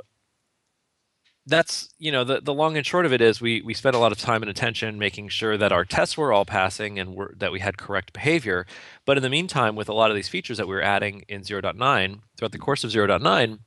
that's 1.46 1.90
you 1.98 2.10
know 2.10 2.24
the, 2.24 2.40
the 2.40 2.54
long 2.54 2.76
and 2.76 2.86
short 2.86 3.04
of 3.04 3.12
it 3.12 3.20
is 3.20 3.40
we 3.40 3.60
we 3.62 3.74
spent 3.74 3.94
a 3.94 3.98
lot 3.98 4.12
of 4.12 4.18
time 4.18 4.42
and 4.42 4.50
attention 4.50 4.98
making 4.98 5.28
sure 5.28 5.56
that 5.58 5.72
our 5.72 5.84
tests 5.84 6.16
were 6.16 6.32
all 6.32 6.46
passing 6.46 6.98
and 6.98 7.14
were, 7.14 7.34
that 7.36 7.52
we 7.52 7.60
had 7.60 7.76
correct 7.76 8.12
behavior. 8.12 8.66
But 9.04 9.18
in 9.18 9.22
the 9.22 9.28
meantime 9.28 9.76
with 9.76 9.88
a 9.88 9.94
lot 9.94 10.10
of 10.10 10.16
these 10.16 10.28
features 10.28 10.56
that 10.56 10.66
we 10.66 10.74
were 10.74 10.82
adding 10.82 11.24
in 11.28 11.42
0.9 11.42 12.20
throughout 12.36 12.52
the 12.52 12.58
course 12.58 12.82
of 12.82 12.90
0.9 12.90 13.58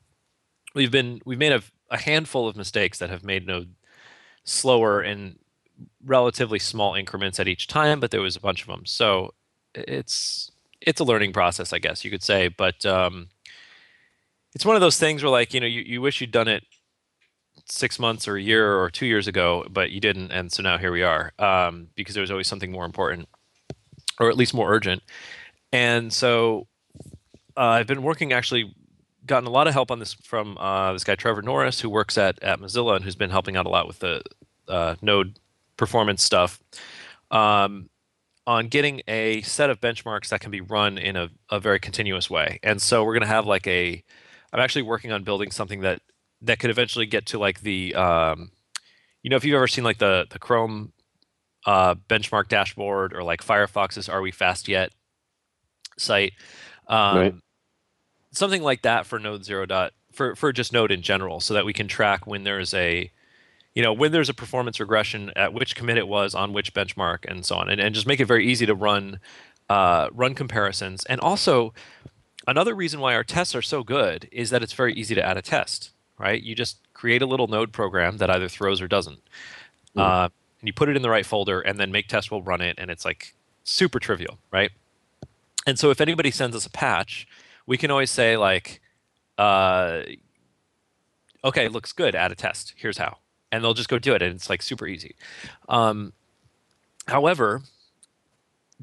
we've 0.73 0.91
been 0.91 1.21
we've 1.25 1.37
made 1.37 1.51
a, 1.51 1.61
a 1.91 1.99
handful 1.99 2.47
of 2.47 2.55
mistakes 2.55 2.97
that 2.99 3.09
have 3.09 3.23
made 3.23 3.45
node 3.45 3.75
slower 4.43 5.03
in 5.03 5.37
relatively 6.03 6.59
small 6.59 6.95
increments 6.95 7.39
at 7.39 7.47
each 7.47 7.67
time 7.67 7.99
but 7.99 8.09
there 8.09 8.21
was 8.21 8.35
a 8.35 8.41
bunch 8.41 8.61
of 8.61 8.67
them 8.67 8.85
so 8.85 9.33
it's 9.75 10.51
it's 10.81 10.99
a 10.99 11.03
learning 11.03 11.31
process 11.33 11.73
i 11.73 11.79
guess 11.79 12.03
you 12.03 12.09
could 12.09 12.23
say. 12.23 12.47
But 12.47 12.85
um, 12.85 13.29
it's 14.57 14.65
one 14.65 14.75
of 14.75 14.81
those 14.81 14.97
things 14.97 15.21
where 15.21 15.29
like 15.29 15.53
you 15.53 15.59
know 15.59 15.67
you, 15.67 15.81
you 15.81 16.01
wish 16.01 16.19
you'd 16.19 16.31
done 16.31 16.47
it 16.47 16.63
six 17.67 17.99
months 17.99 18.27
or 18.27 18.37
a 18.37 18.41
year 18.41 18.75
or 18.75 18.89
two 18.89 19.05
years 19.05 19.27
ago, 19.27 19.63
but 19.69 19.91
you 19.91 19.99
didn't, 19.99 20.31
and 20.31 20.51
so 20.51 20.63
now 20.63 20.79
here 20.79 20.91
we 20.91 21.03
are 21.03 21.31
um, 21.37 21.89
because 21.93 22.15
there 22.15 22.21
was 22.21 22.31
always 22.31 22.47
something 22.47 22.71
more 22.71 22.83
important, 22.83 23.29
or 24.19 24.31
at 24.31 24.35
least 24.35 24.55
more 24.55 24.73
urgent. 24.73 25.03
And 25.71 26.11
so 26.11 26.65
uh, 27.55 27.77
I've 27.77 27.85
been 27.85 28.01
working 28.01 28.33
actually, 28.33 28.73
gotten 29.27 29.45
a 29.45 29.51
lot 29.51 29.67
of 29.67 29.73
help 29.73 29.91
on 29.91 29.99
this 29.99 30.15
from 30.15 30.57
uh, 30.57 30.91
this 30.93 31.03
guy 31.03 31.13
Trevor 31.13 31.43
Norris, 31.43 31.79
who 31.79 31.91
works 31.91 32.17
at 32.17 32.41
at 32.41 32.59
Mozilla 32.59 32.95
and 32.95 33.05
who's 33.05 33.15
been 33.15 33.29
helping 33.29 33.57
out 33.57 33.67
a 33.67 33.69
lot 33.69 33.85
with 33.85 33.99
the 33.99 34.23
uh, 34.67 34.95
Node 35.03 35.37
performance 35.77 36.23
stuff. 36.23 36.59
Um, 37.29 37.91
on 38.47 38.69
getting 38.69 39.03
a 39.07 39.43
set 39.43 39.69
of 39.69 39.79
benchmarks 39.79 40.29
that 40.29 40.39
can 40.39 40.49
be 40.49 40.61
run 40.61 40.97
in 40.97 41.15
a, 41.15 41.29
a 41.51 41.59
very 41.59 41.79
continuous 41.79 42.27
way. 42.27 42.59
And 42.63 42.81
so 42.81 43.03
we're 43.03 43.13
going 43.13 43.21
to 43.21 43.27
have 43.27 43.45
like 43.45 43.67
a, 43.67 44.03
I'm 44.53 44.59
actually 44.59 44.83
working 44.83 45.11
on 45.11 45.23
building 45.23 45.51
something 45.51 45.81
that 45.81 46.01
that 46.41 46.59
could 46.59 46.69
eventually 46.69 47.05
get 47.05 47.25
to 47.27 47.39
like 47.39 47.61
the, 47.61 47.95
um, 47.95 48.51
you 49.23 49.29
know, 49.29 49.35
if 49.35 49.43
you've 49.43 49.55
ever 49.55 49.67
seen 49.67 49.83
like 49.83 49.97
the 49.97 50.25
the 50.29 50.39
Chrome 50.39 50.93
uh, 51.65 51.95
benchmark 51.95 52.47
dashboard 52.47 53.13
or 53.13 53.23
like 53.23 53.43
Firefox's 53.43 54.07
Are 54.07 54.21
We 54.21 54.31
Fast 54.31 54.67
Yet 54.67 54.91
site, 55.97 56.33
um, 56.87 57.17
Right. 57.17 57.35
something 58.31 58.61
like 58.61 58.83
that 58.83 59.05
for 59.05 59.19
Node 59.19 59.43
Zero 59.43 59.65
dot 59.65 59.93
for 60.11 60.35
for 60.35 60.53
just 60.53 60.71
Node 60.73 60.91
in 60.91 61.01
general, 61.01 61.39
so 61.39 61.53
that 61.53 61.65
we 61.65 61.73
can 61.73 61.87
track 61.87 62.25
when 62.27 62.43
there's 62.43 62.73
a 62.73 63.11
you 63.75 63.83
know 63.83 63.93
when 63.93 64.11
there's 64.11 64.29
a 64.29 64.33
performance 64.33 64.79
regression 64.79 65.31
at 65.35 65.53
which 65.53 65.75
commit 65.75 65.97
it 65.97 66.07
was 66.07 66.33
on 66.33 66.53
which 66.53 66.73
benchmark 66.73 67.25
and 67.27 67.45
so 67.45 67.55
on 67.55 67.69
and, 67.69 67.79
and 67.79 67.93
just 67.93 68.07
make 68.07 68.19
it 68.19 68.25
very 68.25 68.47
easy 68.47 68.65
to 68.65 68.73
run 68.73 69.19
uh, 69.69 70.07
run 70.13 70.33
comparisons 70.33 71.03
and 71.05 71.19
also 71.21 71.73
another 72.47 72.73
reason 72.73 72.99
why 72.99 73.13
our 73.13 73.23
tests 73.23 73.53
are 73.53 73.61
so 73.61 73.83
good 73.83 74.27
is 74.31 74.49
that 74.49 74.63
it's 74.63 74.73
very 74.73 74.93
easy 74.93 75.13
to 75.15 75.23
add 75.23 75.37
a 75.37 75.41
test 75.41 75.91
right? 76.19 76.41
You 76.41 76.55
just 76.55 76.77
create 76.93 77.21
a 77.21 77.25
little 77.27 77.47
node 77.47 77.71
program 77.71 78.17
that 78.17 78.29
either 78.29 78.49
throws 78.49 78.81
or 78.81 78.87
doesn't. 78.87 79.19
Mhm. 79.95 80.01
uh, 80.01 80.29
and 80.59 80.67
you 80.67 80.73
put 80.73 80.89
it 80.89 80.95
in 80.95 81.03
the 81.03 81.09
right 81.11 81.25
folder 81.25 81.61
and 81.61 81.79
then 81.79 81.91
make 81.91 82.07
test 82.07 82.31
will 82.31 82.41
run 82.41 82.59
it 82.61 82.75
and 82.79 82.89
it's 82.89 83.05
like 83.05 83.35
super 83.63 83.99
trivial 83.99 84.39
right? 84.51 84.71
And 85.67 85.77
so 85.77 85.91
if 85.91 86.01
anybody 86.01 86.31
sends 86.31 86.55
us 86.55 86.65
a 86.65 86.69
patch 86.71 87.27
we 87.67 87.77
can 87.77 87.91
always 87.91 88.09
say 88.09 88.37
like 88.37 88.81
uh, 89.37 90.01
okay 91.43 91.67
looks 91.67 91.91
good 91.93 92.15
add 92.15 92.31
a 92.31 92.35
test. 92.35 92.73
Here's 92.75 92.97
how. 92.97 93.17
And 93.51 93.63
they'll 93.63 93.73
just 93.75 93.89
go 93.89 93.99
do 93.99 94.13
it 94.15 94.21
and 94.21 94.33
it's 94.35 94.49
like 94.49 94.61
super 94.61 94.87
easy. 94.87 95.15
Um, 95.69 96.13
however 97.07 97.61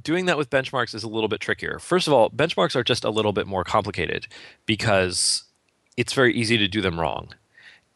doing 0.02 0.26
that 0.26 0.36
with 0.36 0.50
benchmarks 0.50 0.94
is 0.94 1.04
a 1.04 1.08
little 1.08 1.28
bit 1.28 1.40
trickier. 1.40 1.78
First 1.78 2.06
of 2.06 2.12
all 2.12 2.30
benchmarks 2.30 2.76
are 2.76 2.84
just 2.84 3.04
a 3.04 3.10
little 3.10 3.32
bit 3.32 3.46
more 3.46 3.64
complicated 3.64 4.26
because 4.66 5.44
it's 5.96 6.12
very 6.12 6.34
easy 6.34 6.58
to 6.58 6.68
do 6.68 6.80
them 6.80 6.98
wrong. 6.98 7.34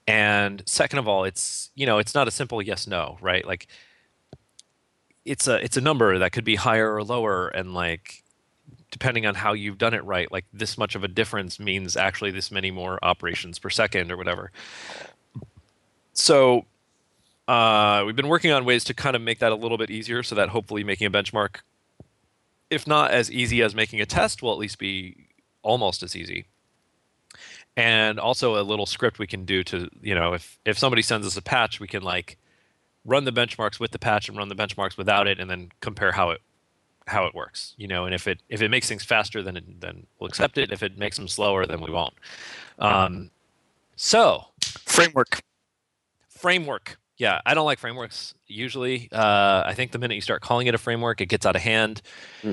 And 0.06 0.62
second 0.66 0.98
of 0.98 1.08
all 1.08 1.24
it's 1.24 1.70
you 1.74 1.86
know 1.86 1.98
it's 1.98 2.14
not 2.14 2.28
a 2.28 2.30
simple 2.30 2.62
yes 2.62 2.86
no 2.86 3.18
right? 3.20 3.44
Like 3.44 3.66
it's 5.24 5.48
a 5.48 5.62
it's 5.62 5.76
a 5.76 5.80
number 5.80 6.18
that 6.18 6.32
could 6.32 6.44
be 6.44 6.56
higher 6.56 6.94
or 6.94 7.02
lower 7.02 7.48
and 7.48 7.74
like 7.74 8.22
depending 8.90 9.26
on 9.26 9.34
how 9.34 9.52
you've 9.52 9.76
done 9.76 9.92
it 9.92 10.02
right 10.04 10.32
like 10.32 10.46
this 10.52 10.78
much 10.78 10.94
of 10.94 11.04
a 11.04 11.08
difference 11.08 11.60
means 11.60 11.94
actually 11.96 12.30
this 12.30 12.50
many 12.50 12.70
more 12.70 12.98
operations 13.02 13.58
per 13.58 13.70
second 13.70 14.10
or 14.10 14.16
whatever. 14.16 14.50
So 16.14 16.64
uh, 17.46 18.02
we've 18.06 18.16
been 18.16 18.28
working 18.28 18.50
on 18.50 18.64
ways 18.64 18.84
to 18.84 18.94
kind 18.94 19.16
of 19.16 19.22
make 19.22 19.38
that 19.38 19.52
a 19.52 19.54
little 19.54 19.78
bit 19.78 19.90
easier 19.90 20.22
so 20.22 20.34
that 20.34 20.50
hopefully 20.50 20.84
making 20.84 21.06
a 21.06 21.10
benchmark 21.10 21.60
if 22.70 22.86
not 22.86 23.10
as 23.10 23.30
easy 23.30 23.62
as 23.62 23.74
making 23.74 24.00
a 24.00 24.06
test 24.06 24.42
will 24.42 24.52
at 24.52 24.58
least 24.58 24.78
be 24.78 25.28
almost 25.62 26.02
as 26.02 26.14
easy. 26.14 26.46
And 27.76 28.18
also 28.18 28.60
a 28.60 28.62
little 28.62 28.86
script 28.86 29.18
we 29.18 29.26
can 29.26 29.44
do 29.44 29.62
to 29.64 29.88
you 30.02 30.14
know 30.14 30.32
if 30.32 30.58
if 30.64 30.78
somebody 30.78 31.02
sends 31.02 31.26
us 31.26 31.36
a 31.36 31.42
patch 31.42 31.78
we 31.78 31.86
can 31.86 32.02
like 32.02 32.36
run 33.04 33.24
the 33.24 33.32
benchmarks 33.32 33.78
with 33.78 33.92
the 33.92 33.98
patch 33.98 34.28
and 34.28 34.36
run 34.36 34.48
the 34.48 34.56
benchmarks 34.56 34.96
without 34.96 35.28
it 35.28 35.38
and 35.38 35.48
then 35.48 35.70
compare 35.80 36.12
how 36.12 36.30
it 36.30 36.40
how 37.06 37.24
it 37.24 37.34
works 37.34 37.74
you 37.78 37.86
know 37.86 38.04
and 38.04 38.14
if 38.14 38.26
it 38.26 38.42
if 38.48 38.60
it 38.60 38.68
makes 38.68 38.88
things 38.88 39.04
faster 39.04 39.42
then 39.42 39.56
it, 39.56 39.80
then 39.80 40.06
we'll 40.18 40.28
accept 40.28 40.58
it. 40.58 40.72
If 40.72 40.82
it 40.82 40.98
makes 40.98 41.16
them 41.16 41.28
slower 41.28 41.66
then 41.66 41.80
we 41.80 41.90
won't. 41.90 42.14
Um, 42.80 43.30
so 43.94 44.46
Framework. 44.60 45.40
framework 46.28 46.98
yeah 47.18 47.40
i 47.44 47.54
don't 47.54 47.66
like 47.66 47.78
frameworks 47.78 48.34
usually 48.46 49.08
uh, 49.12 49.62
i 49.66 49.74
think 49.74 49.92
the 49.92 49.98
minute 49.98 50.14
you 50.14 50.20
start 50.20 50.40
calling 50.42 50.66
it 50.66 50.74
a 50.74 50.78
framework 50.78 51.20
it 51.20 51.26
gets 51.26 51.44
out 51.46 51.56
of 51.56 51.62
hand 51.62 52.00
Hmm. 52.42 52.52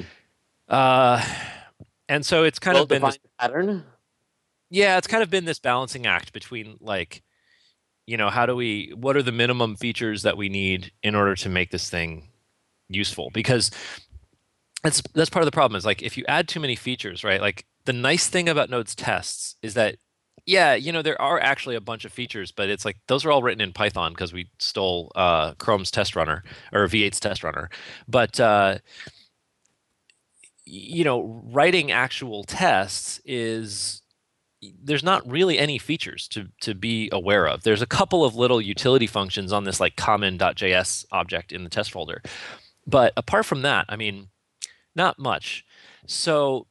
uh, 0.67 1.23
and 2.09 2.25
so 2.25 2.43
it's 2.43 2.59
kind 2.59 2.75
well 2.75 2.83
of 2.83 2.89
been 2.89 3.01
this, 3.01 3.19
pattern. 3.39 3.83
yeah 4.69 4.97
it's 4.97 5.07
kind 5.07 5.23
of 5.23 5.29
been 5.29 5.45
this 5.45 5.59
balancing 5.59 6.05
act 6.05 6.33
between 6.33 6.77
like 6.81 7.23
you 8.07 8.17
know 8.17 8.29
how 8.29 8.45
do 8.45 8.55
we 8.55 8.91
what 8.95 9.15
are 9.17 9.23
the 9.23 9.31
minimum 9.31 9.75
features 9.75 10.21
that 10.23 10.37
we 10.37 10.49
need 10.49 10.91
in 11.03 11.15
order 11.15 11.35
to 11.35 11.49
make 11.49 11.71
this 11.71 11.89
thing 11.89 12.29
useful 12.89 13.29
because 13.33 13.71
that's 14.83 15.01
that's 15.15 15.29
part 15.31 15.41
of 15.41 15.47
the 15.47 15.51
problem 15.55 15.75
is 15.75 15.85
like 15.85 16.03
if 16.03 16.15
you 16.17 16.23
add 16.27 16.47
too 16.47 16.59
many 16.59 16.75
features 16.75 17.23
right 17.23 17.41
like 17.41 17.65
the 17.85 17.93
nice 17.93 18.27
thing 18.27 18.47
about 18.47 18.69
node's 18.69 18.93
tests 18.93 19.55
is 19.63 19.73
that 19.73 19.95
yeah 20.45 20.73
you 20.73 20.91
know 20.91 21.01
there 21.01 21.21
are 21.21 21.39
actually 21.39 21.75
a 21.75 21.81
bunch 21.81 22.05
of 22.05 22.11
features 22.11 22.51
but 22.51 22.69
it's 22.69 22.85
like 22.85 22.97
those 23.07 23.25
are 23.25 23.31
all 23.31 23.43
written 23.43 23.61
in 23.61 23.73
python 23.73 24.11
because 24.11 24.33
we 24.33 24.49
stole 24.59 25.11
uh, 25.15 25.53
chrome's 25.55 25.91
test 25.91 26.15
runner 26.15 26.43
or 26.71 26.87
v8's 26.87 27.19
test 27.19 27.43
runner 27.43 27.69
but 28.07 28.39
uh, 28.39 28.77
you 30.65 31.03
know 31.03 31.41
writing 31.45 31.91
actual 31.91 32.43
tests 32.43 33.19
is 33.25 34.01
there's 34.83 35.03
not 35.03 35.29
really 35.29 35.59
any 35.59 35.77
features 35.77 36.27
to 36.29 36.47
to 36.61 36.73
be 36.73 37.09
aware 37.11 37.47
of. 37.47 37.63
There's 37.63 37.81
a 37.81 37.87
couple 37.87 38.23
of 38.23 38.35
little 38.35 38.61
utility 38.61 39.07
functions 39.07 39.51
on 39.53 39.63
this 39.63 39.79
like 39.79 39.95
common.js 39.95 41.05
object 41.11 41.51
in 41.51 41.63
the 41.63 41.69
test 41.69 41.91
folder. 41.91 42.21
But 42.87 43.13
apart 43.17 43.45
from 43.45 43.61
that, 43.63 43.85
I 43.89 43.95
mean, 43.95 44.29
not 44.95 45.19
much. 45.19 45.65
So 46.07 46.67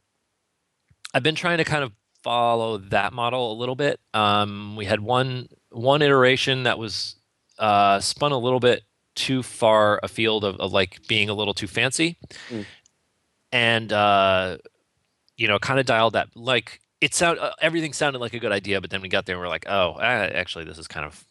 I've 1.13 1.23
been 1.23 1.35
trying 1.35 1.59
to 1.59 1.65
kind 1.65 1.85
of 1.85 1.93
follow 2.25 2.79
that 2.79 3.13
model 3.13 3.53
a 3.53 3.57
little 3.57 3.77
bit. 3.77 4.01
Um, 4.15 4.75
we 4.77 4.85
had 4.87 5.01
one 5.01 5.49
one 5.71 6.03
iteration 6.03 6.65
that 6.65 6.79
was 6.79 7.15
uh, 7.59 8.01
spun 8.01 8.33
a 8.33 8.39
little 8.39 8.59
bit 8.61 8.83
too 9.15 9.43
far 9.45 10.01
afield 10.03 10.43
of, 10.45 10.57
of 10.57 10.73
like 10.73 11.07
being 11.07 11.29
a 11.29 11.35
little 11.35 11.55
too 11.55 11.69
fancy, 11.69 12.17
Mm. 12.51 12.65
and 13.53 13.93
uh, 13.93 14.57
you 15.37 15.47
know, 15.47 15.59
kind 15.59 15.79
of 15.79 15.87
dialed 15.87 16.15
that 16.15 16.29
like 16.35 16.81
it 17.01 17.15
sound 17.15 17.39
uh, 17.39 17.53
everything 17.61 17.93
sounded 17.93 18.19
like 18.19 18.35
a 18.35 18.39
good 18.41 18.53
idea, 18.53 18.81
but 18.81 18.91
then 18.91 19.03
we 19.03 19.09
got 19.09 19.27
there 19.27 19.37
and 19.37 19.43
we're 19.43 19.49
like, 19.49 19.67
oh, 19.69 19.93
uh, 19.93 20.31
actually, 20.35 20.65
this 20.65 20.79
is 20.79 20.89
kind 20.89 21.07
of 21.07 21.25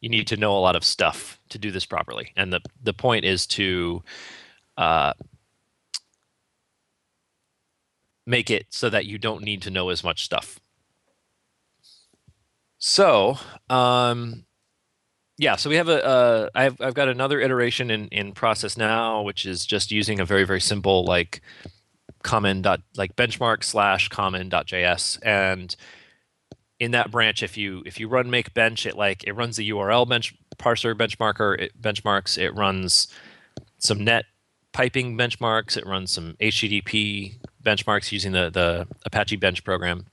you 0.00 0.08
need 0.08 0.26
to 0.28 0.36
know 0.36 0.56
a 0.56 0.60
lot 0.60 0.76
of 0.76 0.84
stuff 0.84 1.40
to 1.48 1.58
do 1.58 1.70
this 1.72 1.86
properly, 1.86 2.32
and 2.36 2.52
the 2.52 2.60
the 2.82 2.92
point 2.94 3.24
is 3.24 3.46
to 3.46 4.02
uh, 4.76 5.12
make 8.28 8.50
it 8.50 8.66
so 8.68 8.90
that 8.90 9.06
you 9.06 9.18
don't 9.18 9.42
need 9.42 9.62
to 9.62 9.70
know 9.70 9.88
as 9.88 10.04
much 10.04 10.22
stuff. 10.22 10.60
So, 12.76 13.38
um, 13.70 14.44
yeah, 15.38 15.56
so 15.56 15.70
we 15.70 15.76
have 15.76 15.88
a, 15.88 16.04
uh, 16.04 16.48
I've, 16.54 16.80
I've 16.80 16.94
got 16.94 17.08
another 17.08 17.40
iteration 17.40 17.90
in, 17.90 18.08
in 18.08 18.32
process 18.32 18.76
now, 18.76 19.22
which 19.22 19.46
is 19.46 19.64
just 19.64 19.90
using 19.90 20.20
a 20.20 20.24
very, 20.24 20.44
very 20.44 20.60
simple 20.60 21.04
like 21.04 21.40
common 22.22 22.60
dot 22.60 22.80
like 22.96 23.16
benchmark 23.16 23.64
slash 23.64 24.08
common 24.08 24.48
dot 24.48 24.66
JS. 24.66 25.18
And 25.24 25.74
in 26.78 26.90
that 26.90 27.10
branch, 27.10 27.42
if 27.42 27.56
you, 27.56 27.82
if 27.86 27.98
you 27.98 28.08
run 28.08 28.30
make 28.30 28.52
bench, 28.52 28.84
it 28.84 28.96
like, 28.96 29.24
it 29.24 29.32
runs 29.32 29.56
the 29.56 29.70
URL 29.70 30.06
bench 30.08 30.34
parser 30.58 30.94
benchmarker, 30.94 31.58
it 31.58 31.80
benchmarks, 31.80 32.36
it 32.36 32.54
runs 32.54 33.08
some 33.78 34.04
net 34.04 34.26
piping 34.72 35.16
benchmarks, 35.16 35.76
it 35.76 35.86
runs 35.86 36.12
some 36.12 36.36
HTTP 36.40 37.36
benchmarks 37.68 38.12
using 38.12 38.32
the, 38.32 38.50
the 38.50 38.86
Apache 39.04 39.36
bench 39.36 39.64
program. 39.64 40.06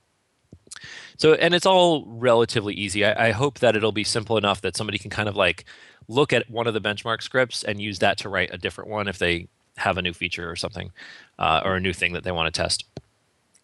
So, 1.16 1.34
and 1.34 1.54
it's 1.54 1.66
all 1.66 2.04
relatively 2.06 2.74
easy. 2.74 3.04
I, 3.04 3.28
I 3.28 3.30
hope 3.32 3.60
that 3.60 3.76
it'll 3.76 3.92
be 3.92 4.04
simple 4.04 4.36
enough 4.36 4.60
that 4.60 4.76
somebody 4.76 4.98
can 4.98 5.10
kind 5.10 5.28
of 5.28 5.36
like 5.36 5.64
look 6.08 6.32
at 6.32 6.50
one 6.50 6.66
of 6.66 6.74
the 6.74 6.80
benchmark 6.80 7.22
scripts 7.22 7.64
and 7.64 7.80
use 7.80 7.98
that 8.00 8.18
to 8.18 8.28
write 8.28 8.52
a 8.52 8.58
different 8.58 8.90
one 8.90 9.08
if 9.08 9.18
they 9.18 9.48
have 9.78 9.98
a 9.98 10.02
new 10.02 10.12
feature 10.12 10.50
or 10.50 10.56
something, 10.56 10.90
uh, 11.38 11.62
or 11.64 11.76
a 11.76 11.80
new 11.80 11.92
thing 11.92 12.12
that 12.12 12.24
they 12.24 12.32
want 12.32 12.52
to 12.52 12.62
test. 12.62 12.84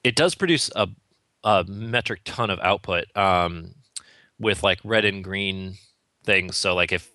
It 0.04 0.16
does 0.16 0.34
produce 0.34 0.70
a, 0.74 0.88
a 1.44 1.64
metric 1.64 2.20
ton 2.24 2.50
of 2.50 2.58
output 2.60 3.14
um, 3.16 3.74
with 4.38 4.62
like 4.62 4.80
red 4.84 5.04
and 5.04 5.22
green 5.22 5.74
things. 6.24 6.56
So, 6.56 6.74
like 6.74 6.92
if 6.92 7.10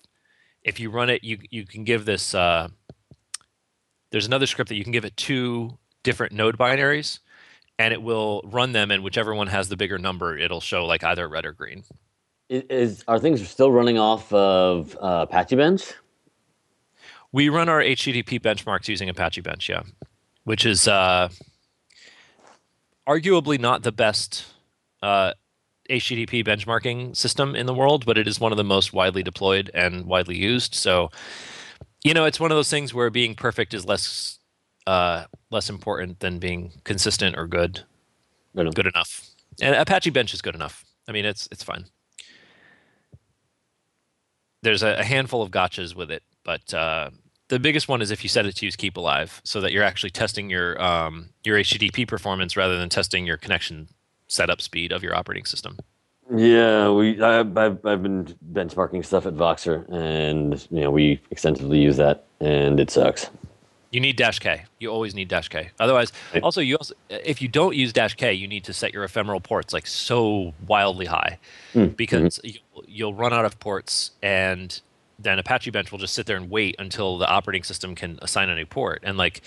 if 0.62 0.80
you 0.80 0.90
run 0.90 1.10
it, 1.10 1.24
you 1.24 1.38
you 1.50 1.64
can 1.64 1.84
give 1.84 2.04
this. 2.04 2.34
Uh, 2.34 2.68
there's 4.10 4.26
another 4.26 4.46
script 4.46 4.70
that 4.70 4.76
you 4.76 4.84
can 4.84 4.92
give 4.92 5.04
it 5.04 5.16
two 5.16 5.76
different 6.08 6.32
node 6.32 6.56
binaries 6.56 7.18
and 7.78 7.92
it 7.92 8.00
will 8.00 8.40
run 8.46 8.72
them 8.72 8.90
and 8.90 9.02
whichever 9.02 9.34
one 9.34 9.46
has 9.46 9.68
the 9.68 9.76
bigger 9.76 9.98
number 9.98 10.38
it'll 10.38 10.60
show 10.60 10.86
like 10.86 11.04
either 11.04 11.28
red 11.28 11.44
or 11.44 11.52
green 11.52 11.84
Is, 12.48 13.04
are 13.06 13.18
things 13.18 13.46
still 13.46 13.70
running 13.70 13.98
off 13.98 14.32
of 14.32 14.96
uh, 15.02 15.26
Apache 15.28 15.56
Bench? 15.56 15.92
we 17.30 17.50
run 17.50 17.68
our 17.68 17.82
http 17.82 18.40
benchmarks 18.40 18.88
using 18.88 19.10
apache 19.10 19.42
bench 19.42 19.68
yeah 19.68 19.82
which 20.44 20.64
is 20.64 20.88
uh, 20.88 21.28
arguably 23.06 23.60
not 23.60 23.82
the 23.82 23.92
best 23.92 24.46
uh, 25.02 25.34
HTTP 25.90 26.46
benchmarking 26.46 27.16
system 27.16 27.54
in 27.54 27.66
the 27.66 27.74
world, 27.74 28.04
but 28.04 28.18
it 28.18 28.28
is 28.28 28.38
one 28.38 28.52
of 28.52 28.58
the 28.58 28.64
most 28.64 28.92
widely 28.92 29.22
deployed 29.22 29.70
and 29.74 30.06
widely 30.06 30.36
used. 30.36 30.74
So, 30.74 31.10
you 32.04 32.14
know, 32.14 32.24
it's 32.24 32.38
one 32.38 32.50
of 32.50 32.56
those 32.56 32.70
things 32.70 32.92
where 32.92 33.10
being 33.10 33.34
perfect 33.34 33.74
is 33.74 33.86
less 33.86 34.37
uh, 34.88 35.26
less 35.50 35.68
important 35.68 36.20
than 36.20 36.38
being 36.38 36.72
consistent 36.84 37.36
or 37.36 37.46
good, 37.46 37.82
good 38.54 38.86
enough. 38.86 39.28
And 39.60 39.74
Apache 39.74 40.10
Bench 40.10 40.32
is 40.32 40.40
good 40.40 40.54
enough. 40.54 40.82
I 41.06 41.12
mean, 41.12 41.26
it's 41.26 41.46
it's 41.52 41.62
fine. 41.62 41.84
There's 44.62 44.82
a, 44.82 44.94
a 45.00 45.04
handful 45.04 45.42
of 45.42 45.50
gotchas 45.50 45.94
with 45.94 46.10
it, 46.10 46.22
but 46.42 46.72
uh, 46.72 47.10
the 47.48 47.58
biggest 47.58 47.86
one 47.86 48.00
is 48.00 48.10
if 48.10 48.22
you 48.22 48.30
set 48.30 48.46
it 48.46 48.56
to 48.56 48.64
use 48.64 48.76
keep 48.76 48.96
alive, 48.96 49.42
so 49.44 49.60
that 49.60 49.72
you're 49.72 49.84
actually 49.84 50.10
testing 50.10 50.48
your 50.48 50.80
um, 50.82 51.30
your 51.44 51.58
HTTP 51.58 52.08
performance 52.08 52.56
rather 52.56 52.78
than 52.78 52.88
testing 52.88 53.26
your 53.26 53.36
connection 53.36 53.88
setup 54.26 54.62
speed 54.62 54.90
of 54.90 55.02
your 55.02 55.14
operating 55.14 55.44
system. 55.44 55.76
Yeah, 56.34 56.90
we 56.90 57.20
I, 57.20 57.40
I've 57.40 57.84
I've 57.84 58.02
been 58.02 58.34
benchmarking 58.52 59.04
stuff 59.04 59.26
at 59.26 59.34
Voxer, 59.34 59.86
and 59.92 60.66
you 60.70 60.80
know 60.80 60.90
we 60.90 61.20
extensively 61.30 61.78
use 61.78 61.98
that, 61.98 62.24
and 62.40 62.80
it 62.80 62.90
sucks. 62.90 63.28
You 63.90 64.00
need 64.00 64.16
dash 64.16 64.38
k. 64.38 64.64
You 64.78 64.90
always 64.90 65.14
need 65.14 65.28
dash 65.28 65.48
k. 65.48 65.70
Otherwise, 65.80 66.12
also 66.42 66.60
you 66.60 66.76
also 66.76 66.94
if 67.08 67.40
you 67.40 67.48
don't 67.48 67.74
use 67.74 67.92
dash 67.92 68.14
k, 68.14 68.34
you 68.34 68.46
need 68.46 68.64
to 68.64 68.72
set 68.72 68.92
your 68.92 69.02
ephemeral 69.02 69.40
ports 69.40 69.72
like 69.72 69.86
so 69.86 70.52
wildly 70.66 71.06
high, 71.06 71.38
mm. 71.72 71.96
because 71.96 72.38
mm-hmm. 72.38 72.48
you, 72.48 72.82
you'll 72.86 73.14
run 73.14 73.32
out 73.32 73.46
of 73.46 73.58
ports, 73.60 74.10
and 74.22 74.80
then 75.18 75.38
Apache 75.38 75.70
Bench 75.70 75.90
will 75.90 75.98
just 75.98 76.12
sit 76.12 76.26
there 76.26 76.36
and 76.36 76.50
wait 76.50 76.76
until 76.78 77.16
the 77.16 77.26
operating 77.26 77.62
system 77.62 77.94
can 77.94 78.18
assign 78.20 78.50
a 78.50 78.54
new 78.54 78.66
port. 78.66 79.00
And 79.04 79.16
like, 79.16 79.40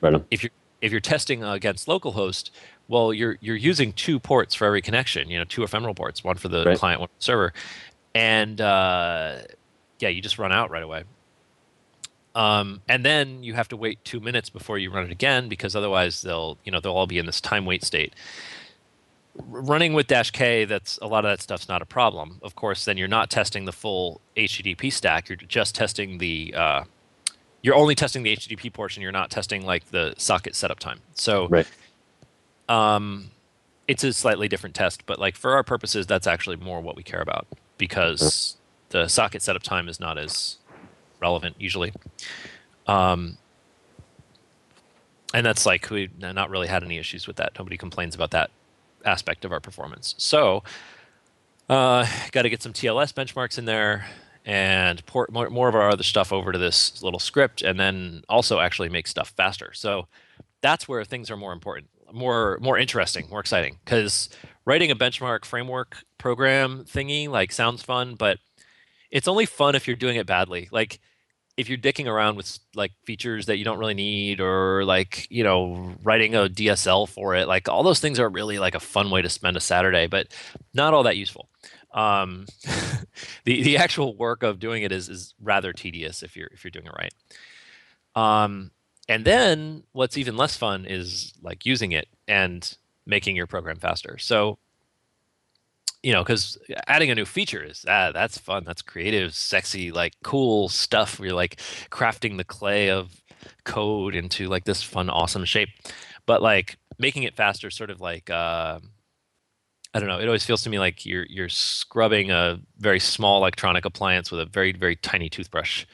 right 0.00 0.22
if 0.30 0.44
you're 0.44 0.52
if 0.80 0.92
you're 0.92 1.00
testing 1.00 1.42
against 1.42 1.88
localhost, 1.88 2.50
well, 2.86 3.12
you're 3.12 3.36
you're 3.40 3.56
using 3.56 3.92
two 3.92 4.20
ports 4.20 4.54
for 4.54 4.64
every 4.64 4.80
connection. 4.80 5.28
You 5.28 5.38
know, 5.38 5.44
two 5.44 5.64
ephemeral 5.64 5.94
ports, 5.94 6.22
one 6.22 6.36
for 6.36 6.48
the 6.48 6.64
right. 6.64 6.78
client, 6.78 7.00
one 7.00 7.08
for 7.08 7.18
the 7.18 7.24
server, 7.24 7.52
and 8.14 8.60
uh, 8.60 9.38
yeah, 9.98 10.08
you 10.08 10.22
just 10.22 10.38
run 10.38 10.52
out 10.52 10.70
right 10.70 10.84
away. 10.84 11.02
Um, 12.34 12.82
and 12.88 13.04
then 13.04 13.42
you 13.42 13.54
have 13.54 13.68
to 13.68 13.76
wait 13.76 14.04
two 14.04 14.20
minutes 14.20 14.50
before 14.50 14.78
you 14.78 14.90
run 14.90 15.04
it 15.04 15.10
again 15.10 15.48
because 15.48 15.74
otherwise 15.74 16.22
they'll 16.22 16.58
you 16.64 16.70
know 16.70 16.80
they'll 16.80 16.92
all 16.92 17.06
be 17.06 17.18
in 17.18 17.26
this 17.26 17.40
time 17.40 17.64
wait 17.64 17.84
state. 17.84 18.14
Running 19.34 19.92
with 19.92 20.08
Dash 20.08 20.30
K, 20.30 20.64
that's 20.64 20.98
a 21.00 21.06
lot 21.06 21.24
of 21.24 21.30
that 21.30 21.40
stuff's 21.40 21.68
not 21.68 21.80
a 21.80 21.86
problem. 21.86 22.38
Of 22.42 22.56
course, 22.56 22.84
then 22.84 22.96
you're 22.96 23.08
not 23.08 23.30
testing 23.30 23.66
the 23.66 23.72
full 23.72 24.20
HTTP 24.36 24.92
stack. 24.92 25.28
You're 25.28 25.36
just 25.36 25.74
testing 25.74 26.18
the 26.18 26.54
uh, 26.56 26.84
you're 27.62 27.76
only 27.76 27.94
testing 27.94 28.22
the 28.22 28.36
HTTP 28.36 28.72
portion. 28.72 29.02
You're 29.02 29.12
not 29.12 29.30
testing 29.30 29.64
like 29.64 29.90
the 29.90 30.14
socket 30.16 30.54
setup 30.54 30.78
time. 30.78 31.00
So 31.14 31.48
right. 31.48 31.66
Um, 32.68 33.30
it's 33.86 34.04
a 34.04 34.12
slightly 34.12 34.48
different 34.48 34.74
test, 34.76 35.06
but 35.06 35.18
like 35.18 35.34
for 35.34 35.52
our 35.52 35.62
purposes, 35.62 36.06
that's 36.06 36.26
actually 36.26 36.56
more 36.56 36.80
what 36.80 36.94
we 36.94 37.02
care 37.02 37.22
about 37.22 37.46
because 37.78 38.56
the 38.90 39.08
socket 39.08 39.42
setup 39.42 39.62
time 39.62 39.88
is 39.88 39.98
not 39.98 40.18
as 40.18 40.58
relevant 41.20 41.56
usually. 41.58 41.92
Um, 42.86 43.38
and 45.34 45.44
that's 45.44 45.66
like 45.66 45.90
we've 45.90 46.16
not 46.18 46.50
really 46.50 46.68
had 46.68 46.82
any 46.82 46.98
issues 46.98 47.26
with 47.26 47.36
that. 47.36 47.52
Nobody 47.58 47.76
complains 47.76 48.14
about 48.14 48.30
that 48.30 48.50
aspect 49.04 49.44
of 49.44 49.52
our 49.52 49.60
performance. 49.60 50.14
So, 50.18 50.62
uh, 51.68 52.06
got 52.32 52.42
to 52.42 52.50
get 52.50 52.62
some 52.62 52.72
TLS 52.72 53.12
benchmarks 53.12 53.58
in 53.58 53.66
there 53.66 54.06
and 54.46 55.04
port 55.04 55.30
more, 55.30 55.50
more 55.50 55.68
of 55.68 55.74
our 55.74 55.90
other 55.90 56.02
stuff 56.02 56.32
over 56.32 56.52
to 56.52 56.58
this 56.58 57.02
little 57.02 57.20
script, 57.20 57.60
and 57.60 57.78
then 57.78 58.22
also 58.28 58.60
actually 58.60 58.88
make 58.88 59.06
stuff 59.06 59.34
faster. 59.36 59.72
So 59.74 60.06
that's 60.62 60.88
where 60.88 61.04
things 61.04 61.30
are 61.30 61.36
more 61.36 61.52
important 61.52 61.88
more 62.12 62.58
more 62.60 62.78
interesting, 62.78 63.28
more 63.30 63.40
exciting. 63.40 63.78
Because 63.84 64.28
writing 64.64 64.90
a 64.90 64.96
benchmark 64.96 65.44
framework 65.44 65.98
program 66.18 66.84
thingy 66.84 67.28
like 67.28 67.52
sounds 67.52 67.82
fun, 67.82 68.14
but 68.14 68.38
it's 69.10 69.28
only 69.28 69.46
fun 69.46 69.74
if 69.74 69.86
you're 69.86 69.96
doing 69.96 70.16
it 70.16 70.26
badly. 70.26 70.68
Like 70.70 71.00
if 71.56 71.68
you're 71.68 71.78
dicking 71.78 72.06
around 72.06 72.36
with 72.36 72.58
like 72.74 72.92
features 73.04 73.46
that 73.46 73.58
you 73.58 73.64
don't 73.64 73.78
really 73.78 73.94
need 73.94 74.40
or 74.40 74.84
like 74.84 75.26
you 75.28 75.42
know 75.42 75.92
writing 76.04 76.36
a 76.36 76.48
dsl 76.48 77.08
for 77.08 77.34
it 77.34 77.48
like 77.48 77.68
all 77.68 77.82
those 77.82 77.98
things 77.98 78.20
are 78.20 78.28
really 78.28 78.60
like 78.60 78.76
a 78.76 78.80
fun 78.80 79.10
way 79.10 79.20
to 79.20 79.28
spend 79.28 79.56
a 79.56 79.60
saturday 79.60 80.06
but 80.06 80.28
not 80.72 80.94
all 80.94 81.02
that 81.02 81.16
useful 81.16 81.48
um, 81.94 82.46
the 83.44 83.60
the 83.64 83.76
actual 83.76 84.16
work 84.16 84.44
of 84.44 84.60
doing 84.60 84.84
it 84.84 84.92
is 84.92 85.08
is 85.08 85.34
rather 85.42 85.72
tedious 85.72 86.22
if 86.22 86.36
you're 86.36 86.46
if 86.52 86.62
you're 86.62 86.70
doing 86.70 86.86
it 86.86 86.92
right 86.96 87.12
um, 88.14 88.70
and 89.08 89.24
then 89.24 89.84
what's 89.92 90.18
even 90.18 90.36
less 90.36 90.56
fun 90.56 90.84
is 90.84 91.32
like 91.42 91.64
using 91.64 91.92
it 91.92 92.08
and 92.26 92.76
making 93.06 93.36
your 93.36 93.46
program 93.46 93.78
faster. 93.78 94.18
So, 94.18 94.58
you 96.08 96.14
know, 96.14 96.22
because 96.22 96.56
adding 96.86 97.10
a 97.10 97.14
new 97.14 97.26
feature 97.26 97.62
is 97.62 97.84
ah, 97.86 98.12
that's 98.12 98.38
fun. 98.38 98.64
That's 98.64 98.80
creative, 98.80 99.34
sexy, 99.34 99.92
like 99.92 100.14
cool 100.24 100.70
stuff. 100.70 101.20
You're 101.22 101.34
like 101.34 101.60
crafting 101.90 102.38
the 102.38 102.44
clay 102.44 102.88
of 102.88 103.20
code 103.64 104.14
into 104.14 104.46
like 104.46 104.64
this 104.64 104.82
fun, 104.82 105.10
awesome 105.10 105.44
shape. 105.44 105.68
But 106.24 106.40
like 106.40 106.78
making 106.98 107.24
it 107.24 107.36
faster, 107.36 107.70
sort 107.70 107.90
of 107.90 108.00
like 108.00 108.30
uh, 108.30 108.80
I 109.92 109.98
don't 109.98 110.08
know. 110.08 110.18
It 110.18 110.24
always 110.24 110.46
feels 110.46 110.62
to 110.62 110.70
me 110.70 110.78
like 110.78 111.04
you're 111.04 111.26
you're 111.28 111.50
scrubbing 111.50 112.30
a 112.30 112.58
very 112.78 113.00
small 113.00 113.36
electronic 113.36 113.84
appliance 113.84 114.30
with 114.30 114.40
a 114.40 114.46
very 114.46 114.72
very 114.72 114.96
tiny 114.96 115.28
toothbrush. 115.28 115.84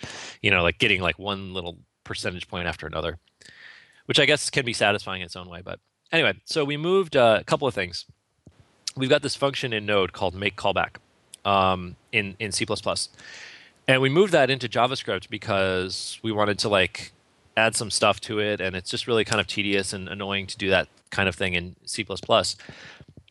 You 0.43 0.53
know, 0.53 0.62
like 0.62 0.79
getting 0.79 1.01
like 1.01 1.19
one 1.19 1.55
little 1.55 1.79
percentage 2.05 2.47
point 2.47 2.69
after 2.69 2.87
another, 2.87 3.19
which 4.07 4.21
I 4.21 4.27
guess 4.27 4.49
can 4.49 4.65
be 4.65 4.75
satisfying 4.75 5.23
in 5.23 5.27
its 5.27 5.35
own 5.35 5.49
way. 5.49 5.61
But 5.65 5.81
anyway, 6.12 6.35
so 6.45 6.65
we 6.65 6.77
moved 6.77 7.17
uh, 7.17 7.39
a 7.41 7.45
couple 7.45 7.67
of 7.67 7.75
things. 7.75 8.05
We've 8.97 9.11
got 9.11 9.23
this 9.23 9.35
function 9.35 9.73
in 9.73 9.87
Node 9.87 10.13
called 10.13 10.35
make 10.35 10.57
callback 10.57 10.97
um, 11.45 11.97
in 12.13 12.37
in 12.39 12.53
C++, 12.53 12.67
and 13.89 14.01
we 14.01 14.09
moved 14.09 14.33
that 14.33 14.51
into 14.51 14.69
JavaScript 14.69 15.29
because 15.29 16.19
we 16.23 16.33
wanted 16.33 16.59
to 16.61 16.69
like 16.69 17.13
add 17.57 17.77
some 17.77 17.91
stuff 17.91 18.21
to 18.21 18.39
it, 18.41 18.61
and 18.61 18.75
it's 18.77 18.91
just 18.91 19.07
really 19.07 19.25
kind 19.25 19.41
of 19.41 19.47
tedious 19.47 19.93
and 19.93 20.09
annoying 20.09 20.47
to 20.47 20.57
do 20.57 20.71
that 20.71 20.89
kind 21.11 21.29
of 21.29 21.35
thing 21.35 21.55
in 21.55 21.77
C++. 21.85 22.05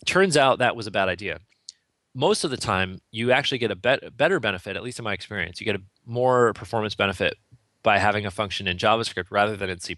Turns 0.06 0.38
out 0.38 0.60
that 0.60 0.76
was 0.76 0.88
a 0.88 0.92
bad 0.92 1.10
idea. 1.10 1.40
Most 2.16 2.44
of 2.44 2.52
the 2.52 2.58
time, 2.58 3.02
you 3.12 3.32
actually 3.32 3.58
get 3.58 3.72
a 3.72 3.76
bet- 3.76 4.16
better 4.16 4.40
benefit, 4.40 4.76
at 4.76 4.84
least 4.84 5.00
in 5.00 5.04
my 5.04 5.14
experience. 5.14 5.60
You 5.60 5.66
get 5.66 5.76
a 5.76 5.82
more 6.06 6.54
performance 6.54 6.94
benefit 6.94 7.38
by 7.82 7.98
having 7.98 8.26
a 8.26 8.32
function 8.32 8.68
in 8.68 8.78
JavaScript 8.78 9.26
rather 9.30 9.56
than 9.56 9.70
in 9.70 9.80
C++. 9.80 9.96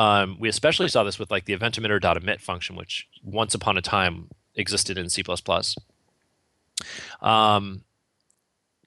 Um, 0.00 0.38
we 0.40 0.48
especially 0.48 0.88
saw 0.88 1.04
this 1.04 1.18
with 1.18 1.30
like 1.30 1.44
the 1.44 1.52
event 1.52 1.78
emitter.emit 1.78 2.40
function, 2.40 2.74
which 2.74 3.06
once 3.22 3.54
upon 3.54 3.76
a 3.76 3.82
time 3.82 4.30
existed 4.54 4.96
in 4.96 5.10
C++. 5.10 5.22
Um, 7.20 7.84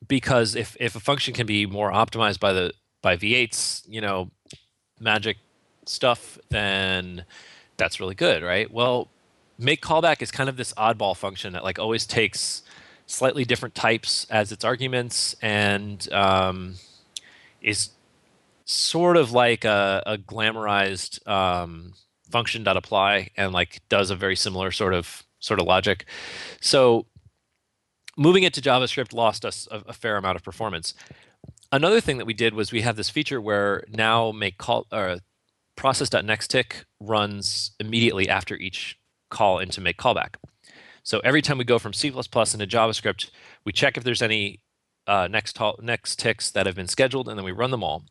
because 0.08 0.56
if, 0.56 0.76
if 0.80 0.96
a 0.96 1.00
function 1.00 1.36
can 1.36 1.46
be 1.46 1.68
more 1.68 1.92
optimized 1.92 2.40
by 2.40 2.52
the 2.52 2.74
by 3.04 3.16
V8's, 3.16 3.84
you 3.88 4.02
know, 4.02 4.32
magic 5.00 5.38
stuff, 5.86 6.40
then 6.50 7.26
that's 7.78 8.00
really 8.00 8.16
good, 8.16 8.42
right? 8.42 8.72
Well, 8.72 9.08
make 9.60 9.84
callback 9.84 10.24
is 10.24 10.32
kind 10.32 10.50
of 10.50 10.58
this 10.58 10.74
oddball 10.74 11.16
function 11.16 11.54
that 11.54 11.64
like 11.64 11.78
always 11.78 12.08
takes 12.08 12.64
slightly 13.06 13.46
different 13.46 13.76
types 13.76 14.26
as 14.32 14.52
its 14.52 14.66
arguments 14.66 15.36
and 15.44 16.12
um, 16.12 16.76
is 17.62 17.92
sort 18.66 19.18
of 19.18 19.32
like 19.32 19.66
a, 19.66 20.04
a 20.06 20.18
glamorized 20.18 21.26
um, 21.28 21.94
function 22.30 22.64
dot 22.64 22.78
apply 22.78 23.30
and 23.38 23.54
like 23.54 23.82
does 23.90 24.10
a 24.10 24.16
very 24.16 24.36
similar 24.36 24.72
sort 24.72 24.94
of 24.94 25.24
sort 25.40 25.60
of 25.60 25.68
logic. 25.68 26.06
So 26.62 27.06
moving 28.18 28.44
it 28.44 28.54
to 28.54 28.62
JavaScript 28.62 29.14
lost 29.14 29.46
us 29.46 29.68
a, 29.72 29.84
a 29.88 29.94
fair 29.94 30.18
amount 30.18 30.36
of 30.36 30.44
performance. 30.44 30.94
Another 31.72 32.00
thing 32.00 32.18
that 32.18 32.26
we 32.26 32.34
did 32.34 32.54
was 32.54 32.72
we 32.72 32.82
have 32.82 32.96
this 32.96 33.10
feature 33.10 33.42
where 33.42 33.84
now 33.90 34.32
make 34.32 34.58
call 34.58 34.86
uh, 34.92 35.18
process.nextTick 35.76 36.84
runs 37.00 37.72
immediately 37.80 38.30
after 38.30 38.56
each 38.56 38.98
call 39.30 39.60
into 39.60 39.82
make 39.82 39.98
callback. 39.98 40.36
So 41.02 41.20
every 41.20 41.42
time 41.42 41.58
we 41.58 41.66
go 41.66 41.80
from 41.80 41.92
C++ 41.92 42.08
into 42.08 42.24
JavaScript, 42.24 43.30
we 43.66 43.72
check 43.72 43.98
if 43.98 44.04
there's 44.04 44.22
any 44.22 44.62
uh, 45.06 45.28
next 45.30 45.60
next 45.82 46.20
ticks 46.20 46.50
that 46.52 46.66
have 46.66 46.76
been 46.76 46.88
scheduled, 46.88 47.28
and 47.28 47.38
then 47.38 47.44
we 47.44 47.52
run 47.52 47.72
them 47.72 47.84
all. 47.84 48.06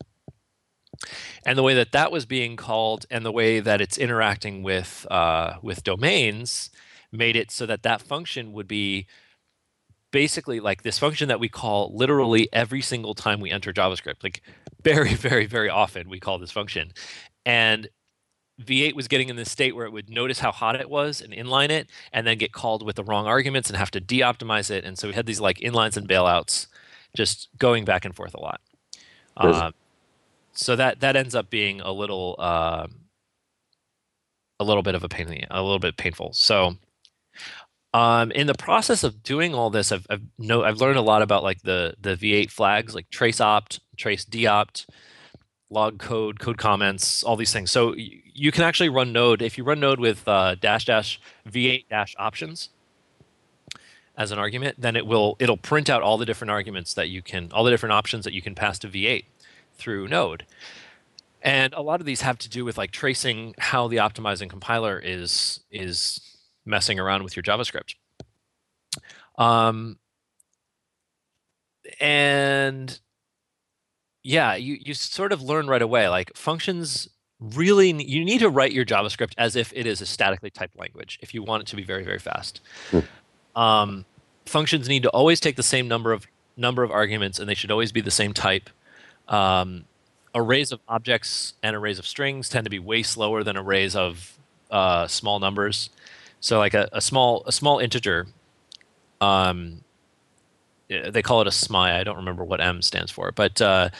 And 1.45 1.59
the 1.59 1.63
way 1.63 1.75
that 1.75 1.93
that 1.93 2.13
was 2.13 2.27
being 2.27 2.57
called, 2.57 3.07
and 3.11 3.25
the 3.25 3.33
way 3.33 3.61
that 3.61 3.81
it's 3.81 3.99
interacting 3.99 4.63
with 4.63 5.07
uh, 5.11 5.55
with 5.63 5.85
domains, 5.85 6.71
made 7.11 7.37
it 7.37 7.51
so 7.51 7.67
that 7.67 7.83
that 7.83 8.03
function 8.03 8.53
would 8.53 8.69
be 8.69 9.07
basically 10.11 10.61
like 10.61 10.83
this 10.83 10.99
function 10.99 11.29
that 11.29 11.41
we 11.41 11.49
call 11.49 11.91
literally 11.95 12.49
every 12.53 12.83
single 12.83 13.15
time 13.15 13.41
we 13.41 13.51
enter 13.51 13.73
JavaScript. 13.73 14.23
Like 14.23 14.43
very, 14.83 15.15
very, 15.29 15.47
very 15.47 15.69
often 15.69 16.09
we 16.09 16.21
call 16.21 16.39
this 16.39 16.53
function, 16.53 16.93
and 17.45 17.89
V8 18.61 18.95
was 18.95 19.09
getting 19.09 19.29
in 19.29 19.37
this 19.37 19.51
state 19.51 19.75
where 19.75 19.87
it 19.87 19.93
would 19.93 20.11
notice 20.11 20.39
how 20.39 20.53
hot 20.53 20.81
it 20.81 20.89
was 20.89 21.21
and 21.21 21.33
inline 21.33 21.71
it, 21.71 21.89
and 22.13 22.27
then 22.27 22.39
get 22.39 22.53
called 22.53 22.85
with 22.85 22.97
the 22.97 23.05
wrong 23.05 23.27
arguments 23.27 23.69
and 23.69 23.77
have 23.77 23.91
to 23.93 24.01
de-optimize 24.01 24.71
it. 24.71 24.85
And 24.85 24.99
so 24.99 25.09
we 25.09 25.15
had 25.15 25.27
these 25.27 25.41
like 25.41 25.59
inlines 25.59 25.97
and 25.97 26.09
bailouts 26.09 26.67
just 27.17 27.49
going 27.59 27.85
back 27.85 28.05
and 28.05 28.15
forth 28.15 28.35
a 28.35 28.41
lot. 28.41 28.61
Um, 29.37 29.73
so 30.55 30.77
that 30.77 31.01
that 31.01 31.17
ends 31.17 31.35
up 31.35 31.51
being 31.51 31.81
a 31.81 31.93
little 31.93 32.37
uh, 32.39 32.87
a 34.61 34.65
little 34.65 34.83
bit 34.83 34.95
of 34.95 35.05
a 35.05 35.09
pain, 35.09 35.47
a 35.51 35.63
little 35.63 35.79
bit 35.79 35.97
painful. 35.97 36.33
So 36.33 36.77
Um, 37.95 38.31
in 38.33 38.47
the 38.47 38.55
process 38.55 39.05
of 39.05 39.23
doing 39.23 39.55
all 39.55 39.69
this, 39.69 39.93
I've, 39.93 40.07
I've 40.09 40.23
I've 40.63 40.81
learned 40.81 40.97
a 40.99 41.03
lot 41.03 41.21
about 41.23 41.43
like 41.43 41.61
the 41.63 41.95
the 42.01 42.17
V8 42.17 42.51
flags, 42.51 42.95
like 42.95 43.11
trace 43.11 43.39
opt, 43.41 43.81
trace 43.99 44.25
deopt, 44.25 44.87
log 45.71 45.99
code, 45.99 46.41
code 46.41 46.59
comments, 46.59 47.25
all 47.25 47.37
these 47.37 47.53
things. 47.53 47.71
So 47.71 47.91
y- 47.91 48.23
you 48.35 48.53
can 48.53 48.65
actually 48.65 48.91
run 48.91 49.13
Node 49.13 49.43
if 49.43 49.59
you 49.59 49.65
run 49.65 49.81
Node 49.81 50.01
with 50.01 50.27
uh, 50.29 50.57
dash 50.57 50.87
dash 50.87 51.21
V8 51.49 51.89
dash 51.91 52.15
options 52.19 52.71
as 54.17 54.31
an 54.31 54.39
argument, 54.39 54.81
then 54.81 54.97
it 54.97 55.07
will 55.07 55.37
it'll 55.39 55.57
print 55.57 55.89
out 55.91 56.03
all 56.03 56.19
the 56.19 56.27
different 56.27 56.51
arguments 56.51 56.95
that 56.95 57.09
you 57.09 57.23
can, 57.23 57.51
all 57.53 57.65
the 57.65 57.71
different 57.71 57.93
options 57.95 58.25
that 58.25 58.33
you 58.35 58.43
can 58.43 58.55
pass 58.55 58.79
to 58.81 58.89
V8 58.89 59.25
through 59.83 60.09
Node. 60.09 60.47
And 61.43 61.75
a 61.75 61.83
lot 61.83 62.01
of 62.01 62.07
these 62.07 62.21
have 62.21 62.39
to 62.39 62.49
do 62.49 62.65
with 62.65 62.79
like 62.79 62.93
tracing 62.93 63.55
how 63.59 63.89
the 63.89 63.97
optimizing 63.97 64.49
compiler 64.49 64.99
is 64.99 65.61
is 65.71 66.21
messing 66.65 67.01
around 67.01 67.25
with 67.25 67.35
your 67.35 67.43
JavaScript. 67.43 67.97
Um, 69.37 69.99
and 72.01 73.01
yeah, 74.23 74.55
you 74.55 74.79
you 74.81 74.95
sort 74.95 75.33
of 75.33 75.43
learn 75.43 75.67
right 75.67 75.83
away 75.83 76.09
like 76.09 76.37
functions 76.37 77.09
really 77.41 77.91
you 78.05 78.25
need 78.25 78.39
to 78.39 78.49
write 78.49 78.71
your 78.71 78.85
JavaScript 78.85 79.33
as 79.37 79.57
if 79.57 79.73
it 79.75 79.85
is 79.85 80.01
a 80.01 80.07
statically 80.07 80.51
typed 80.51 80.79
language 80.79 81.19
if 81.21 81.35
you 81.35 81.43
want 81.43 81.63
it 81.63 81.67
to 81.67 81.75
be 81.77 81.83
very 81.83 82.05
very 82.05 82.21
fast. 82.21 82.61
Um, 83.57 84.05
functions 84.47 84.89
need 84.89 85.03
to 85.03 85.11
always 85.11 85.41
take 85.41 85.57
the 85.57 85.63
same 85.65 85.89
number 85.89 86.13
of 86.13 86.27
number 86.57 86.85
of 86.85 86.91
arguments 86.93 87.41
and 87.41 87.49
they 87.49 87.55
should 87.55 87.71
always 87.73 87.91
be 87.91 88.01
the 88.01 88.11
same 88.13 88.33
type. 88.33 88.71
Um, 89.33 89.87
arrays 90.35 90.73
of 90.73 90.81
objects 90.89 91.55
and 91.63 91.75
arrays 91.75 91.99
of 91.99 92.07
strings 92.07 92.49
tend 92.49 92.65
to 92.65 92.71
be 92.71 92.79
way 92.79 93.03
slower 93.03 93.43
than 93.43 93.57
arrays 93.57 93.97
of 93.97 94.39
uh, 94.71 95.07
small 95.07 95.41
numbers. 95.41 95.91
So 96.41 96.59
like 96.59 96.75
a, 96.75 96.89
a 96.93 97.01
small 97.01 97.43
a 97.47 97.53
small 97.53 97.79
integer, 97.79 98.27
um, 99.21 99.83
they 100.89 101.23
call 101.23 101.41
it 101.41 101.47
a 101.47 101.51
SMI. 101.51 101.99
I 101.99 102.05
don't 102.05 102.17
remember 102.17 102.45
what 102.45 102.61
M 102.61 102.83
stands 102.83 103.11
for, 103.11 103.33
but 103.33 103.61
uh, 103.61 103.91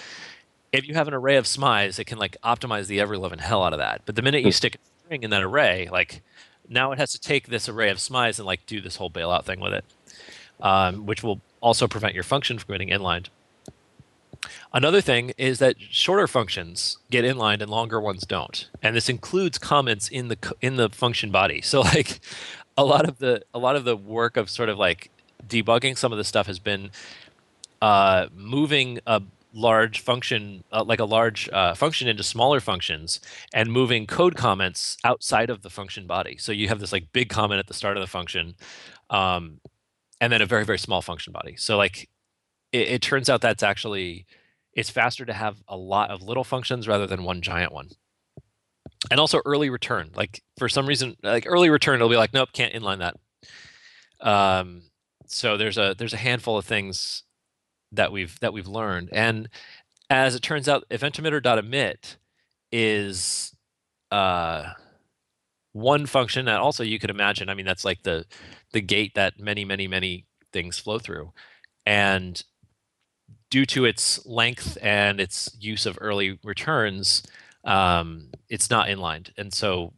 if 0.73 0.87
you 0.89 0.95
have 0.95 1.09
an 1.09 1.15
array 1.15 1.37
of 1.37 1.45
SMIs, 1.45 1.99
it 1.99 2.05
can 2.05 2.19
like 2.19 2.37
optimize 2.43 2.87
the 2.87 3.01
ever 3.01 3.17
loving 3.17 3.39
hell 3.39 3.63
out 3.63 3.73
of 3.73 3.79
that. 3.79 4.03
But 4.07 4.17
the 4.17 4.23
minute 4.23 4.45
you 4.45 4.53
stick 4.53 4.77
a 4.77 4.79
string 5.05 5.23
in 5.23 5.31
that 5.31 5.43
array, 5.43 5.89
like 5.93 6.23
now 6.69 6.93
it 6.93 6.99
has 6.99 7.13
to 7.13 7.21
take 7.21 7.49
this 7.49 7.69
array 7.69 7.91
of 7.91 7.99
SMIs 7.99 8.39
and 8.39 8.47
like 8.47 8.67
do 8.67 8.81
this 8.81 8.97
whole 8.97 9.11
bailout 9.11 9.45
thing 9.45 9.61
with 9.61 9.75
it, 9.75 9.85
um, 10.61 11.07
which 11.07 11.23
will 11.23 11.41
also 11.61 11.87
prevent 11.87 12.15
your 12.15 12.25
function 12.25 12.59
from 12.59 12.73
getting 12.73 12.89
inlined. 12.89 13.31
Another 14.73 15.01
thing 15.01 15.33
is 15.37 15.59
that 15.59 15.77
shorter 15.79 16.27
functions 16.27 16.99
get 17.11 17.25
inlined 17.25 17.63
and 17.63 17.71
longer 17.71 18.01
ones 18.01 18.25
don't, 18.25 18.69
and 18.83 18.97
this 18.97 19.09
includes 19.09 19.59
comments 19.59 20.09
in 20.09 20.29
the 20.29 20.55
in 20.61 20.77
the 20.77 20.89
function 20.91 21.31
body. 21.31 21.61
So 21.61 21.81
like 21.97 22.21
a 22.77 22.85
lot 22.85 23.09
of 23.09 23.19
the 23.19 23.43
a 23.55 23.59
lot 23.59 23.77
of 23.77 23.85
the 23.85 23.97
work 23.97 24.37
of 24.37 24.51
sort 24.51 24.69
of 24.69 24.79
like 24.79 25.11
debugging 25.47 25.97
some 25.97 26.13
of 26.13 26.19
the 26.19 26.25
stuff 26.25 26.47
has 26.47 26.59
been 26.59 26.91
uh, 27.81 28.29
moving 28.35 29.01
a 29.07 29.23
large 29.55 30.01
function 30.01 30.65
uh, 30.73 30.83
like 30.83 31.01
a 31.01 31.05
large 31.05 31.49
uh, 31.53 31.75
function 31.75 32.09
into 32.09 32.23
smaller 32.23 32.61
functions 32.61 33.21
and 33.53 33.71
moving 33.71 34.07
code 34.07 34.35
comments 34.35 34.97
outside 35.05 35.51
of 35.51 35.63
the 35.63 35.71
function 35.71 36.07
body. 36.07 36.37
So 36.39 36.53
you 36.53 36.69
have 36.69 36.81
this 36.81 36.93
like 36.93 37.13
big 37.13 37.29
comment 37.29 37.59
at 37.59 37.67
the 37.67 37.75
start 37.75 37.97
of 37.97 38.01
the 38.01 38.07
function, 38.07 38.55
um, 39.11 39.61
and 40.21 40.33
then 40.33 40.41
a 40.41 40.47
very 40.47 40.65
very 40.65 40.79
small 40.79 41.03
function 41.03 41.33
body. 41.33 41.57
So 41.57 41.77
like 41.77 42.09
it, 42.73 42.89
it 42.89 43.03
turns 43.03 43.31
out 43.31 43.41
that's 43.41 43.63
actually 43.63 44.27
it's 44.75 44.91
faster 44.91 45.25
to 45.25 45.33
have 45.33 45.63
a 45.69 45.77
lot 45.77 46.11
of 46.11 46.23
little 46.23 46.45
functions 46.45 46.89
rather 46.89 47.07
than 47.07 47.25
one 47.25 47.43
giant 47.43 47.73
one. 47.73 47.91
And 49.11 49.21
also 49.21 49.43
early 49.45 49.69
return 49.71 50.11
like 50.15 50.43
for 50.59 50.69
some 50.69 50.87
reason 50.87 51.17
like 51.23 51.45
early 51.47 51.71
return 51.71 51.97
it'll 51.97 52.09
be 52.09 52.17
like 52.17 52.33
nope 52.33 52.51
can't 52.53 52.73
inline 52.75 52.99
that. 52.99 53.17
Um, 54.27 54.83
so 55.27 55.57
there's 55.57 55.79
a 55.79 55.95
there's 55.99 56.15
a 56.15 56.19
handful 56.19 56.57
of 56.57 56.65
things 56.65 57.25
that 57.93 58.13
we've 58.13 58.39
that 58.41 58.53
we've 58.53 58.69
learned. 58.69 59.11
And 59.13 59.49
as 60.09 60.35
it 60.35 60.43
turns 60.43 60.69
out 60.69 60.85
event 60.91 61.17
emitter.emit 61.17 62.17
is 62.71 63.55
uh, 64.11 64.73
one 65.73 66.07
function 66.07 66.47
that 66.47 66.61
also 66.61 66.83
you 66.85 66.99
could 66.99 67.11
imagine 67.11 67.49
i 67.49 67.55
mean 67.55 67.65
that's 67.65 67.85
like 67.85 68.03
the 68.03 68.27
the 68.73 68.81
gate 68.81 69.15
that 69.15 69.41
many 69.41 69.65
many 69.65 69.89
many 69.89 70.27
things 70.53 70.79
flow 70.79 70.99
through. 70.99 71.33
And 71.87 72.43
due 73.53 73.67
to 73.67 73.85
its 73.85 74.25
length 74.25 74.79
and 74.81 75.21
its 75.21 75.55
use 75.61 75.85
of 75.85 75.99
early 76.01 76.39
returns, 76.43 77.23
um, 77.65 78.31
it's 78.49 78.71
not 78.71 78.89
inlined, 78.89 79.31
and 79.37 79.53
so 79.53 79.93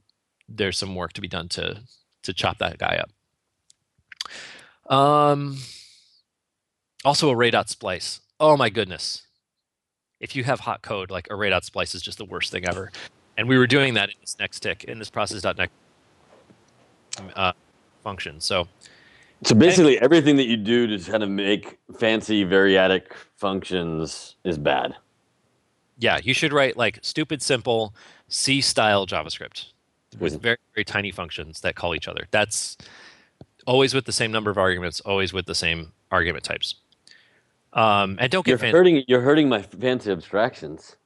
there's 0.49 0.77
some 0.77 0.97
work 0.97 1.13
to 1.13 1.21
be 1.21 1.29
done 1.29 1.49
to 1.49 1.81
to 2.25 2.33
chop 2.33 2.59
that 2.59 2.79
guy 2.79 3.01
up. 4.89 4.93
Um, 4.93 5.59
also, 7.05 7.31
array.splice. 7.31 8.21
Oh 8.41 8.57
my 8.57 8.71
goodness! 8.71 9.23
If 10.19 10.35
you 10.35 10.43
have 10.43 10.61
hot 10.61 10.83
code, 10.83 11.13
like 11.13 11.29
array.splice 11.31 11.95
is 11.95 12.03
just 12.03 12.19
the 12.19 12.25
worst 12.25 12.51
thing 12.51 12.67
ever. 12.67 12.91
And 13.37 13.49
we 13.49 13.57
were 13.57 13.69
doing 13.69 13.95
that 13.95 14.09
in 14.09 14.17
this 14.21 14.37
next 14.39 14.61
tick 14.61 14.83
in 14.85 14.99
this 14.99 15.11
process.next 15.11 15.73
uh, 17.37 17.53
function. 18.03 18.41
So 18.41 18.67
So 19.45 19.55
basically, 19.55 20.01
everything 20.01 20.37
that 20.37 20.47
you 20.47 20.57
do 20.57 20.87
to 20.87 21.11
kind 21.11 21.23
of 21.23 21.29
make 21.29 21.79
fancy 21.99 22.45
variadic 22.45 23.13
functions 23.37 24.37
is 24.45 24.57
bad. 24.57 24.97
Yeah, 25.99 26.19
you 26.23 26.33
should 26.33 26.53
write 26.53 26.77
like 26.77 26.99
stupid 27.03 27.43
simple 27.43 27.95
C 28.29 28.61
style 28.61 29.07
JavaScript 29.07 29.67
with 30.19 30.41
very 30.41 30.57
very 30.75 30.85
tiny 30.85 31.11
functions 31.11 31.61
that 31.61 31.77
call 31.77 31.95
each 31.95 32.09
other. 32.09 32.27
That's 32.31 32.77
always 33.67 33.95
with 33.95 34.07
the 34.07 34.13
same 34.13 34.33
number 34.33 34.51
of 34.51 34.59
arguments, 34.59 35.01
always 35.01 35.33
with 35.33 35.47
the 35.47 35.55
same 35.55 35.93
argument 36.11 36.45
types. 36.45 36.77
Um, 37.75 38.17
and 38.21 38.31
don't 38.31 38.47
You're 38.47 38.57
get 38.57 38.63
fancy. 38.63 38.77
hurting. 38.77 39.05
You're 39.09 39.21
hurting 39.21 39.49
my 39.49 39.63
fancy 39.63 40.11
abstractions. 40.11 40.97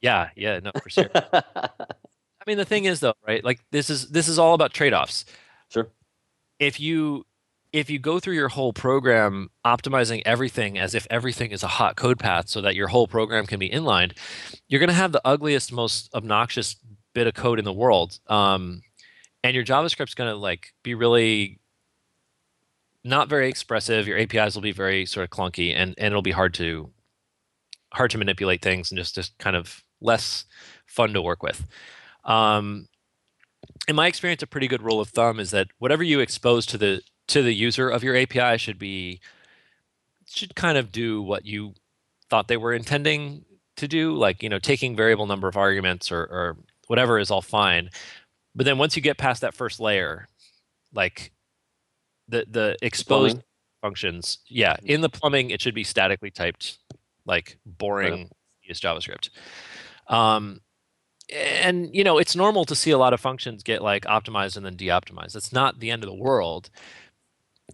Yeah, 0.00 0.28
yeah, 0.36 0.60
no, 0.60 0.70
for 0.80 0.90
sure. 0.90 1.10
I 1.14 2.44
mean, 2.46 2.58
the 2.58 2.64
thing 2.64 2.84
is 2.84 3.00
though, 3.00 3.14
right? 3.26 3.42
Like 3.42 3.60
this 3.72 3.90
is 3.90 4.08
this 4.10 4.28
is 4.28 4.38
all 4.38 4.54
about 4.54 4.72
trade-offs. 4.72 5.24
sure. 5.68 5.88
If 6.58 6.80
you 6.80 7.24
if 7.72 7.90
you 7.90 7.98
go 7.98 8.18
through 8.18 8.34
your 8.34 8.48
whole 8.48 8.72
program 8.72 9.50
optimizing 9.64 10.22
everything 10.24 10.78
as 10.78 10.94
if 10.94 11.06
everything 11.10 11.50
is 11.50 11.62
a 11.62 11.68
hot 11.68 11.96
code 11.96 12.18
path 12.18 12.48
so 12.48 12.60
that 12.62 12.74
your 12.74 12.88
whole 12.88 13.06
program 13.06 13.46
can 13.46 13.58
be 13.58 13.70
inlined, 13.70 14.14
you're 14.68 14.80
going 14.80 14.88
to 14.88 14.94
have 14.94 15.12
the 15.12 15.20
ugliest, 15.24 15.72
most 15.72 16.12
obnoxious 16.14 16.76
bit 17.14 17.26
of 17.26 17.34
code 17.34 17.58
in 17.58 17.64
the 17.64 17.72
world. 17.72 18.18
Um, 18.26 18.82
and 19.44 19.54
your 19.54 19.64
JavaScript's 19.64 20.14
going 20.14 20.30
to 20.30 20.36
like 20.36 20.72
be 20.82 20.94
really 20.94 21.58
not 23.04 23.28
very 23.28 23.48
expressive. 23.48 24.06
Your 24.06 24.18
APIs 24.18 24.54
will 24.54 24.62
be 24.62 24.72
very 24.72 25.06
sort 25.06 25.24
of 25.24 25.30
clunky, 25.30 25.74
and 25.74 25.94
and 25.98 26.06
it'll 26.06 26.22
be 26.22 26.32
hard 26.32 26.54
to 26.54 26.90
hard 27.92 28.10
to 28.10 28.18
manipulate 28.18 28.62
things 28.62 28.90
and 28.90 28.98
just 28.98 29.14
just 29.14 29.36
kind 29.38 29.56
of 29.56 29.82
less 30.00 30.44
fun 30.86 31.12
to 31.12 31.22
work 31.22 31.42
with. 31.42 31.66
Um, 32.24 32.88
in 33.86 33.96
my 33.96 34.06
experience, 34.06 34.42
a 34.42 34.46
pretty 34.46 34.68
good 34.68 34.82
rule 34.82 35.00
of 35.00 35.08
thumb 35.08 35.40
is 35.40 35.50
that 35.52 35.68
whatever 35.78 36.02
you 36.02 36.20
expose 36.20 36.66
to 36.66 36.78
the 36.78 37.02
to 37.28 37.42
the 37.42 37.54
user 37.54 37.88
of 37.88 38.02
your 38.02 38.16
API 38.16 38.58
should 38.58 38.78
be 38.78 39.20
should 40.26 40.54
kind 40.54 40.76
of 40.76 40.92
do 40.92 41.22
what 41.22 41.46
you 41.46 41.74
thought 42.28 42.48
they 42.48 42.56
were 42.56 42.74
intending 42.74 43.44
to 43.76 43.88
do. 43.88 44.14
Like 44.14 44.42
you 44.42 44.48
know, 44.48 44.58
taking 44.58 44.96
variable 44.96 45.26
number 45.26 45.48
of 45.48 45.56
arguments 45.56 46.10
or, 46.10 46.20
or 46.20 46.56
whatever 46.86 47.18
is 47.18 47.30
all 47.30 47.42
fine. 47.42 47.90
But 48.54 48.66
then 48.66 48.78
once 48.78 48.96
you 48.96 49.02
get 49.02 49.18
past 49.18 49.40
that 49.42 49.54
first 49.54 49.80
layer, 49.80 50.26
like 50.92 51.32
the 52.28 52.44
the 52.48 52.76
exposed 52.82 53.36
Plumbing. 53.36 53.44
functions, 53.82 54.38
yeah, 54.46 54.76
in 54.82 55.00
the 55.00 55.08
plumbing 55.08 55.50
it 55.50 55.60
should 55.60 55.74
be 55.74 55.84
statically 55.84 56.30
typed, 56.30 56.78
like 57.24 57.58
boring 57.64 58.30
is 58.66 58.80
JavaScript. 58.80 59.30
Um, 60.08 60.60
and 61.30 61.94
you 61.94 62.04
know 62.04 62.18
it's 62.18 62.34
normal 62.34 62.64
to 62.64 62.74
see 62.74 62.90
a 62.90 62.98
lot 62.98 63.12
of 63.12 63.20
functions 63.20 63.62
get 63.62 63.82
like 63.82 64.04
optimized 64.04 64.56
and 64.56 64.64
then 64.64 64.76
de-optimized. 64.76 65.36
It's 65.36 65.52
not 65.52 65.80
the 65.80 65.90
end 65.90 66.02
of 66.02 66.08
the 66.08 66.16
world. 66.16 66.70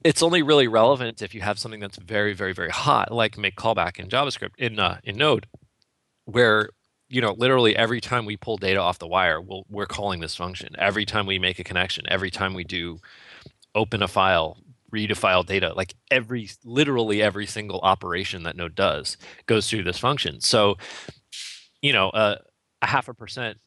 It's 0.02 0.22
only 0.22 0.42
really 0.42 0.68
relevant 0.68 1.22
if 1.22 1.34
you 1.34 1.40
have 1.40 1.58
something 1.58 1.80
that's 1.80 1.96
very, 1.98 2.34
very, 2.34 2.52
very 2.52 2.70
hot, 2.70 3.12
like 3.12 3.38
make 3.38 3.56
callback 3.56 3.98
in 3.98 4.08
JavaScript 4.08 4.56
in 4.58 4.78
uh, 4.78 4.98
in 5.04 5.16
Node, 5.16 5.46
where 6.24 6.70
you 7.08 7.20
know 7.20 7.34
literally 7.38 7.76
every 7.76 8.00
time 8.00 8.26
we 8.26 8.36
pull 8.36 8.56
data 8.56 8.80
off 8.80 8.98
the 8.98 9.06
wire, 9.06 9.40
we'll, 9.40 9.64
we're 9.68 9.86
calling 9.86 10.20
this 10.20 10.34
function. 10.34 10.74
Every 10.78 11.04
time 11.06 11.26
we 11.26 11.38
make 11.38 11.58
a 11.58 11.64
connection, 11.64 12.04
every 12.08 12.30
time 12.30 12.54
we 12.54 12.64
do 12.64 12.98
open 13.74 14.02
a 14.02 14.08
file, 14.08 14.58
read 14.90 15.10
a 15.10 15.14
file 15.14 15.42
data, 15.42 15.72
like 15.74 15.94
every 16.10 16.50
literally 16.64 17.22
every 17.22 17.46
single 17.46 17.80
operation 17.80 18.42
that 18.44 18.56
Node 18.56 18.74
does 18.74 19.16
goes 19.46 19.68
through 19.68 19.84
this 19.84 19.98
function. 19.98 20.40
So, 20.40 20.76
you 21.82 21.92
know, 21.92 22.10
uh, 22.10 22.36
a 22.82 22.86
half 22.86 23.08
a 23.08 23.14
percent 23.14 23.58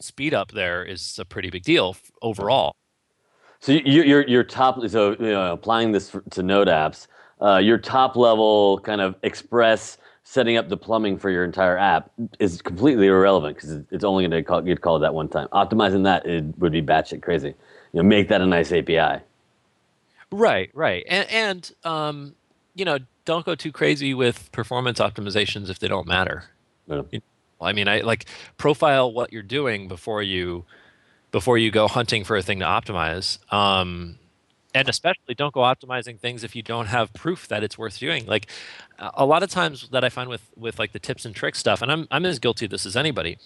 speed 0.00 0.34
up 0.34 0.52
there 0.52 0.84
is 0.84 1.18
a 1.18 1.24
pretty 1.24 1.50
big 1.50 1.62
deal 1.62 1.96
overall. 2.22 2.74
So 3.60 3.72
you, 3.72 4.02
your 4.02 4.26
your 4.26 4.42
top 4.42 4.86
so 4.88 5.12
you 5.12 5.32
know, 5.32 5.52
applying 5.52 5.92
this 5.92 6.16
to 6.30 6.42
Node 6.42 6.68
apps, 6.68 7.06
uh, 7.42 7.58
your 7.58 7.78
top 7.78 8.16
level 8.16 8.80
kind 8.80 9.00
of 9.00 9.14
express 9.22 9.98
setting 10.22 10.56
up 10.56 10.68
the 10.68 10.76
plumbing 10.76 11.18
for 11.18 11.28
your 11.28 11.44
entire 11.44 11.76
app 11.76 12.10
is 12.38 12.62
completely 12.62 13.06
irrelevant 13.06 13.56
because 13.56 13.80
it's 13.90 14.04
only 14.04 14.22
going 14.22 14.30
to 14.30 14.42
call, 14.42 14.60
get 14.60 14.80
called 14.80 15.02
that 15.02 15.12
one 15.12 15.28
time. 15.28 15.48
Optimizing 15.52 16.04
that 16.04 16.24
it 16.24 16.44
would 16.58 16.72
be 16.72 16.80
batshit 16.80 17.22
crazy. 17.22 17.48
You 17.92 18.02
know, 18.02 18.02
make 18.02 18.28
that 18.28 18.40
a 18.40 18.46
nice 18.46 18.72
API. 18.72 19.22
Right, 20.32 20.70
right, 20.72 21.04
and 21.08 21.28
and 21.28 21.72
um, 21.84 22.34
you 22.74 22.84
know, 22.84 22.98
don't 23.24 23.44
go 23.44 23.54
too 23.54 23.72
crazy 23.72 24.14
with 24.14 24.50
performance 24.52 25.00
optimizations 25.00 25.68
if 25.68 25.80
they 25.80 25.88
don't 25.88 26.06
matter. 26.06 26.44
Yeah. 26.86 27.02
I 27.60 27.72
mean, 27.72 27.88
I 27.88 28.00
like 28.00 28.24
profile 28.56 29.12
what 29.12 29.32
you're 29.32 29.42
doing 29.42 29.86
before 29.86 30.22
you 30.22 30.64
before 31.30 31.58
you 31.58 31.70
go 31.70 31.88
hunting 31.88 32.24
for 32.24 32.36
a 32.36 32.42
thing 32.42 32.58
to 32.60 32.64
optimize. 32.64 33.38
Um, 33.52 34.16
and 34.74 34.88
especially 34.88 35.34
don't 35.34 35.52
go 35.52 35.60
optimizing 35.60 36.18
things 36.18 36.44
if 36.44 36.54
you 36.54 36.62
don't 36.62 36.86
have 36.86 37.12
proof 37.12 37.48
that 37.48 37.64
it's 37.64 37.76
worth 37.76 37.98
doing. 37.98 38.26
Like 38.26 38.46
a 38.98 39.26
lot 39.26 39.42
of 39.42 39.50
times 39.50 39.88
that 39.90 40.04
I 40.04 40.08
find 40.08 40.28
with 40.28 40.48
with 40.56 40.78
like 40.78 40.92
the 40.92 40.98
tips 40.98 41.24
and 41.24 41.34
tricks 41.34 41.58
stuff, 41.58 41.82
and 41.82 41.90
I'm 41.90 42.06
I'm 42.10 42.24
as 42.24 42.38
guilty 42.38 42.66
of 42.66 42.70
this 42.70 42.86
as 42.86 42.96
anybody. 42.96 43.38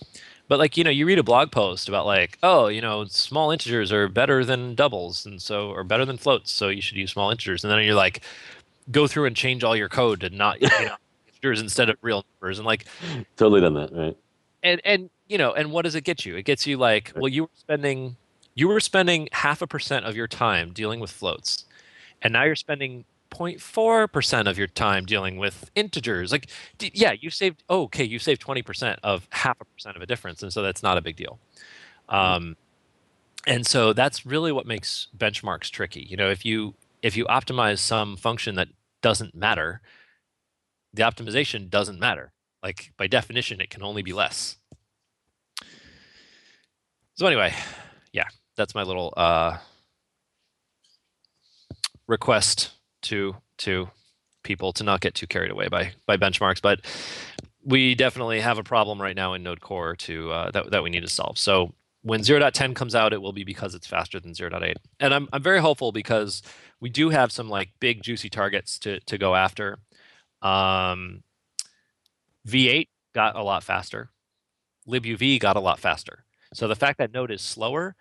But 0.48 0.58
like 0.58 0.76
you 0.76 0.84
know, 0.84 0.90
you 0.90 1.06
read 1.06 1.18
a 1.18 1.22
blog 1.22 1.50
post 1.50 1.88
about 1.88 2.04
like, 2.06 2.38
oh, 2.42 2.68
you 2.68 2.80
know, 2.80 3.04
small 3.06 3.50
integers 3.50 3.90
are 3.92 4.08
better 4.08 4.44
than 4.44 4.74
doubles, 4.74 5.24
and 5.24 5.40
so 5.40 5.70
or 5.70 5.84
better 5.84 6.04
than 6.04 6.18
floats, 6.18 6.52
so 6.52 6.68
you 6.68 6.82
should 6.82 6.96
use 6.96 7.12
small 7.12 7.30
integers. 7.30 7.64
And 7.64 7.72
then 7.72 7.82
you're 7.84 7.94
like, 7.94 8.22
go 8.90 9.06
through 9.06 9.24
and 9.26 9.34
change 9.34 9.64
all 9.64 9.74
your 9.74 9.88
code 9.88 10.20
to 10.20 10.30
not 10.30 10.60
you 10.60 10.68
know 10.68 10.96
integers 11.28 11.60
instead 11.60 11.88
of 11.88 11.96
real 12.02 12.24
numbers, 12.34 12.58
and 12.58 12.66
like 12.66 12.84
Totally 13.36 13.62
done 13.62 13.74
that, 13.74 13.92
right? 13.92 14.16
and 14.62 14.80
and 14.84 15.10
you 15.26 15.38
know 15.38 15.52
and 15.52 15.70
what 15.70 15.82
does 15.82 15.94
it 15.94 16.02
get 16.02 16.24
you? 16.24 16.36
It 16.36 16.44
gets 16.44 16.66
you 16.66 16.76
like 16.76 17.12
well 17.14 17.28
you 17.28 17.44
were 17.44 17.50
spending 17.54 18.16
you 18.54 18.68
were 18.68 18.80
spending 18.80 19.28
half 19.32 19.62
a 19.62 19.66
percent 19.66 20.06
of 20.06 20.16
your 20.16 20.28
time 20.28 20.72
dealing 20.72 21.00
with 21.00 21.10
floats 21.10 21.64
and 22.22 22.32
now 22.32 22.44
you're 22.44 22.54
spending 22.54 23.04
0.4% 23.30 24.48
of 24.48 24.56
your 24.56 24.68
time 24.68 25.04
dealing 25.04 25.38
with 25.38 25.70
integers. 25.74 26.30
Like 26.30 26.48
d- 26.78 26.92
yeah 26.94 27.12
you 27.12 27.30
saved 27.30 27.62
oh, 27.68 27.82
okay 27.84 28.04
you 28.04 28.18
saved 28.18 28.42
20% 28.42 28.98
of 29.02 29.28
half 29.30 29.60
a 29.60 29.64
percent 29.64 29.96
of 29.96 30.02
a 30.02 30.06
difference 30.06 30.42
and 30.42 30.52
so 30.52 30.62
that's 30.62 30.82
not 30.82 30.98
a 30.98 31.02
big 31.02 31.16
deal. 31.16 31.38
Um, 32.08 32.56
and 33.46 33.66
so 33.66 33.92
that's 33.92 34.24
really 34.24 34.52
what 34.52 34.66
makes 34.66 35.08
benchmarks 35.16 35.70
tricky. 35.70 36.06
You 36.08 36.16
know 36.16 36.30
if 36.30 36.44
you 36.44 36.74
if 37.02 37.16
you 37.16 37.24
optimize 37.26 37.78
some 37.78 38.16
function 38.16 38.54
that 38.54 38.68
doesn't 39.02 39.34
matter 39.34 39.80
the 40.94 41.02
optimization 41.02 41.68
doesn't 41.68 41.98
matter. 41.98 42.32
Like 42.62 42.92
by 42.96 43.06
definition, 43.06 43.60
it 43.60 43.68
can 43.68 43.82
only 43.82 44.02
be 44.02 44.12
less. 44.12 44.56
So 47.16 47.26
anyway, 47.26 47.54
yeah, 48.12 48.26
that's 48.56 48.74
my 48.74 48.82
little 48.82 49.14
uh, 49.16 49.58
request 52.08 52.72
to 53.02 53.36
to 53.58 53.88
people 54.42 54.72
to 54.72 54.84
not 54.84 55.00
get 55.00 55.14
too 55.14 55.26
carried 55.26 55.50
away 55.50 55.68
by 55.68 55.92
by 56.06 56.16
benchmarks. 56.16 56.60
But 56.60 56.80
we 57.64 57.94
definitely 57.94 58.40
have 58.40 58.58
a 58.58 58.64
problem 58.64 59.00
right 59.00 59.16
now 59.16 59.32
in 59.34 59.42
Node 59.42 59.60
Core 59.60 59.94
to 59.96 60.32
uh, 60.32 60.50
that 60.50 60.70
that 60.70 60.82
we 60.82 60.90
need 60.90 61.02
to 61.02 61.08
solve. 61.08 61.38
So 61.38 61.72
when 62.02 62.20
0.10 62.20 62.74
comes 62.74 62.94
out, 62.94 63.14
it 63.14 63.22
will 63.22 63.32
be 63.32 63.44
because 63.44 63.74
it's 63.74 63.86
faster 63.86 64.20
than 64.20 64.32
0.8. 64.32 64.74
And 65.00 65.14
I'm 65.14 65.28
I'm 65.32 65.42
very 65.42 65.60
hopeful 65.60 65.92
because 65.92 66.42
we 66.80 66.90
do 66.90 67.10
have 67.10 67.30
some 67.30 67.48
like 67.48 67.70
big 67.80 68.02
juicy 68.02 68.28
targets 68.28 68.78
to 68.80 68.98
to 69.00 69.18
go 69.18 69.36
after. 69.36 69.78
Um, 70.42 71.22
V8 72.46 72.88
got 73.14 73.36
a 73.36 73.42
lot 73.42 73.62
faster. 73.62 74.10
libuv 74.86 75.38
got 75.38 75.56
a 75.56 75.60
lot 75.60 75.78
faster. 75.78 76.24
So 76.54 76.68
the 76.68 76.76
fact 76.76 76.98
that 76.98 77.12
Node 77.12 77.30
is 77.30 77.42
slower, 77.42 77.94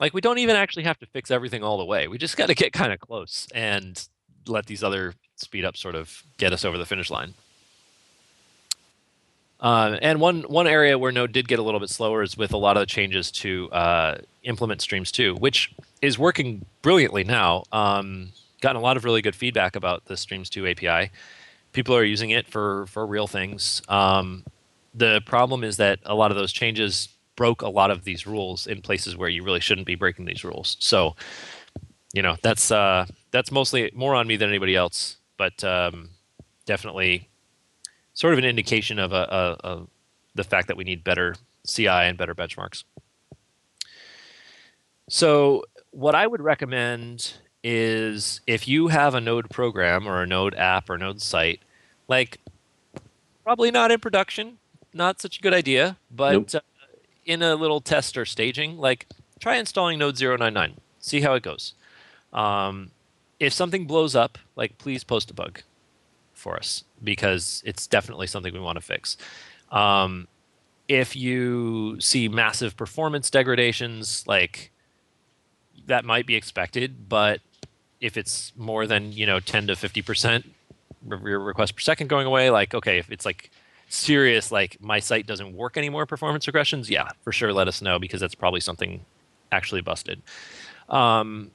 like 0.00 0.14
we 0.14 0.20
don't 0.20 0.38
even 0.38 0.56
actually 0.56 0.84
have 0.84 0.98
to 1.00 1.06
fix 1.06 1.30
everything 1.30 1.62
all 1.62 1.78
the 1.78 1.84
way. 1.84 2.08
We 2.08 2.18
just 2.18 2.36
got 2.36 2.46
to 2.46 2.54
get 2.54 2.72
kind 2.72 2.92
of 2.92 3.00
close 3.00 3.46
and 3.54 4.02
let 4.46 4.66
these 4.66 4.82
other 4.82 5.14
speed 5.36 5.64
ups 5.64 5.80
sort 5.80 5.94
of 5.94 6.22
get 6.38 6.52
us 6.52 6.64
over 6.64 6.78
the 6.78 6.86
finish 6.86 7.10
line. 7.10 7.34
Uh, 9.60 9.98
and 10.00 10.20
one 10.20 10.42
one 10.42 10.68
area 10.68 10.96
where 10.96 11.10
Node 11.10 11.32
did 11.32 11.48
get 11.48 11.58
a 11.58 11.62
little 11.62 11.80
bit 11.80 11.90
slower 11.90 12.22
is 12.22 12.36
with 12.36 12.52
a 12.52 12.56
lot 12.56 12.76
of 12.76 12.82
the 12.82 12.86
changes 12.86 13.30
to 13.32 13.68
uh, 13.72 14.18
implement 14.44 14.80
Streams 14.80 15.10
2, 15.10 15.34
which 15.34 15.74
is 16.00 16.16
working 16.18 16.64
brilliantly 16.80 17.24
now. 17.24 17.64
Um, 17.72 18.30
gotten 18.60 18.76
a 18.76 18.82
lot 18.82 18.96
of 18.96 19.04
really 19.04 19.20
good 19.20 19.34
feedback 19.34 19.74
about 19.74 20.04
the 20.04 20.16
Streams 20.16 20.48
2 20.48 20.68
API 20.68 21.10
people 21.72 21.94
are 21.94 22.04
using 22.04 22.30
it 22.30 22.46
for 22.46 22.86
for 22.86 23.06
real 23.06 23.26
things. 23.26 23.82
Um, 23.88 24.44
the 24.94 25.20
problem 25.26 25.64
is 25.64 25.76
that 25.76 26.00
a 26.04 26.14
lot 26.14 26.30
of 26.30 26.36
those 26.36 26.52
changes 26.52 27.08
broke 27.38 27.62
a 27.62 27.68
lot 27.68 27.92
of 27.92 28.02
these 28.02 28.26
rules 28.26 28.66
in 28.66 28.82
places 28.82 29.16
where 29.16 29.28
you 29.28 29.44
really 29.44 29.60
shouldn't 29.60 29.86
be 29.86 29.94
breaking 29.94 30.24
these 30.24 30.42
rules. 30.42 30.76
So, 30.80 31.14
you 32.12 32.20
know, 32.20 32.34
that's 32.42 32.72
uh, 32.72 33.06
that's 33.30 33.52
mostly 33.52 33.92
more 33.94 34.16
on 34.16 34.26
me 34.26 34.36
than 34.36 34.48
anybody 34.48 34.74
else, 34.74 35.18
but 35.36 35.62
um, 35.62 36.10
definitely 36.66 37.28
sort 38.12 38.32
of 38.32 38.40
an 38.40 38.44
indication 38.44 38.98
of 38.98 39.12
a, 39.12 39.56
a, 39.62 39.68
a 39.68 39.86
the 40.34 40.42
fact 40.42 40.66
that 40.66 40.76
we 40.76 40.82
need 40.82 41.04
better 41.04 41.36
CI 41.64 41.86
and 41.86 42.18
better 42.18 42.34
benchmarks. 42.34 42.82
So, 45.08 45.62
what 45.92 46.16
I 46.16 46.26
would 46.26 46.42
recommend 46.42 47.34
is 47.62 48.40
if 48.48 48.66
you 48.66 48.88
have 48.88 49.14
a 49.14 49.20
Node 49.20 49.48
program 49.48 50.08
or 50.08 50.22
a 50.22 50.26
Node 50.26 50.56
app 50.56 50.90
or 50.90 50.98
Node 50.98 51.22
site, 51.22 51.60
like 52.08 52.40
probably 53.44 53.70
not 53.70 53.92
in 53.92 54.00
production, 54.00 54.58
not 54.92 55.20
such 55.20 55.38
a 55.38 55.40
good 55.40 55.54
idea, 55.54 55.98
but 56.10 56.32
nope. 56.32 56.62
In 57.28 57.42
a 57.42 57.54
little 57.54 57.80
test 57.80 58.16
or 58.16 58.24
staging, 58.24 58.78
like 58.78 59.06
try 59.38 59.56
installing 59.56 59.98
Node 59.98 60.18
099, 60.18 60.74
see 60.98 61.20
how 61.20 61.34
it 61.34 61.42
goes. 61.44 61.74
Um, 62.32 62.90
if 63.38 63.52
something 63.52 63.86
blows 63.86 64.16
up, 64.16 64.38
like 64.56 64.78
please 64.78 65.04
post 65.04 65.30
a 65.30 65.34
bug 65.34 65.62
for 66.32 66.56
us 66.56 66.84
because 67.04 67.62
it's 67.66 67.86
definitely 67.86 68.26
something 68.26 68.52
we 68.52 68.58
want 68.58 68.76
to 68.76 68.84
fix. 68.84 69.18
Um, 69.70 70.26
if 70.88 71.14
you 71.14 72.00
see 72.00 72.28
massive 72.28 72.76
performance 72.76 73.28
degradations, 73.28 74.24
like 74.26 74.72
that 75.86 76.06
might 76.06 76.26
be 76.26 76.34
expected, 76.34 77.10
but 77.10 77.40
if 78.00 78.16
it's 78.16 78.52
more 78.56 78.86
than 78.86 79.12
you 79.12 79.26
know 79.26 79.38
10 79.38 79.66
to 79.66 79.76
50 79.76 80.02
percent 80.02 80.54
requests 81.06 81.72
per 81.72 81.80
second 81.80 82.08
going 82.08 82.26
away 82.26 82.50
like 82.50 82.74
okay 82.74 82.98
if 82.98 83.10
it's 83.10 83.24
like 83.24 83.50
serious 83.88 84.52
like 84.52 84.76
my 84.80 84.98
site 84.98 85.26
doesn't 85.26 85.54
work 85.54 85.76
anymore 85.76 86.04
performance 86.04 86.44
regressions 86.46 86.90
yeah 86.90 87.08
for 87.22 87.32
sure 87.32 87.52
let 87.52 87.68
us 87.68 87.80
know 87.80 87.98
because 87.98 88.20
that's 88.20 88.34
probably 88.34 88.60
something 88.60 89.04
actually 89.52 89.80
busted. 89.80 90.22
Um, 90.88 91.50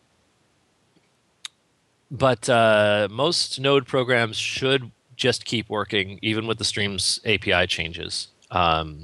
but 2.11 2.47
uh, 2.49 3.07
most 3.09 3.59
node 3.59 3.87
programs 3.87 4.37
should 4.37 4.91
just 5.15 5.45
keep 5.45 5.69
working 5.69 6.19
even 6.21 6.47
with 6.47 6.57
the 6.57 6.63
streams 6.63 7.19
api 7.25 7.67
changes. 7.67 8.27
Um, 8.51 9.03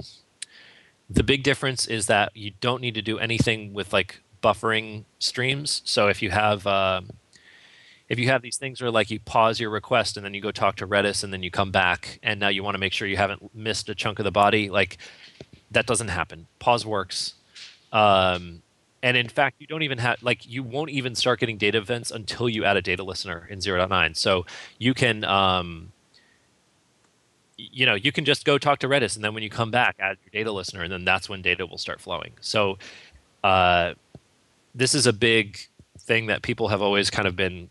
the 1.08 1.24
big 1.24 1.42
difference 1.42 1.86
is 1.86 2.06
that 2.06 2.36
you 2.36 2.52
don't 2.60 2.80
need 2.80 2.94
to 2.94 3.02
do 3.02 3.18
anything 3.18 3.72
with 3.72 3.92
like 3.92 4.20
buffering 4.42 5.04
streams. 5.18 5.82
So 5.84 6.08
if 6.08 6.22
you 6.22 6.30
have 6.30 6.66
uh, 6.66 7.02
if 8.10 8.18
you 8.18 8.26
have 8.26 8.42
these 8.42 8.58
things 8.58 8.82
where 8.82 8.90
like 8.90 9.08
you 9.10 9.20
pause 9.20 9.60
your 9.60 9.70
request 9.70 10.16
and 10.16 10.26
then 10.26 10.34
you 10.34 10.40
go 10.40 10.50
talk 10.50 10.74
to 10.76 10.86
Redis 10.86 11.22
and 11.22 11.32
then 11.32 11.44
you 11.44 11.50
come 11.50 11.70
back 11.70 12.18
and 12.24 12.40
now 12.40 12.48
you 12.48 12.64
want 12.64 12.74
to 12.74 12.78
make 12.80 12.92
sure 12.92 13.06
you 13.06 13.16
haven't 13.16 13.54
missed 13.54 13.88
a 13.88 13.94
chunk 13.94 14.18
of 14.18 14.24
the 14.24 14.32
body, 14.32 14.68
like 14.68 14.98
that 15.70 15.86
doesn't 15.86 16.08
happen. 16.08 16.48
Pause 16.58 16.84
works. 16.84 17.34
Um, 17.92 18.62
and 19.00 19.16
in 19.16 19.28
fact, 19.28 19.56
you 19.60 19.68
don't 19.68 19.84
even 19.84 19.98
have 19.98 20.22
like 20.22 20.44
you 20.44 20.64
won't 20.64 20.90
even 20.90 21.14
start 21.14 21.38
getting 21.38 21.56
data 21.56 21.78
events 21.78 22.10
until 22.10 22.48
you 22.48 22.64
add 22.64 22.76
a 22.76 22.82
data 22.82 23.04
listener 23.04 23.46
in 23.48 23.60
0.9. 23.60 24.16
So 24.16 24.44
you 24.76 24.92
can 24.92 25.22
um, 25.22 25.92
you 27.56 27.86
know 27.86 27.94
you 27.94 28.10
can 28.10 28.24
just 28.24 28.44
go 28.44 28.58
talk 28.58 28.80
to 28.80 28.88
redis 28.88 29.14
and 29.14 29.24
then 29.24 29.34
when 29.34 29.42
you 29.42 29.50
come 29.50 29.70
back 29.70 29.94
add 30.00 30.16
your 30.24 30.30
data 30.32 30.50
listener 30.50 30.82
and 30.82 30.90
then 30.90 31.04
that's 31.04 31.28
when 31.28 31.42
data 31.42 31.66
will 31.66 31.76
start 31.76 32.00
flowing 32.00 32.32
so 32.40 32.78
uh, 33.44 33.92
this 34.74 34.94
is 34.94 35.06
a 35.06 35.12
big 35.12 35.58
thing 35.98 36.26
that 36.26 36.40
people 36.40 36.68
have 36.68 36.80
always 36.80 37.10
kind 37.10 37.28
of 37.28 37.36
been 37.36 37.68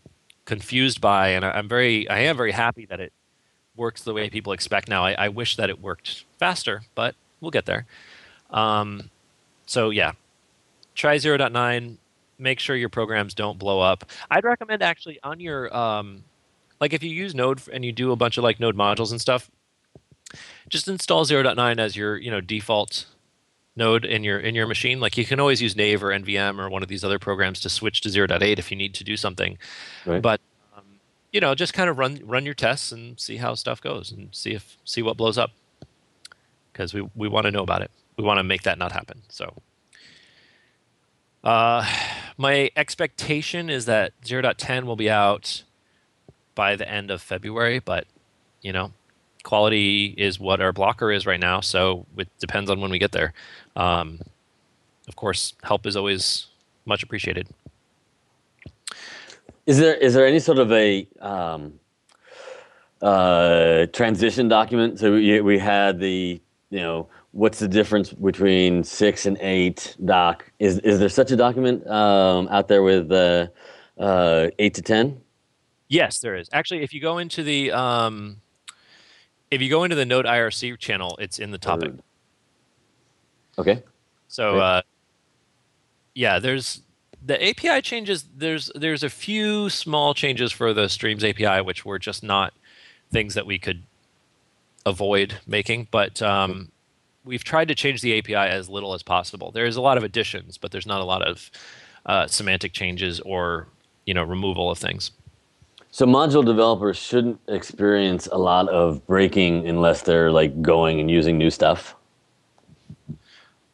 confused 0.50 1.00
by, 1.00 1.28
and 1.28 1.44
I, 1.44 1.56
am 1.60 1.68
very, 1.68 2.08
I 2.08 2.18
am 2.22 2.36
very 2.36 2.50
happy 2.50 2.84
that 2.86 2.98
it 2.98 3.12
works 3.76 4.02
the 4.02 4.12
way 4.12 4.28
people 4.28 4.52
expect 4.52 4.88
now. 4.88 5.04
I, 5.04 5.12
I 5.12 5.28
wish 5.28 5.54
that 5.54 5.70
it 5.70 5.80
worked 5.80 6.24
faster, 6.40 6.82
but 6.96 7.14
we'll 7.40 7.52
get 7.52 7.66
there. 7.66 7.86
Um, 8.50 9.10
so 9.64 9.90
yeah, 9.90 10.14
try 10.96 11.18
0.9. 11.18 11.98
Make 12.36 12.58
sure 12.58 12.74
your 12.74 12.88
programs 12.88 13.32
don't 13.32 13.60
blow 13.60 13.78
up. 13.78 14.04
I'd 14.28 14.42
recommend 14.42 14.82
actually 14.82 15.20
on 15.22 15.38
your, 15.38 15.72
um, 15.72 16.24
like 16.80 16.92
if 16.92 17.04
you 17.04 17.10
use 17.10 17.32
Node 17.32 17.60
and 17.72 17.84
you 17.84 17.92
do 17.92 18.10
a 18.10 18.16
bunch 18.16 18.36
of 18.36 18.42
like 18.42 18.58
Node 18.58 18.76
modules 18.76 19.12
and 19.12 19.20
stuff, 19.20 19.48
just 20.68 20.88
install 20.88 21.24
0.9 21.24 21.78
as 21.78 21.94
your 21.94 22.16
you 22.16 22.30
know 22.30 22.40
default 22.40 23.06
node 23.76 24.04
in 24.04 24.24
your 24.24 24.38
in 24.38 24.54
your 24.54 24.66
machine. 24.66 25.00
Like 25.00 25.16
you 25.16 25.24
can 25.24 25.40
always 25.40 25.62
use 25.62 25.76
Nave 25.76 26.02
or 26.02 26.08
NVM 26.08 26.58
or 26.58 26.68
one 26.68 26.82
of 26.82 26.88
these 26.88 27.04
other 27.04 27.18
programs 27.18 27.60
to 27.60 27.68
switch 27.68 28.00
to 28.02 28.08
0.8 28.08 28.58
if 28.58 28.70
you 28.70 28.76
need 28.76 28.94
to 28.94 29.04
do 29.04 29.16
something. 29.16 29.58
Right. 30.04 30.22
But 30.22 30.40
um, 30.76 30.84
you 31.32 31.40
know, 31.40 31.54
just 31.54 31.74
kind 31.74 31.90
of 31.90 31.98
run 31.98 32.20
run 32.24 32.44
your 32.44 32.54
tests 32.54 32.92
and 32.92 33.18
see 33.18 33.36
how 33.36 33.54
stuff 33.54 33.80
goes 33.80 34.10
and 34.12 34.34
see 34.34 34.52
if 34.52 34.76
see 34.84 35.02
what 35.02 35.16
blows 35.16 35.38
up. 35.38 35.50
Because 36.72 36.94
we 36.94 37.08
we 37.14 37.28
want 37.28 37.46
to 37.46 37.50
know 37.50 37.62
about 37.62 37.82
it. 37.82 37.90
We 38.16 38.24
want 38.24 38.38
to 38.38 38.44
make 38.44 38.62
that 38.62 38.78
not 38.78 38.92
happen. 38.92 39.22
So. 39.28 39.54
Uh, 41.42 41.86
my 42.36 42.70
expectation 42.76 43.70
is 43.70 43.86
that 43.86 44.12
0.10 44.20 44.84
will 44.84 44.94
be 44.96 45.08
out 45.08 45.62
by 46.54 46.76
the 46.76 46.86
end 46.86 47.10
of 47.10 47.22
February, 47.22 47.78
but 47.78 48.06
you 48.60 48.72
know, 48.72 48.92
quality 49.42 50.14
is 50.16 50.38
what 50.38 50.60
our 50.60 50.72
blocker 50.72 51.10
is 51.10 51.26
right 51.26 51.40
now, 51.40 51.60
so 51.60 52.06
it 52.16 52.28
depends 52.38 52.70
on 52.70 52.80
when 52.80 52.90
we 52.90 52.98
get 52.98 53.12
there. 53.12 53.32
Um, 53.76 54.20
of 55.08 55.16
course, 55.16 55.54
help 55.62 55.86
is 55.86 55.96
always 55.96 56.46
much 56.84 57.02
appreciated. 57.02 57.48
Is 59.66 59.78
there 59.78 59.94
is 59.94 60.14
there 60.14 60.26
any 60.26 60.38
sort 60.38 60.58
of 60.58 60.72
a 60.72 61.06
um, 61.20 61.78
uh, 63.02 63.86
transition 63.92 64.48
document? 64.48 64.98
So 64.98 65.12
we, 65.14 65.40
we 65.40 65.58
had 65.58 66.00
the 66.00 66.40
you 66.70 66.80
know 66.80 67.08
what's 67.32 67.58
the 67.58 67.68
difference 67.68 68.12
between 68.12 68.84
six 68.84 69.26
and 69.26 69.36
eight 69.40 69.96
doc? 70.04 70.50
Is 70.58 70.78
is 70.80 70.98
there 70.98 71.08
such 71.08 71.30
a 71.30 71.36
document 71.36 71.86
um, 71.86 72.48
out 72.48 72.68
there 72.68 72.82
with 72.82 73.10
uh, 73.12 73.48
uh, 73.98 74.48
eight 74.58 74.74
to 74.74 74.82
ten? 74.82 75.20
Yes, 75.88 76.20
there 76.20 76.36
is. 76.36 76.48
Actually, 76.52 76.82
if 76.82 76.94
you 76.94 77.00
go 77.00 77.18
into 77.18 77.42
the 77.42 77.72
um, 77.72 78.40
if 79.50 79.60
you 79.60 79.68
go 79.68 79.84
into 79.84 79.96
the 79.96 80.06
Node 80.06 80.26
IRC 80.26 80.78
channel, 80.78 81.16
it's 81.20 81.38
in 81.38 81.50
the 81.50 81.58
topic. 81.58 81.92
Okay. 83.58 83.82
So, 84.28 84.58
uh, 84.58 84.82
yeah, 86.14 86.38
there's 86.38 86.82
the 87.24 87.48
API 87.48 87.82
changes. 87.82 88.24
There's 88.36 88.70
there's 88.74 89.02
a 89.02 89.10
few 89.10 89.68
small 89.68 90.14
changes 90.14 90.52
for 90.52 90.72
the 90.72 90.88
Streams 90.88 91.24
API, 91.24 91.60
which 91.62 91.84
were 91.84 91.98
just 91.98 92.22
not 92.22 92.52
things 93.10 93.34
that 93.34 93.46
we 93.46 93.58
could 93.58 93.82
avoid 94.86 95.38
making. 95.46 95.88
But 95.90 96.22
um, 96.22 96.70
we've 97.24 97.44
tried 97.44 97.68
to 97.68 97.74
change 97.74 98.00
the 98.02 98.18
API 98.18 98.34
as 98.34 98.68
little 98.68 98.94
as 98.94 99.02
possible. 99.02 99.50
There's 99.50 99.76
a 99.76 99.80
lot 99.80 99.98
of 99.98 100.04
additions, 100.04 100.56
but 100.56 100.70
there's 100.70 100.86
not 100.86 101.00
a 101.00 101.04
lot 101.04 101.22
of 101.22 101.50
uh, 102.06 102.26
semantic 102.26 102.72
changes 102.72 103.20
or 103.20 103.66
you 104.06 104.14
know 104.14 104.22
removal 104.22 104.70
of 104.70 104.78
things. 104.78 105.10
So 105.90 106.06
module 106.06 106.44
developers 106.44 106.96
shouldn't 106.96 107.40
experience 107.48 108.26
a 108.30 108.38
lot 108.38 108.68
of 108.68 109.04
breaking 109.06 109.68
unless 109.68 110.02
they're 110.02 110.30
like 110.30 110.62
going 110.62 111.00
and 111.00 111.10
using 111.10 111.36
new 111.38 111.50
stuff. 111.50 111.96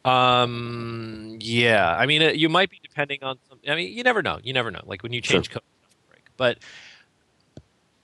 Um. 0.05 1.37
Yeah. 1.41 1.95
I 1.97 2.05
mean, 2.05 2.23
uh, 2.23 2.29
you 2.29 2.49
might 2.49 2.69
be 2.69 2.79
depending 2.81 3.23
on. 3.23 3.37
Some, 3.49 3.59
I 3.67 3.75
mean, 3.75 3.95
you 3.95 4.03
never 4.03 4.21
know. 4.23 4.39
You 4.43 4.53
never 4.53 4.71
know. 4.71 4.81
Like 4.85 5.03
when 5.03 5.13
you 5.13 5.21
Sure. 5.21 5.43
change 5.43 5.49
code, 5.49 5.61
stuff 5.81 5.91
will 5.93 6.09
break. 6.09 6.23
But 6.37 6.59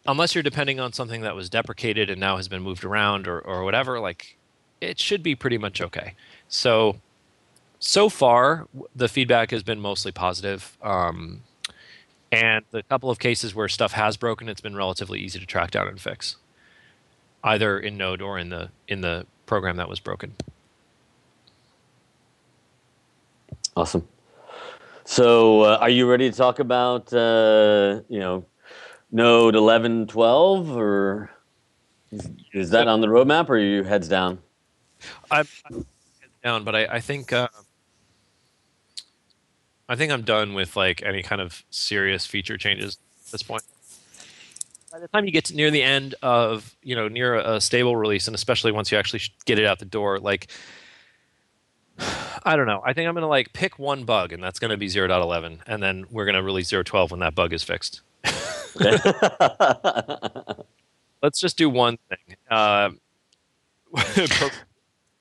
unless 0.05 0.35
you're 0.35 0.43
depending 0.43 0.79
on 0.79 0.93
something 0.93 1.21
that 1.21 1.35
was 1.35 1.49
deprecated 1.49 2.09
and 2.09 2.19
now 2.19 2.37
has 2.37 2.47
been 2.47 2.61
moved 2.61 2.83
around 2.83 3.27
or 3.27 3.39
or 3.39 3.63
whatever, 3.63 3.99
like 3.99 4.37
it 4.81 4.99
should 4.99 5.23
be 5.23 5.35
pretty 5.35 5.57
much 5.57 5.81
okay. 5.81 6.15
So 6.49 6.97
so 7.79 8.09
far, 8.09 8.67
the 8.95 9.07
feedback 9.07 9.51
has 9.51 9.63
been 9.63 9.79
mostly 9.79 10.11
positive. 10.11 10.77
Um, 10.81 11.41
and 12.33 12.65
the 12.71 12.81
couple 12.81 13.11
of 13.11 13.19
cases 13.19 13.53
where 13.53 13.67
stuff 13.67 13.91
has 13.91 14.17
broken, 14.17 14.49
it's 14.49 14.61
been 14.61 14.75
relatively 14.75 15.19
easy 15.19 15.39
to 15.39 15.45
track 15.45 15.69
down 15.71 15.87
and 15.87 16.01
fix, 16.01 16.37
either 17.43 17.79
in 17.79 17.95
Node 17.95 18.21
or 18.21 18.39
in 18.39 18.49
the 18.49 18.69
in 18.87 19.01
the 19.01 19.27
program 19.45 19.77
that 19.77 19.87
was 19.87 19.99
broken. 19.99 20.33
Awesome. 23.75 24.07
So, 25.05 25.61
uh, 25.61 25.77
are 25.79 25.89
you 25.89 26.09
ready 26.09 26.31
to 26.31 26.35
talk 26.35 26.57
about 26.57 27.13
uh, 27.13 28.01
you 28.09 28.19
know 28.19 28.45
Node 29.11 29.55
11, 29.55 30.07
12, 30.07 30.75
or 30.75 31.29
is, 32.11 32.31
is 32.51 32.69
that 32.71 32.87
on 32.87 33.01
the 33.01 33.07
roadmap, 33.07 33.49
or 33.49 33.53
are 33.53 33.59
you 33.59 33.83
heads 33.83 34.07
down? 34.07 34.39
I'm, 35.29 35.47
I'm 35.65 35.73
heads 35.75 36.33
down, 36.43 36.63
but 36.63 36.75
I, 36.75 36.85
I 36.85 36.99
think 36.99 37.31
uh, 37.31 37.47
I 39.89 39.95
think 39.95 40.11
I'm 40.11 40.23
done 40.23 40.53
with 40.53 40.75
like 40.75 41.03
any 41.03 41.23
kind 41.23 41.41
of 41.41 41.63
serious 41.69 42.25
feature 42.25 42.57
changes 42.57 42.97
at 43.25 43.31
this 43.31 43.43
point. 43.43 43.63
By 44.91 44.99
the 44.99 45.07
time 45.07 45.25
you 45.25 45.31
get 45.31 45.45
to 45.45 45.55
near 45.55 45.71
the 45.71 45.81
end 45.81 46.15
of 46.21 46.75
you 46.83 46.95
know 46.95 47.07
near 47.07 47.35
a, 47.35 47.55
a 47.55 47.61
stable 47.61 47.95
release, 47.95 48.27
and 48.27 48.35
especially 48.35 48.71
once 48.71 48.91
you 48.91 48.97
actually 48.97 49.21
get 49.45 49.59
it 49.59 49.65
out 49.65 49.79
the 49.79 49.85
door, 49.85 50.19
like 50.19 50.49
I 52.45 52.55
don't 52.55 52.67
know. 52.67 52.81
I 52.85 52.93
think 52.93 53.07
I'm 53.07 53.13
gonna 53.13 53.27
like 53.27 53.53
pick 53.53 53.79
one 53.79 54.03
bug, 54.05 54.33
and 54.33 54.43
that's 54.43 54.59
gonna 54.59 54.77
be 54.77 54.87
0.11, 54.87 55.59
and 55.67 55.81
then 55.81 56.05
we're 56.11 56.25
gonna 56.25 56.43
release 56.43 56.69
0.12 56.71 57.11
when 57.11 57.19
that 57.21 57.35
bug 57.35 57.53
is 57.53 57.63
fixed. 57.63 58.01
Let's 61.21 61.39
just 61.39 61.57
do 61.57 61.69
one 61.69 61.97
thing. 62.09 62.35
Uh, 62.49 62.89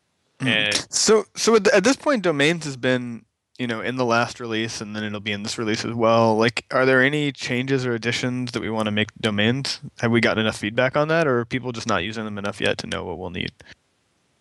and 0.41 0.75
So, 0.91 1.25
so 1.37 1.57
at, 1.57 1.69
at 1.69 1.85
this 1.85 1.97
point, 1.97 2.23
domains 2.23 2.65
has 2.65 2.77
been, 2.77 3.25
you 3.63 3.69
know, 3.69 3.81
in 3.81 3.95
the 3.95 4.05
last 4.05 4.41
release, 4.41 4.81
and 4.81 4.97
then 4.97 5.05
it'll 5.05 5.21
be 5.21 5.31
in 5.31 5.45
this 5.45 5.57
release 5.57 5.85
as 5.85 5.95
well. 5.95 6.37
Like, 6.37 6.65
are 6.73 6.85
there 6.85 7.01
any 7.01 7.31
changes 7.31 7.87
or 7.87 7.95
additions 7.95 8.51
that 8.51 8.61
we 8.61 8.69
want 8.69 8.87
to 8.87 8.91
make 8.91 9.15
domains? 9.21 9.79
Have 10.01 10.11
we 10.11 10.21
gotten 10.21 10.41
enough 10.41 10.57
feedback 10.57 10.97
on 10.97 11.07
that, 11.07 11.29
or 11.29 11.39
are 11.39 11.45
people 11.45 11.71
just 11.71 11.87
not 11.87 12.03
using 12.03 12.25
them 12.25 12.39
enough 12.39 12.61
yet 12.61 12.77
to 12.79 12.89
know 12.89 13.05
what 13.05 13.19
we'll 13.19 13.31
need? 13.31 13.53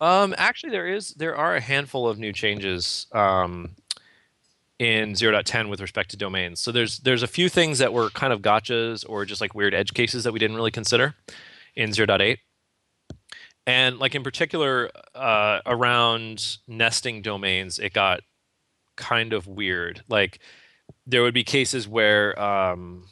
Um, 0.01 0.33
actually, 0.39 0.71
there 0.71 0.87
is 0.87 1.09
there 1.13 1.35
are 1.35 1.55
a 1.55 1.61
handful 1.61 2.09
of 2.09 2.17
new 2.17 2.33
changes 2.33 3.05
um, 3.11 3.75
in 4.79 5.11
0.10 5.11 5.69
with 5.69 5.81
respect 5.81 6.09
to 6.09 6.17
domains. 6.17 6.59
So 6.59 6.71
there's 6.71 6.97
there's 6.97 7.21
a 7.21 7.27
few 7.27 7.47
things 7.47 7.77
that 7.77 7.93
were 7.93 8.09
kind 8.09 8.33
of 8.33 8.41
gotchas 8.41 9.05
or 9.07 9.23
just 9.25 9.39
like 9.39 9.53
weird 9.53 9.75
edge 9.75 9.93
cases 9.93 10.23
that 10.23 10.33
we 10.33 10.39
didn't 10.39 10.55
really 10.55 10.71
consider 10.71 11.13
in 11.75 11.91
0.8. 11.91 12.39
And 13.67 13.99
like 13.99 14.15
in 14.15 14.23
particular 14.23 14.89
uh, 15.13 15.59
around 15.67 16.57
nesting 16.67 17.21
domains, 17.21 17.77
it 17.77 17.93
got 17.93 18.21
kind 19.01 19.33
of 19.33 19.47
weird. 19.47 20.03
Like 20.07 20.39
there 21.05 21.23
would 21.23 21.33
be 21.33 21.43
cases 21.43 21.87
where 21.87 22.39
um, 22.39 23.05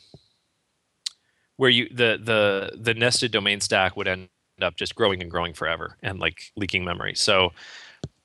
where 1.57 1.69
you 1.69 1.89
the 1.89 2.17
the 2.23 2.77
the 2.79 2.93
nested 2.93 3.31
domain 3.31 3.59
stack 3.59 3.97
would 3.97 4.07
end 4.07 4.29
up 4.61 4.75
just 4.77 4.95
growing 4.95 5.21
and 5.21 5.31
growing 5.31 5.53
forever 5.53 5.97
and 6.01 6.19
like 6.19 6.51
leaking 6.55 6.85
memory. 6.85 7.15
So 7.15 7.51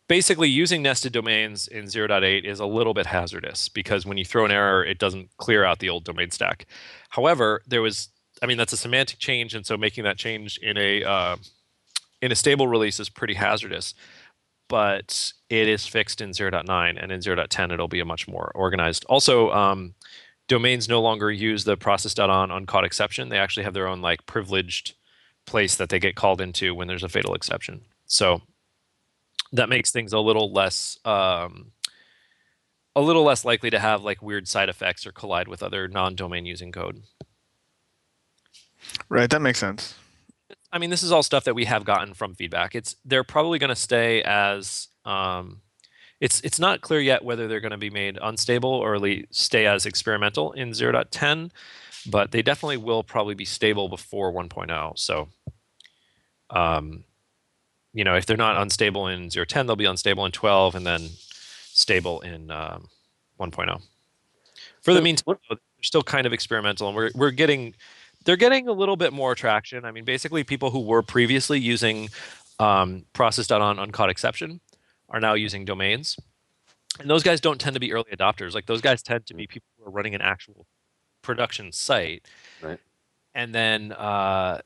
basically 0.08 0.48
using 0.48 0.82
nested 0.82 1.12
domains 1.12 1.66
in 1.66 1.84
0.8 1.84 2.44
is 2.44 2.60
a 2.60 2.66
little 2.66 2.92
bit 2.92 3.06
hazardous 3.06 3.68
because 3.68 4.04
when 4.04 4.18
you 4.18 4.24
throw 4.24 4.44
an 4.44 4.50
error 4.50 4.84
it 4.84 4.98
doesn't 4.98 5.30
clear 5.38 5.64
out 5.64 5.78
the 5.78 5.88
old 5.88 6.04
domain 6.04 6.30
stack. 6.30 6.66
However, 7.08 7.62
there 7.66 7.82
was 7.82 8.08
I 8.42 8.46
mean 8.46 8.58
that's 8.58 8.72
a 8.72 8.76
semantic 8.76 9.18
change 9.18 9.54
and 9.54 9.64
so 9.64 9.76
making 9.76 10.04
that 10.04 10.18
change 10.18 10.58
in 10.58 10.76
a 10.76 11.02
uh, 11.02 11.36
in 12.20 12.32
a 12.32 12.36
stable 12.36 12.68
release 12.68 13.00
is 13.00 13.08
pretty 13.08 13.34
hazardous. 13.34 13.94
But 14.68 15.32
it 15.50 15.68
is 15.68 15.86
fixed 15.86 16.20
in 16.20 16.30
0.9 16.30 17.02
and 17.02 17.12
in 17.12 17.20
0.10 17.20 17.72
it'll 17.72 17.88
be 17.88 18.00
a 18.00 18.04
much 18.04 18.26
more 18.26 18.50
organized. 18.54 19.04
Also 19.08 19.50
um, 19.50 19.94
domains 20.48 20.88
no 20.88 21.00
longer 21.00 21.30
use 21.30 21.64
the 21.64 21.76
process.on 21.76 22.50
uncaught 22.50 22.84
exception. 22.84 23.28
They 23.28 23.38
actually 23.38 23.64
have 23.64 23.74
their 23.74 23.86
own 23.88 24.00
like 24.00 24.26
privileged 24.26 24.94
place 25.46 25.76
that 25.76 25.90
they 25.90 25.98
get 25.98 26.16
called 26.16 26.40
into 26.40 26.74
when 26.74 26.88
there's 26.88 27.02
a 27.02 27.08
fatal 27.08 27.34
exception. 27.34 27.82
So 28.06 28.42
that 29.52 29.68
makes 29.68 29.90
things 29.90 30.12
a 30.12 30.18
little 30.18 30.52
less 30.52 30.98
um, 31.04 31.72
a 32.96 33.00
little 33.00 33.24
less 33.24 33.44
likely 33.44 33.70
to 33.70 33.78
have 33.78 34.02
like 34.02 34.22
weird 34.22 34.46
side 34.48 34.68
effects 34.68 35.06
or 35.06 35.12
collide 35.12 35.48
with 35.48 35.62
other 35.62 35.88
non-domain 35.88 36.46
using 36.46 36.72
code. 36.72 37.02
Right, 39.08 39.30
that 39.30 39.42
makes 39.42 39.58
sense. 39.58 39.94
I 40.74 40.78
mean, 40.78 40.90
this 40.90 41.04
is 41.04 41.12
all 41.12 41.22
stuff 41.22 41.44
that 41.44 41.54
we 41.54 41.66
have 41.66 41.84
gotten 41.84 42.14
from 42.14 42.34
feedback. 42.34 42.74
It's 42.74 42.96
they're 43.04 43.22
probably 43.22 43.60
going 43.60 43.68
to 43.68 43.76
stay 43.76 44.22
as 44.22 44.88
um, 45.04 45.60
it's 46.20 46.40
it's 46.40 46.58
not 46.58 46.80
clear 46.80 47.00
yet 47.00 47.24
whether 47.24 47.46
they're 47.46 47.60
going 47.60 47.70
to 47.70 47.78
be 47.78 47.90
made 47.90 48.18
unstable 48.20 48.70
or 48.70 48.96
at 48.96 49.00
least 49.00 49.32
stay 49.32 49.66
as 49.66 49.86
experimental 49.86 50.50
in 50.52 50.70
0.10, 50.70 51.52
but 52.10 52.32
they 52.32 52.42
definitely 52.42 52.76
will 52.76 53.04
probably 53.04 53.36
be 53.36 53.44
stable 53.44 53.88
before 53.88 54.32
1.0. 54.32 54.98
So, 54.98 55.28
um, 56.50 57.04
you 57.92 58.02
know, 58.02 58.16
if 58.16 58.26
they're 58.26 58.36
not 58.36 58.60
unstable 58.60 59.06
in 59.06 59.28
0.10, 59.28 59.66
they'll 59.66 59.76
be 59.76 59.84
unstable 59.84 60.26
in 60.26 60.32
12, 60.32 60.74
and 60.74 60.84
then 60.84 61.08
stable 61.66 62.20
in 62.22 62.50
um, 62.50 62.88
1.0. 63.38 63.80
For 64.82 64.92
the 64.92 65.00
meantime, 65.00 65.36
they're 65.48 65.58
still 65.82 66.02
kind 66.02 66.26
of 66.26 66.32
experimental, 66.32 66.88
and 66.88 66.96
we're 66.96 67.10
we're 67.14 67.30
getting 67.30 67.74
they're 68.24 68.36
getting 68.36 68.68
a 68.68 68.72
little 68.72 68.96
bit 68.96 69.12
more 69.12 69.34
traction. 69.34 69.84
I 69.84 69.90
mean, 69.90 70.04
basically, 70.04 70.44
people 70.44 70.70
who 70.70 70.80
were 70.80 71.02
previously 71.02 71.60
using 71.60 72.08
um, 72.58 73.04
process.on 73.12 73.78
uncaught 73.78 74.10
exception 74.10 74.60
are 75.08 75.20
now 75.20 75.34
using 75.34 75.64
domains. 75.64 76.18
And 77.00 77.10
those 77.10 77.22
guys 77.22 77.40
don't 77.40 77.60
tend 77.60 77.74
to 77.74 77.80
be 77.80 77.92
early 77.92 78.10
adopters. 78.12 78.54
Like 78.54 78.66
those 78.66 78.80
guys 78.80 79.02
tend 79.02 79.26
to 79.26 79.34
be 79.34 79.46
people 79.46 79.66
who 79.78 79.86
are 79.86 79.90
running 79.90 80.14
an 80.14 80.20
actual 80.20 80.66
production 81.22 81.72
site. 81.72 82.26
Right. 82.62 82.78
And 83.34 83.54
then 83.54 83.92
uh, 83.92 84.60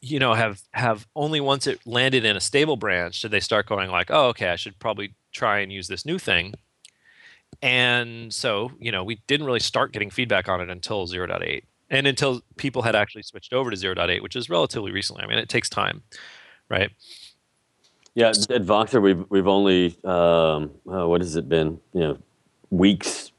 you 0.00 0.18
know 0.18 0.34
have 0.34 0.60
have 0.72 1.06
only 1.16 1.40
once 1.40 1.66
it 1.66 1.80
landed 1.86 2.24
in 2.24 2.36
a 2.36 2.40
stable 2.40 2.76
branch 2.76 3.22
did 3.22 3.30
they 3.30 3.40
start 3.40 3.66
going 3.66 3.90
like, 3.90 4.10
oh, 4.10 4.28
okay, 4.28 4.48
I 4.48 4.56
should 4.56 4.78
probably 4.78 5.14
try 5.32 5.60
and 5.60 5.72
use 5.72 5.88
this 5.88 6.04
new 6.04 6.18
thing. 6.18 6.54
And 7.62 8.32
so, 8.32 8.70
you 8.78 8.92
know, 8.92 9.02
we 9.02 9.20
didn't 9.26 9.46
really 9.46 9.60
start 9.60 9.92
getting 9.92 10.10
feedback 10.10 10.48
on 10.48 10.60
it 10.60 10.68
until 10.68 11.06
0.8 11.06 11.62
and 11.90 12.06
until 12.06 12.42
people 12.56 12.82
had 12.82 12.94
actually 12.94 13.22
switched 13.22 13.52
over 13.52 13.70
to 13.70 13.76
0.8, 13.76 14.22
which 14.22 14.36
is 14.36 14.50
relatively 14.50 14.92
recently. 14.92 15.22
I 15.22 15.26
mean, 15.26 15.38
it 15.38 15.48
takes 15.48 15.68
time, 15.68 16.02
right? 16.68 16.90
Yeah, 18.14 18.28
at 18.28 18.62
Voxer, 18.62 19.00
we've 19.00 19.24
we've 19.28 19.46
only 19.46 19.96
um, 20.04 20.72
uh, 20.90 21.06
what 21.06 21.20
has 21.20 21.36
it 21.36 21.48
been? 21.48 21.78
You 21.92 22.00
know, 22.00 22.18
weeks 22.70 23.30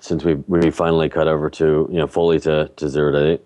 since 0.00 0.24
we 0.24 0.34
we 0.34 0.70
finally 0.70 1.08
cut 1.08 1.28
over 1.28 1.50
to 1.50 1.88
you 1.90 1.98
know 1.98 2.06
fully 2.06 2.40
to 2.40 2.70
to 2.76 2.88
zero 2.88 3.12
to 3.12 3.32
eight. 3.32 3.42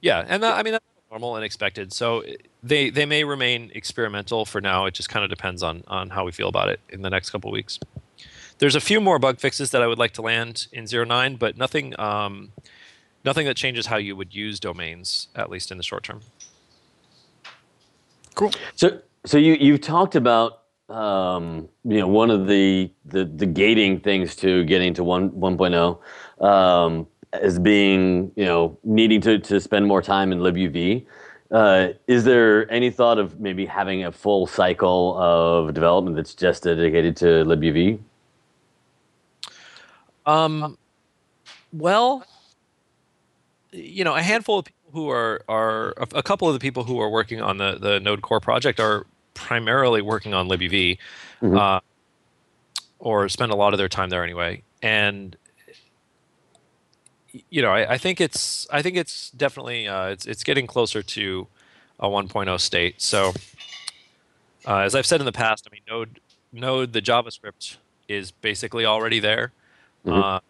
Yeah, 0.00 0.24
and 0.26 0.42
that, 0.42 0.56
I 0.56 0.62
mean 0.62 0.72
that's 0.72 0.84
normal 1.10 1.36
and 1.36 1.44
expected. 1.44 1.92
So 1.92 2.24
they 2.62 2.90
they 2.90 3.06
may 3.06 3.24
remain 3.24 3.70
experimental 3.74 4.44
for 4.44 4.60
now. 4.60 4.86
It 4.86 4.94
just 4.94 5.08
kind 5.08 5.24
of 5.24 5.30
depends 5.30 5.62
on 5.62 5.84
on 5.86 6.10
how 6.10 6.24
we 6.24 6.32
feel 6.32 6.48
about 6.48 6.68
it 6.68 6.80
in 6.88 7.02
the 7.02 7.10
next 7.10 7.30
couple 7.30 7.50
weeks. 7.50 7.78
there's 8.58 8.74
a 8.74 8.80
few 8.80 9.00
more 9.00 9.18
bug 9.18 9.38
fixes 9.40 9.70
that 9.70 9.82
I 9.82 9.86
would 9.86 9.98
like 9.98 10.12
to 10.12 10.22
land 10.22 10.66
in 10.72 10.86
09, 10.86 11.36
but 11.36 11.56
nothing 11.56 11.98
um, 11.98 12.52
nothing 13.24 13.46
that 13.46 13.56
changes 13.56 13.86
how 13.86 13.96
you 13.96 14.16
would 14.16 14.34
use 14.34 14.60
domains, 14.60 15.28
at 15.34 15.50
least 15.50 15.70
in 15.70 15.76
the 15.76 15.82
short 15.82 16.04
term. 16.04 16.20
Cool. 18.34 18.52
So, 18.74 19.00
so 19.24 19.38
you 19.38 19.54
you've 19.54 19.80
talked 19.80 20.16
about 20.16 20.62
um, 20.88 21.68
you 21.84 21.98
know 21.98 22.08
one 22.08 22.30
of 22.30 22.46
the, 22.46 22.90
the 23.06 23.24
the 23.24 23.46
gating 23.46 24.00
things 24.00 24.34
to 24.36 24.64
getting 24.64 24.94
to 24.94 25.04
one 25.04 25.30
1.0 25.30 26.44
um, 26.44 27.06
as 27.32 27.58
being 27.58 28.32
you 28.36 28.44
know 28.44 28.78
needing 28.84 29.20
to 29.22 29.38
to 29.38 29.60
spend 29.60 29.86
more 29.86 30.02
time 30.02 30.32
in 30.32 30.38
libuv. 30.40 31.06
Uh, 31.50 31.88
is 32.06 32.22
there 32.22 32.70
any 32.70 32.90
thought 32.90 33.18
of 33.18 33.40
maybe 33.40 33.66
having 33.66 34.04
a 34.04 34.12
full 34.12 34.46
cycle 34.46 35.18
of 35.18 35.74
development 35.74 36.14
that's 36.14 36.34
just 36.34 36.62
dedicated 36.62 37.16
to 37.16 37.44
libuv? 37.44 37.98
Um, 40.26 40.78
well, 41.72 42.24
you 43.72 44.04
know, 44.04 44.14
a 44.16 44.22
handful 44.22 44.58
of 44.60 44.64
people 44.66 44.90
who 44.92 45.08
are 45.10 45.42
are 45.48 45.94
a 46.14 46.22
couple 46.22 46.48
of 46.48 46.54
the 46.54 46.60
people 46.60 46.84
who 46.84 47.00
are 47.00 47.08
working 47.10 47.40
on 47.40 47.56
the 47.58 47.76
the 47.78 48.00
Node 48.00 48.22
Core 48.22 48.40
project 48.40 48.80
are 48.80 49.06
primarily 49.34 50.02
working 50.02 50.34
on 50.34 50.48
libuv, 50.48 50.98
Mhm. 51.42 51.56
uh, 51.58 51.80
or 52.98 53.28
spend 53.28 53.52
a 53.52 53.56
lot 53.56 53.72
of 53.72 53.78
their 53.78 53.88
time 53.88 54.10
there 54.10 54.22
anyway. 54.24 54.62
And 54.82 55.36
you 57.48 57.62
know, 57.62 57.70
I, 57.70 57.92
I 57.92 57.98
think 57.98 58.20
it's 58.20 58.66
I 58.72 58.82
think 58.82 58.96
it's 58.96 59.30
definitely 59.30 59.86
uh, 59.86 60.06
it's 60.08 60.26
it's 60.26 60.42
getting 60.42 60.66
closer 60.66 61.02
to 61.02 61.46
a 62.00 62.08
1.0 62.08 62.58
state. 62.60 63.00
So, 63.00 63.32
uh, 64.66 64.78
as 64.78 64.94
I've 64.94 65.06
said 65.06 65.20
in 65.20 65.26
the 65.26 65.32
past, 65.32 65.66
I 65.70 65.72
mean, 65.72 65.82
Node 65.88 66.20
Node 66.52 66.92
the 66.92 67.02
JavaScript 67.02 67.76
is 68.08 68.32
basically 68.32 68.84
already 68.84 69.20
there. 69.20 69.52
Mhm. 70.04 70.40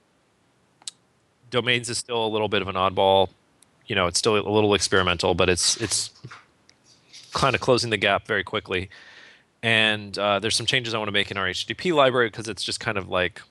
Domains 1.51 1.90
is 1.90 1.98
still 1.98 2.24
a 2.24 2.28
little 2.28 2.48
bit 2.48 2.62
of 2.62 2.68
an 2.68 2.76
oddball. 2.76 3.28
You 3.86 3.96
know, 3.96 4.07
it's 4.07 4.18
still 4.18 4.36
a 4.36 4.48
little 4.48 4.74
experimental, 4.74 5.34
but 5.34 5.48
it's 5.48 5.76
it's 5.78 6.11
kind 7.32 7.55
of 7.55 7.61
closing 7.61 7.90
the 7.90 7.96
gap 7.96 8.26
very 8.26 8.44
quickly. 8.44 8.90
And 9.62 10.16
uh, 10.18 10.38
there's 10.38 10.57
some 10.57 10.66
changes 10.66 10.94
I 10.94 10.98
want 10.98 11.09
to 11.09 11.12
make 11.12 11.30
in 11.30 11.36
our 11.36 11.46
HTTP 11.46 11.94
library 11.94 12.28
because 12.28 12.48
it's 12.48 12.62
just 12.62 12.80
kind 12.80 12.96
of 12.96 13.09
like, 13.09 13.42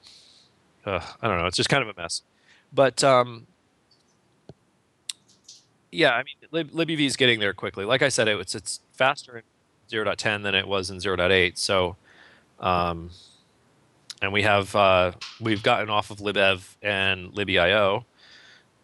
uh, 0.86 1.02
I 1.22 1.28
don't 1.28 1.38
know, 1.38 1.46
it's 1.46 1.58
just 1.58 1.70
kind 1.70 1.84
of 1.84 1.90
a 1.96 2.02
mess. 2.02 2.24
But 2.74 3.04
um, 3.04 3.46
yeah, 5.92 6.12
I 6.12 6.24
mean, 6.24 6.36
lib, 6.52 6.72
libuv 6.72 7.00
is 7.00 7.16
getting 7.16 7.40
there 7.40 7.54
quickly. 7.54 7.86
Like 7.86 8.02
I 8.02 8.10
said, 8.10 8.28
it, 8.28 8.40
it's 8.40 8.56
it's 8.56 8.80
faster 8.94 9.38
in 9.38 9.44
0.10 9.92 10.44
than 10.44 10.56
it 10.56 10.68
was 10.68 10.90
in 10.90 10.98
0.8. 10.98 11.58
So, 11.58 11.96
um, 12.60 13.10
and 14.22 14.34
we 14.34 14.44
have 14.44 14.76
uh, 14.76 15.12
we've 15.40 15.64
gotten 15.64 15.90
off 15.90 16.12
of 16.12 16.18
libev 16.20 16.76
and 16.82 17.32
libeio, 17.34 18.04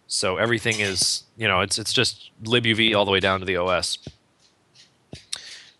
so 0.07 0.37
everything 0.37 0.79
is 0.79 1.23
you 1.37 1.47
know 1.47 1.61
it's 1.61 1.77
it's 1.77 1.93
just 1.93 2.31
libuv 2.43 2.95
all 2.95 3.05
the 3.05 3.11
way 3.11 3.19
down 3.19 3.39
to 3.39 3.45
the 3.45 3.57
OS. 3.57 3.99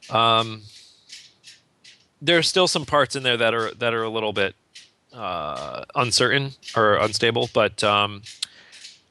Um, 0.10 0.62
there 2.22 2.38
are 2.38 2.44
still 2.44 2.68
some 2.68 2.86
parts 2.86 3.16
in 3.16 3.24
there 3.24 3.38
that 3.38 3.54
are 3.54 3.74
that 3.76 3.94
are 3.94 4.04
a 4.04 4.10
little 4.10 4.34
bit 4.34 4.56
uh, 5.14 5.86
uncertain 5.96 6.52
or 6.76 6.96
unstable, 6.96 7.50
but 7.54 7.84
um, 7.84 8.22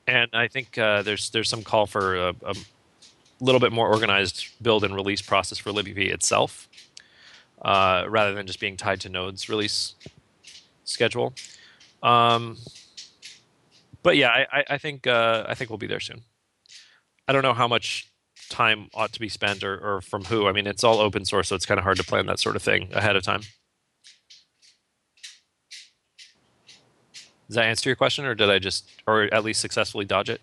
and 0.07 0.29
I 0.35 0.49
think 0.49 0.77
uh, 0.77 1.03
there's 1.03 1.31
there's 1.31 1.49
some 1.49 1.63
call 1.63 1.87
for 1.87 2.17
a, 2.17 2.35
a 2.45 2.55
little 3.41 3.61
bit 3.61 3.73
more 3.73 3.89
organized 3.89 4.47
build 4.63 4.85
and 4.85 4.95
release 4.95 5.23
process 5.23 5.59
for 5.59 5.71
libuv 5.71 5.99
itself, 5.99 6.69
uh, 7.63 8.05
rather 8.09 8.35
than 8.35 8.47
just 8.47 8.61
being 8.61 8.77
tied 8.77 9.01
to 9.01 9.09
Node's 9.09 9.49
release 9.49 9.95
schedule. 10.85 11.35
Um, 12.03 12.57
but 14.03 14.17
yeah, 14.17 14.29
I, 14.29 14.47
I, 14.61 14.65
I 14.71 14.79
think 14.79 15.07
uh, 15.07 15.45
I 15.49 15.55
think 15.55 15.71
we'll 15.71 15.79
be 15.79 15.87
there 15.87 16.01
soon. 16.01 16.23
I 17.27 17.33
don't 17.33 17.43
know 17.43 17.55
how 17.55 17.67
much 17.69 18.11
time 18.51 18.89
ought 18.95 19.13
to 19.13 19.21
be 19.21 19.29
spent 19.29 19.65
or, 19.65 19.79
or 19.79 20.01
from 20.03 20.25
who. 20.25 20.47
I 20.47 20.53
mean, 20.53 20.67
it's 20.67 20.85
all 20.85 20.99
open 20.99 21.25
source, 21.25 21.49
so 21.49 21.57
it's 21.57 21.67
kind 21.67 21.79
of 21.79 21.85
hard 21.85 21.97
to 21.97 22.05
plan 22.05 22.27
that 22.27 22.39
sort 22.39 22.57
of 22.57 22.63
thing 22.63 22.91
ahead 22.93 23.17
of 23.17 23.23
time. 23.23 23.41
Does 27.49 27.57
that 27.57 27.65
answer 27.67 27.89
your 27.89 27.97
question, 27.97 28.25
or 28.25 28.35
did 28.35 28.51
I 28.51 28.59
just, 28.59 28.89
or 29.07 29.25
at 29.33 29.45
least 29.45 29.61
successfully 29.61 30.05
dodge 30.05 30.31
it? 30.31 30.41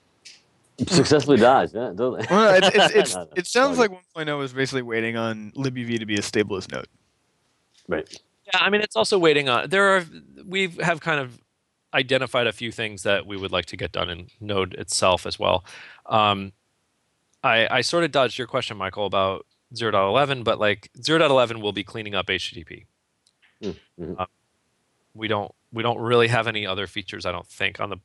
Successfully 0.87 1.37
dodged. 1.37 1.75
Yeah, 1.75 1.89
totally. 1.89 2.25
Well, 2.31 2.55
it's, 2.55 2.67
it's, 2.75 2.95
it's, 2.95 3.15
No, 3.15 3.23
no, 3.23 3.29
it 3.35 3.47
sounds 3.47 3.77
sorry. 3.77 3.89
like 3.89 4.27
1.0 4.27 4.43
is 4.43 4.53
basically 4.53 4.81
waiting 4.83 5.17
on 5.17 5.51
libuv 5.51 5.99
to 5.99 6.05
be 6.05 6.17
as 6.17 6.25
stable 6.25 6.57
as 6.57 6.69
Node. 6.71 6.87
right. 7.87 8.07
Yeah, 8.53 8.59
I 8.63 8.69
mean, 8.69 8.81
it's 8.81 8.95
also 8.95 9.19
waiting 9.19 9.49
on. 9.49 9.69
There 9.69 9.95
are 9.95 10.03
we 10.45 10.67
have 10.81 11.01
kind 11.01 11.19
of 11.19 11.39
identified 11.93 12.47
a 12.47 12.53
few 12.53 12.71
things 12.71 13.03
that 13.03 13.25
we 13.25 13.37
would 13.37 13.51
like 13.51 13.65
to 13.67 13.77
get 13.77 13.91
done 13.91 14.09
in 14.09 14.27
Node 14.39 14.73
itself 14.75 15.25
as 15.25 15.39
well. 15.39 15.65
Um, 16.05 16.53
I 17.43 17.67
I 17.69 17.81
sort 17.81 18.03
of 18.03 18.11
dodged 18.11 18.37
your 18.37 18.47
question, 18.47 18.77
Mikeal, 18.77 19.05
about 19.05 19.45
0.11, 19.73 20.43
but 20.43 20.59
like 20.59 20.89
0.11 20.99 21.61
will 21.61 21.71
be 21.71 21.83
cleaning 21.83 22.15
up 22.15 22.27
HTTP. 22.27 22.85
Mm, 23.63 23.75
mhm. 23.99 24.15
Uh, 24.19 24.25
we 25.13 25.27
don't 25.27 25.53
we 25.71 25.83
don't 25.83 25.99
really 25.99 26.27
have 26.27 26.47
any 26.47 26.65
other 26.65 26.87
features, 26.87 27.25
I 27.25 27.31
don't 27.31 27.47
think, 27.47 27.79
on 27.79 27.89
the 27.89 27.97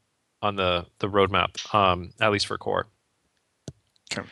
on 0.43 0.57
the 0.57 0.87
the 0.99 1.09
roadmap, 1.09 1.75
um, 1.75 2.11
at 2.21 2.31
least 2.31 2.47
for 2.47 2.59
core. 2.59 2.87
Okay. 4.13 4.27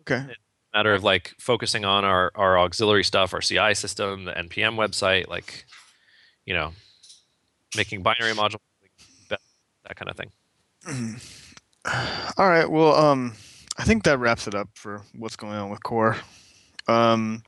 Okay. 0.00 0.26
Matter 0.74 0.94
of 0.94 1.04
like 1.04 1.34
focusing 1.38 1.84
on 1.84 2.04
our, 2.04 2.32
our 2.34 2.58
auxiliary 2.58 3.04
stuff, 3.04 3.34
our 3.34 3.40
CI 3.40 3.74
system, 3.74 4.24
the 4.24 4.32
NPM 4.32 4.76
website, 4.76 5.28
like, 5.28 5.66
you 6.46 6.54
know, 6.54 6.72
making 7.76 8.02
binary 8.02 8.32
module, 8.32 8.60
that 9.86 9.96
kind 9.96 10.10
of 10.10 10.16
thing. 10.16 10.30
All 12.38 12.48
right. 12.48 12.70
Well, 12.70 12.94
um, 12.94 13.34
I 13.78 13.84
think 13.84 14.04
that 14.04 14.18
wraps 14.18 14.46
it 14.46 14.54
up 14.54 14.68
for 14.74 15.02
what's 15.16 15.36
going 15.36 15.54
on 15.54 15.70
with 15.70 15.82
Core. 15.82 16.16
Um, 16.88 17.42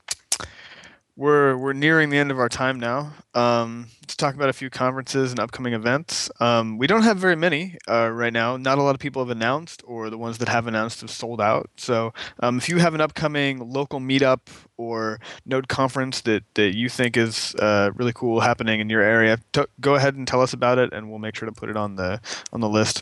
we're 1.15 1.55
we're 1.55 1.73
nearing 1.73 2.09
the 2.09 2.17
end 2.17 2.31
of 2.31 2.39
our 2.39 2.49
time 2.49 2.79
now. 2.79 3.13
Um, 3.33 3.87
let's 4.05 4.15
talk 4.15 4.35
about 4.35 4.49
a 4.49 4.53
few 4.53 4.69
conferences 4.69 5.31
and 5.31 5.39
upcoming 5.39 5.73
events. 5.73 6.29
Um, 6.39 6.77
we 6.77 6.85
don't 6.85 7.01
have 7.01 7.17
very 7.17 7.35
many 7.35 7.75
uh, 7.89 8.11
right 8.13 8.31
now. 8.31 8.55
Not 8.55 8.77
a 8.77 8.83
lot 8.83 8.93
of 8.93 8.99
people 8.99 9.23
have 9.23 9.31
announced, 9.31 9.81
or 9.87 10.11
the 10.11 10.17
ones 10.17 10.37
that 10.37 10.47
have 10.47 10.67
announced 10.67 11.01
have 11.01 11.09
sold 11.09 11.41
out. 11.41 11.71
So, 11.75 12.13
um, 12.39 12.59
if 12.59 12.69
you 12.69 12.77
have 12.77 12.93
an 12.93 13.01
upcoming 13.01 13.67
local 13.67 13.99
meetup 13.99 14.41
or 14.77 15.19
Node 15.47 15.69
conference 15.69 16.21
that 16.21 16.43
that 16.53 16.75
you 16.75 16.87
think 16.87 17.17
is 17.17 17.55
uh, 17.55 17.89
really 17.95 18.13
cool 18.13 18.41
happening 18.41 18.79
in 18.79 18.91
your 18.91 19.01
area, 19.01 19.39
t- 19.53 19.65
go 19.81 19.95
ahead 19.95 20.13
and 20.13 20.27
tell 20.27 20.41
us 20.41 20.53
about 20.53 20.77
it, 20.77 20.93
and 20.93 21.09
we'll 21.09 21.17
make 21.17 21.35
sure 21.35 21.47
to 21.47 21.51
put 21.51 21.71
it 21.71 21.77
on 21.77 21.95
the 21.95 22.21
on 22.53 22.61
the 22.61 22.69
list. 22.69 23.01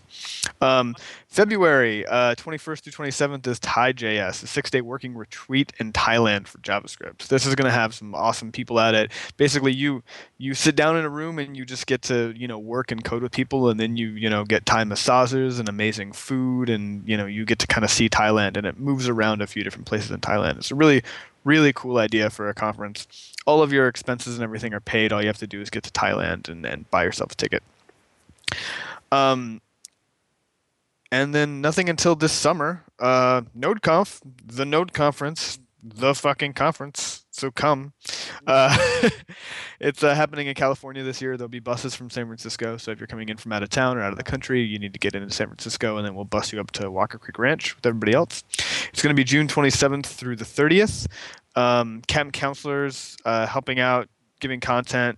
Um, 0.61 0.95
February 1.27 2.05
uh, 2.05 2.35
21st 2.35 2.81
through 2.81 3.07
27th 3.07 3.47
is 3.47 3.59
Thai.js, 3.59 4.43
a 4.43 4.47
six-day 4.47 4.81
working 4.81 5.15
retreat 5.15 5.73
in 5.79 5.91
Thailand 5.91 6.47
for 6.47 6.59
JavaScript. 6.59 7.27
This 7.27 7.45
is 7.45 7.55
going 7.55 7.65
to 7.65 7.71
have 7.71 7.93
some 7.93 8.13
awesome 8.13 8.51
people 8.51 8.79
at 8.79 8.93
it. 8.93 9.11
Basically, 9.35 9.73
you 9.73 10.03
you 10.37 10.53
sit 10.53 10.75
down 10.75 10.92
in 10.95 11.05
a 11.05 11.09
room 11.09 11.39
and 11.39 11.55
you 11.55 11.65
just 11.65 11.87
get 11.87 12.01
to 12.03 12.33
you 12.35 12.47
know 12.47 12.57
work 12.59 12.91
and 12.91 13.03
code 13.03 13.23
with 13.23 13.31
people, 13.31 13.69
and 13.69 13.79
then 13.79 13.97
you 13.97 14.09
you 14.09 14.29
know 14.29 14.43
get 14.43 14.65
Thai 14.65 14.83
massages 14.83 15.59
and 15.59 15.69
amazing 15.69 16.13
food, 16.13 16.69
and 16.69 17.07
you 17.07 17.17
know 17.17 17.25
you 17.25 17.45
get 17.45 17.59
to 17.59 17.67
kind 17.67 17.83
of 17.83 17.91
see 17.91 18.09
Thailand, 18.09 18.57
and 18.57 18.65
it 18.65 18.79
moves 18.79 19.07
around 19.07 19.41
a 19.41 19.47
few 19.47 19.63
different 19.63 19.85
places 19.85 20.11
in 20.11 20.19
Thailand. 20.19 20.57
It's 20.57 20.71
a 20.71 20.75
really 20.75 21.03
really 21.43 21.73
cool 21.73 21.97
idea 21.97 22.29
for 22.29 22.49
a 22.49 22.53
conference. 22.53 23.33
All 23.45 23.61
of 23.61 23.73
your 23.73 23.87
expenses 23.87 24.35
and 24.35 24.43
everything 24.43 24.73
are 24.73 24.79
paid. 24.79 25.11
All 25.11 25.21
you 25.21 25.27
have 25.27 25.37
to 25.39 25.47
do 25.47 25.61
is 25.61 25.69
get 25.69 25.83
to 25.83 25.91
Thailand 25.91 26.47
and, 26.47 26.65
and 26.65 26.89
buy 26.89 27.03
yourself 27.03 27.33
a 27.33 27.35
ticket. 27.35 27.63
Um, 29.11 29.61
and 31.11 31.35
then 31.35 31.61
nothing 31.61 31.89
until 31.89 32.15
this 32.15 32.31
summer. 32.31 32.83
Uh, 32.99 33.41
NodeConf, 33.57 34.21
the 34.45 34.65
Node 34.65 34.93
conference, 34.93 35.59
the 35.83 36.15
fucking 36.15 36.53
conference. 36.53 37.22
So 37.33 37.49
come. 37.49 37.93
Uh, 38.45 38.77
it's 39.79 40.03
uh, 40.03 40.13
happening 40.13 40.45
in 40.47 40.53
California 40.53 41.01
this 41.01 41.19
year. 41.19 41.35
There'll 41.35 41.49
be 41.49 41.59
buses 41.59 41.95
from 41.95 42.11
San 42.11 42.27
Francisco. 42.27 42.77
So 42.77 42.91
if 42.91 42.99
you're 42.99 43.07
coming 43.07 43.27
in 43.27 43.37
from 43.37 43.51
out 43.51 43.63
of 43.63 43.69
town 43.69 43.97
or 43.97 44.01
out 44.01 44.11
of 44.11 44.19
the 44.19 44.23
country, 44.23 44.61
you 44.61 44.77
need 44.77 44.93
to 44.93 44.99
get 44.99 45.15
into 45.15 45.33
San 45.33 45.47
Francisco, 45.47 45.97
and 45.97 46.05
then 46.05 46.13
we'll 46.13 46.25
bus 46.25 46.53
you 46.53 46.59
up 46.59 46.69
to 46.71 46.91
Walker 46.91 47.17
Creek 47.17 47.39
Ranch 47.39 47.75
with 47.75 47.87
everybody 47.87 48.13
else. 48.13 48.43
It's 48.89 49.01
going 49.01 49.15
to 49.15 49.19
be 49.19 49.23
June 49.23 49.47
27th 49.47 50.05
through 50.05 50.35
the 50.35 50.45
30th. 50.45 51.07
Um, 51.55 52.03
camp 52.07 52.33
counselors 52.33 53.17
uh, 53.25 53.47
helping 53.47 53.79
out, 53.79 54.09
giving 54.39 54.59
content, 54.59 55.17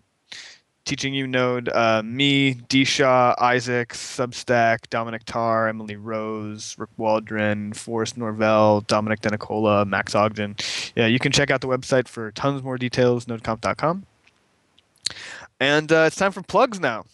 teaching 0.86 1.14
you 1.14 1.28
Node. 1.28 1.70
Uh, 1.70 2.02
me, 2.04 2.54
D 2.54 2.86
Shaw, 2.86 3.36
Isaac, 3.40 3.90
Substack, 3.90 4.90
Dominic 4.90 5.24
Tarr, 5.26 5.68
Emily 5.68 5.96
Rose, 5.96 6.76
Rick 6.78 6.92
Waldron, 6.98 7.74
Forrest 7.74 8.18
Norvell, 8.18 8.84
Domenic 8.88 9.20
Denicola, 9.20 9.86
Max 9.86 10.16
Ogden. 10.16 10.56
Yeah, 10.96 11.08
you 11.08 11.20
can 11.20 11.32
check 11.32 11.52
out 11.52 11.62
the 11.62 11.68
website 11.68 12.08
for 12.08 12.32
tons 12.32 12.64
more 12.64 12.78
details, 12.78 13.26
nodeconf.com. 13.26 14.06
And 15.60 15.92
uh, 15.92 16.06
it's 16.08 16.16
time 16.16 16.32
for 16.32 16.42
plugs 16.42 16.80
now. 16.80 17.06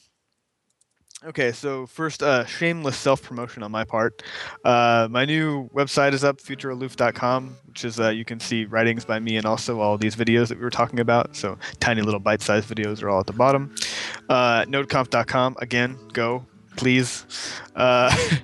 Okay, 1.24 1.52
so 1.52 1.86
first, 1.86 2.24
uh, 2.24 2.46
shameless 2.46 2.98
self 2.98 3.22
promotion 3.22 3.62
on 3.62 3.70
my 3.70 3.84
part. 3.84 4.24
Uh, 4.66 5.08
my 5.12 5.24
new 5.24 5.70
website 5.70 6.14
is 6.14 6.24
up, 6.24 6.38
futurealoof.com, 6.40 7.58
which 7.68 7.86
is 7.86 8.00
uh, 8.00 8.10
you 8.10 8.26
can 8.26 8.40
see 8.40 8.66
writings 8.66 9.06
by 9.06 9.20
me 9.20 9.38
and 9.38 9.46
also 9.46 9.80
all 9.80 10.00
these 10.00 10.16
videos 10.16 10.48
that 10.48 10.58
we 10.58 10.64
were 10.64 10.72
talking 10.72 11.00
about. 11.00 11.36
So 11.36 11.60
tiny 11.80 12.02
little 12.02 12.20
bite 12.20 12.42
sized 12.42 12.68
videos 12.68 13.04
are 13.04 13.10
all 13.12 13.20
at 13.20 13.28
the 13.28 13.34
bottom. 13.34 13.76
Uh, 14.30 14.66
nodeconf.com, 14.66 15.58
again, 15.60 15.96
go, 16.12 16.44
please. 16.76 17.28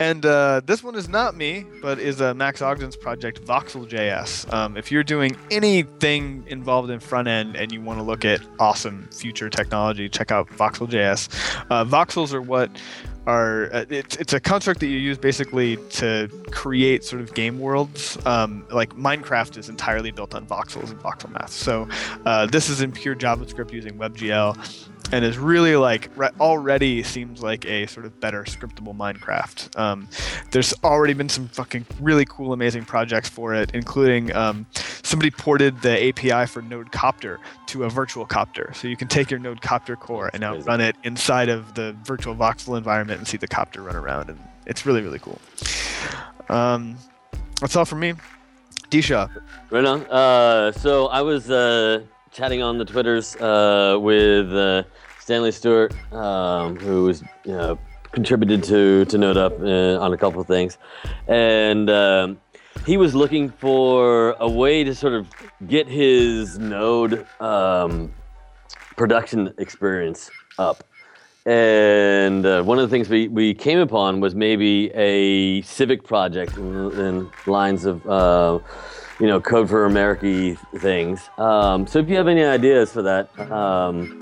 And 0.00 0.24
uh, 0.26 0.60
this 0.64 0.82
one 0.82 0.94
is 0.94 1.08
not 1.08 1.36
me, 1.36 1.64
but 1.80 1.98
is 1.98 2.20
uh, 2.20 2.34
Max 2.34 2.60
Ogden's 2.60 2.96
project 2.96 3.42
Voxel.js. 3.44 4.52
Um, 4.52 4.76
if 4.76 4.90
you're 4.90 5.04
doing 5.04 5.36
anything 5.50 6.44
involved 6.46 6.90
in 6.90 7.00
front 7.00 7.28
end 7.28 7.56
and 7.56 7.72
you 7.72 7.80
want 7.80 7.98
to 7.98 8.02
look 8.02 8.24
at 8.24 8.40
awesome 8.58 9.08
future 9.12 9.48
technology, 9.48 10.08
check 10.08 10.30
out 10.30 10.48
Voxel.js. 10.48 11.28
Uh, 11.70 11.84
voxels 11.84 12.32
are 12.32 12.42
what 12.42 12.70
are 13.26 13.72
uh, 13.72 13.84
it's, 13.88 14.16
it's 14.16 14.32
a 14.32 14.40
construct 14.40 14.80
that 14.80 14.86
you 14.86 14.98
use 14.98 15.18
basically 15.18 15.76
to 15.90 16.28
create 16.50 17.04
sort 17.04 17.22
of 17.22 17.34
game 17.34 17.58
worlds. 17.58 18.18
Um, 18.26 18.66
like 18.70 18.94
minecraft 18.96 19.56
is 19.56 19.68
entirely 19.68 20.10
built 20.10 20.34
on 20.34 20.46
voxels 20.46 20.90
and 20.90 21.00
voxel 21.00 21.30
math. 21.30 21.52
So 21.52 21.88
uh, 22.26 22.46
this 22.46 22.68
is 22.68 22.80
in 22.80 22.92
pure 22.92 23.14
javascript 23.14 23.72
using 23.72 23.98
webgl 23.98 24.56
and 25.12 25.24
is 25.24 25.38
really 25.38 25.76
like 25.76 26.10
re- 26.16 26.30
already 26.40 27.02
seems 27.02 27.42
like 27.42 27.64
a 27.66 27.86
sort 27.86 28.06
of 28.06 28.18
better 28.18 28.44
scriptable 28.44 28.96
Minecraft. 28.96 29.78
Um, 29.78 30.08
there's 30.50 30.74
already 30.82 31.12
been 31.12 31.28
some 31.28 31.48
fucking 31.48 31.86
really 32.00 32.24
cool, 32.24 32.52
amazing 32.52 32.86
projects 32.86 33.28
for 33.28 33.54
it, 33.54 33.70
including 33.74 34.34
um, 34.34 34.66
somebody 35.02 35.30
ported 35.30 35.80
the 35.82 36.08
API 36.08 36.46
for 36.46 36.62
Node 36.62 36.90
Copter 36.90 37.38
to 37.66 37.84
a 37.84 37.90
virtual 37.90 38.24
copter, 38.26 38.72
so 38.74 38.88
you 38.88 38.96
can 38.96 39.08
take 39.08 39.30
your 39.30 39.38
Node 39.38 39.60
Copter 39.60 39.96
core 39.96 40.30
and 40.32 40.40
now 40.40 40.56
run 40.58 40.80
it 40.80 40.96
inside 41.04 41.48
of 41.48 41.74
the 41.74 41.94
virtual 42.04 42.34
voxel 42.34 42.76
environment 42.76 43.11
and 43.18 43.26
see 43.26 43.36
the 43.36 43.48
copter 43.48 43.82
run 43.82 43.96
around, 43.96 44.30
and 44.30 44.38
it's 44.66 44.86
really 44.86 45.02
really 45.02 45.18
cool. 45.18 45.40
Um, 46.48 46.96
that's 47.60 47.76
all 47.76 47.84
from 47.84 48.00
me. 48.00 48.14
D 48.90 49.00
Shaw. 49.00 49.28
Right 49.70 49.84
on. 49.84 50.04
Uh, 50.06 50.72
so 50.72 51.06
I 51.06 51.22
was 51.22 51.50
uh, 51.50 52.02
chatting 52.30 52.62
on 52.62 52.78
the 52.78 52.84
Twitters 52.84 53.36
uh, 53.36 53.96
with 54.00 54.52
uh, 54.52 54.82
Stanley 55.20 55.52
Stewart, 55.52 55.94
um, 56.12 56.76
who 56.76 57.04
was 57.04 57.22
you 57.44 57.52
know, 57.52 57.78
contributed 58.12 58.62
to 58.64 59.04
to 59.06 59.16
NodeUp 59.16 59.62
uh, 59.62 60.02
on 60.02 60.12
a 60.12 60.16
couple 60.16 60.40
of 60.40 60.46
things, 60.46 60.78
and 61.28 61.88
um, 61.88 62.38
he 62.84 62.96
was 62.96 63.14
looking 63.14 63.48
for 63.48 64.36
a 64.40 64.48
way 64.48 64.84
to 64.84 64.94
sort 64.94 65.14
of 65.14 65.28
get 65.66 65.86
his 65.86 66.58
Node 66.58 67.26
um, 67.40 68.12
production 68.96 69.54
experience 69.58 70.30
up. 70.58 70.84
And 71.44 72.46
uh, 72.46 72.62
one 72.62 72.78
of 72.78 72.88
the 72.88 72.94
things 72.94 73.08
we, 73.08 73.28
we 73.28 73.52
came 73.52 73.80
upon 73.80 74.20
was 74.20 74.34
maybe 74.34 74.90
a 74.94 75.62
civic 75.62 76.04
project 76.04 76.56
in, 76.56 76.92
in 77.00 77.30
lines 77.46 77.84
of 77.84 78.06
uh, 78.06 78.60
you 79.18 79.26
know, 79.26 79.40
code 79.40 79.68
for 79.68 79.84
America 79.84 80.56
things. 80.78 81.20
Um, 81.38 81.86
so 81.86 81.98
if 81.98 82.08
you 82.08 82.16
have 82.16 82.28
any 82.28 82.42
ideas 82.42 82.92
for 82.92 83.02
that, 83.02 83.38
um, 83.52 84.20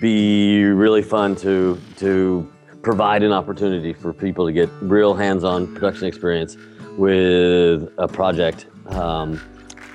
be 0.00 0.64
really 0.64 1.02
fun 1.02 1.36
to 1.36 1.80
to 1.96 2.50
provide 2.82 3.22
an 3.22 3.32
opportunity 3.32 3.92
for 3.92 4.12
people 4.12 4.44
to 4.44 4.52
get 4.52 4.68
real 4.82 5.14
hands-on 5.14 5.72
production 5.74 6.06
experience 6.06 6.56
with 6.98 7.88
a 7.98 8.08
project. 8.08 8.66
Um, 8.86 9.40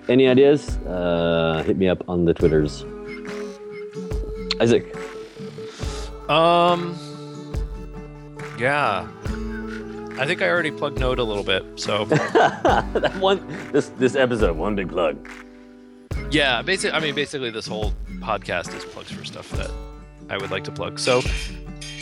any 0.08 0.28
ideas? 0.28 0.78
Uh, 0.78 1.62
hit 1.66 1.78
me 1.78 1.90
up 1.90 2.04
on 2.08 2.26
the 2.26 2.34
Twitters. 2.34 2.86
Isaac. 4.62 4.96
Um. 6.30 6.96
Yeah. 8.60 9.08
I 10.20 10.26
think 10.26 10.42
I 10.42 10.50
already 10.50 10.72
plugged 10.72 11.00
Node 11.00 11.20
a 11.20 11.24
little 11.24 11.44
bit, 11.44 11.64
so 11.76 12.06
that 12.06 13.16
one 13.20 13.46
this 13.72 13.90
this 14.00 14.16
episode 14.16 14.58
one 14.58 14.76
big 14.76 14.90
plug. 14.90 15.30
yeah. 16.32 16.62
Basically, 16.64 16.96
I 16.98 17.00
mean, 17.00 17.14
basically, 17.14 17.52
this 17.52 17.68
whole 17.68 17.94
podcast 18.20 18.76
is 18.76 18.84
plugs 18.86 19.12
for 19.12 19.24
stuff 19.24 19.50
that 19.52 19.70
I 20.30 20.38
would 20.38 20.50
like 20.50 20.64
to 20.66 20.72
plug. 20.72 20.98
So, 20.98 21.22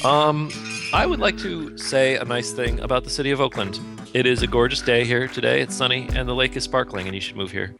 um, 0.06 0.50
I 0.94 1.06
would 1.06 1.20
like 1.20 1.38
to 1.40 1.78
say 1.78 2.16
a 2.16 2.24
nice 2.24 2.52
thing 2.54 2.80
about 2.80 3.04
the 3.04 3.10
city 3.10 3.32
of 3.32 3.42
Oakland. 3.42 3.80
It 4.14 4.26
is 4.26 4.42
a 4.44 4.48
gorgeous 4.48 4.82
day 4.82 5.04
here 5.04 5.28
today. 5.28 5.60
It's 5.60 5.76
sunny 5.76 6.08
and 6.16 6.28
the 6.30 6.34
lake 6.34 6.56
is 6.56 6.64
sparkling, 6.64 7.08
and 7.08 7.14
you 7.14 7.20
should 7.22 7.36
move 7.36 7.52
here 7.52 7.76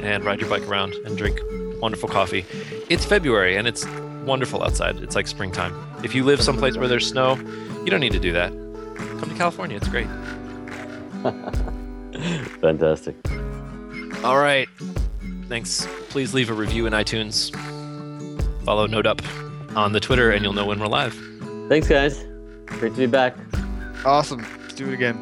and 0.00 0.22
ride 0.22 0.38
your 0.40 0.50
bike 0.50 0.68
around 0.68 0.92
and 1.06 1.16
drink 1.16 1.40
wonderful 1.80 2.10
coffee. 2.10 2.44
It's 2.90 3.06
February 3.06 3.56
and 3.56 3.66
it's 3.66 3.86
wonderful 4.28 4.62
outside. 4.62 4.98
It's 4.98 5.16
like 5.16 5.26
springtime. 5.26 5.74
If 6.04 6.14
you 6.14 6.22
live 6.24 6.40
someplace 6.40 6.76
where 6.76 6.86
there's 6.86 7.06
snow, 7.06 7.36
you 7.84 7.86
don't 7.86 8.00
need 8.00 8.12
to 8.12 8.20
do 8.20 8.32
that. 8.32 8.52
Come 8.52 9.28
to 9.28 9.34
California. 9.34 9.76
It's 9.76 9.88
great. 9.88 10.06
Fantastic. 12.60 13.16
All 14.22 14.38
right. 14.38 14.68
Thanks. 15.48 15.88
Please 16.10 16.34
leave 16.34 16.50
a 16.50 16.54
review 16.54 16.86
in 16.86 16.92
iTunes. 16.92 17.52
Follow 18.64 18.86
NodeUp 18.86 19.24
on 19.76 19.92
the 19.92 20.00
Twitter, 20.00 20.30
and 20.30 20.44
you'll 20.44 20.52
know 20.52 20.66
when 20.66 20.78
we're 20.78 20.86
live. 20.86 21.14
Thanks, 21.68 21.88
guys. 21.88 22.24
Great 22.66 22.92
to 22.92 22.98
be 22.98 23.06
back. 23.06 23.34
Awesome. 24.04 24.46
Let's 24.62 24.74
do 24.74 24.88
it 24.88 24.94
again. 24.94 25.16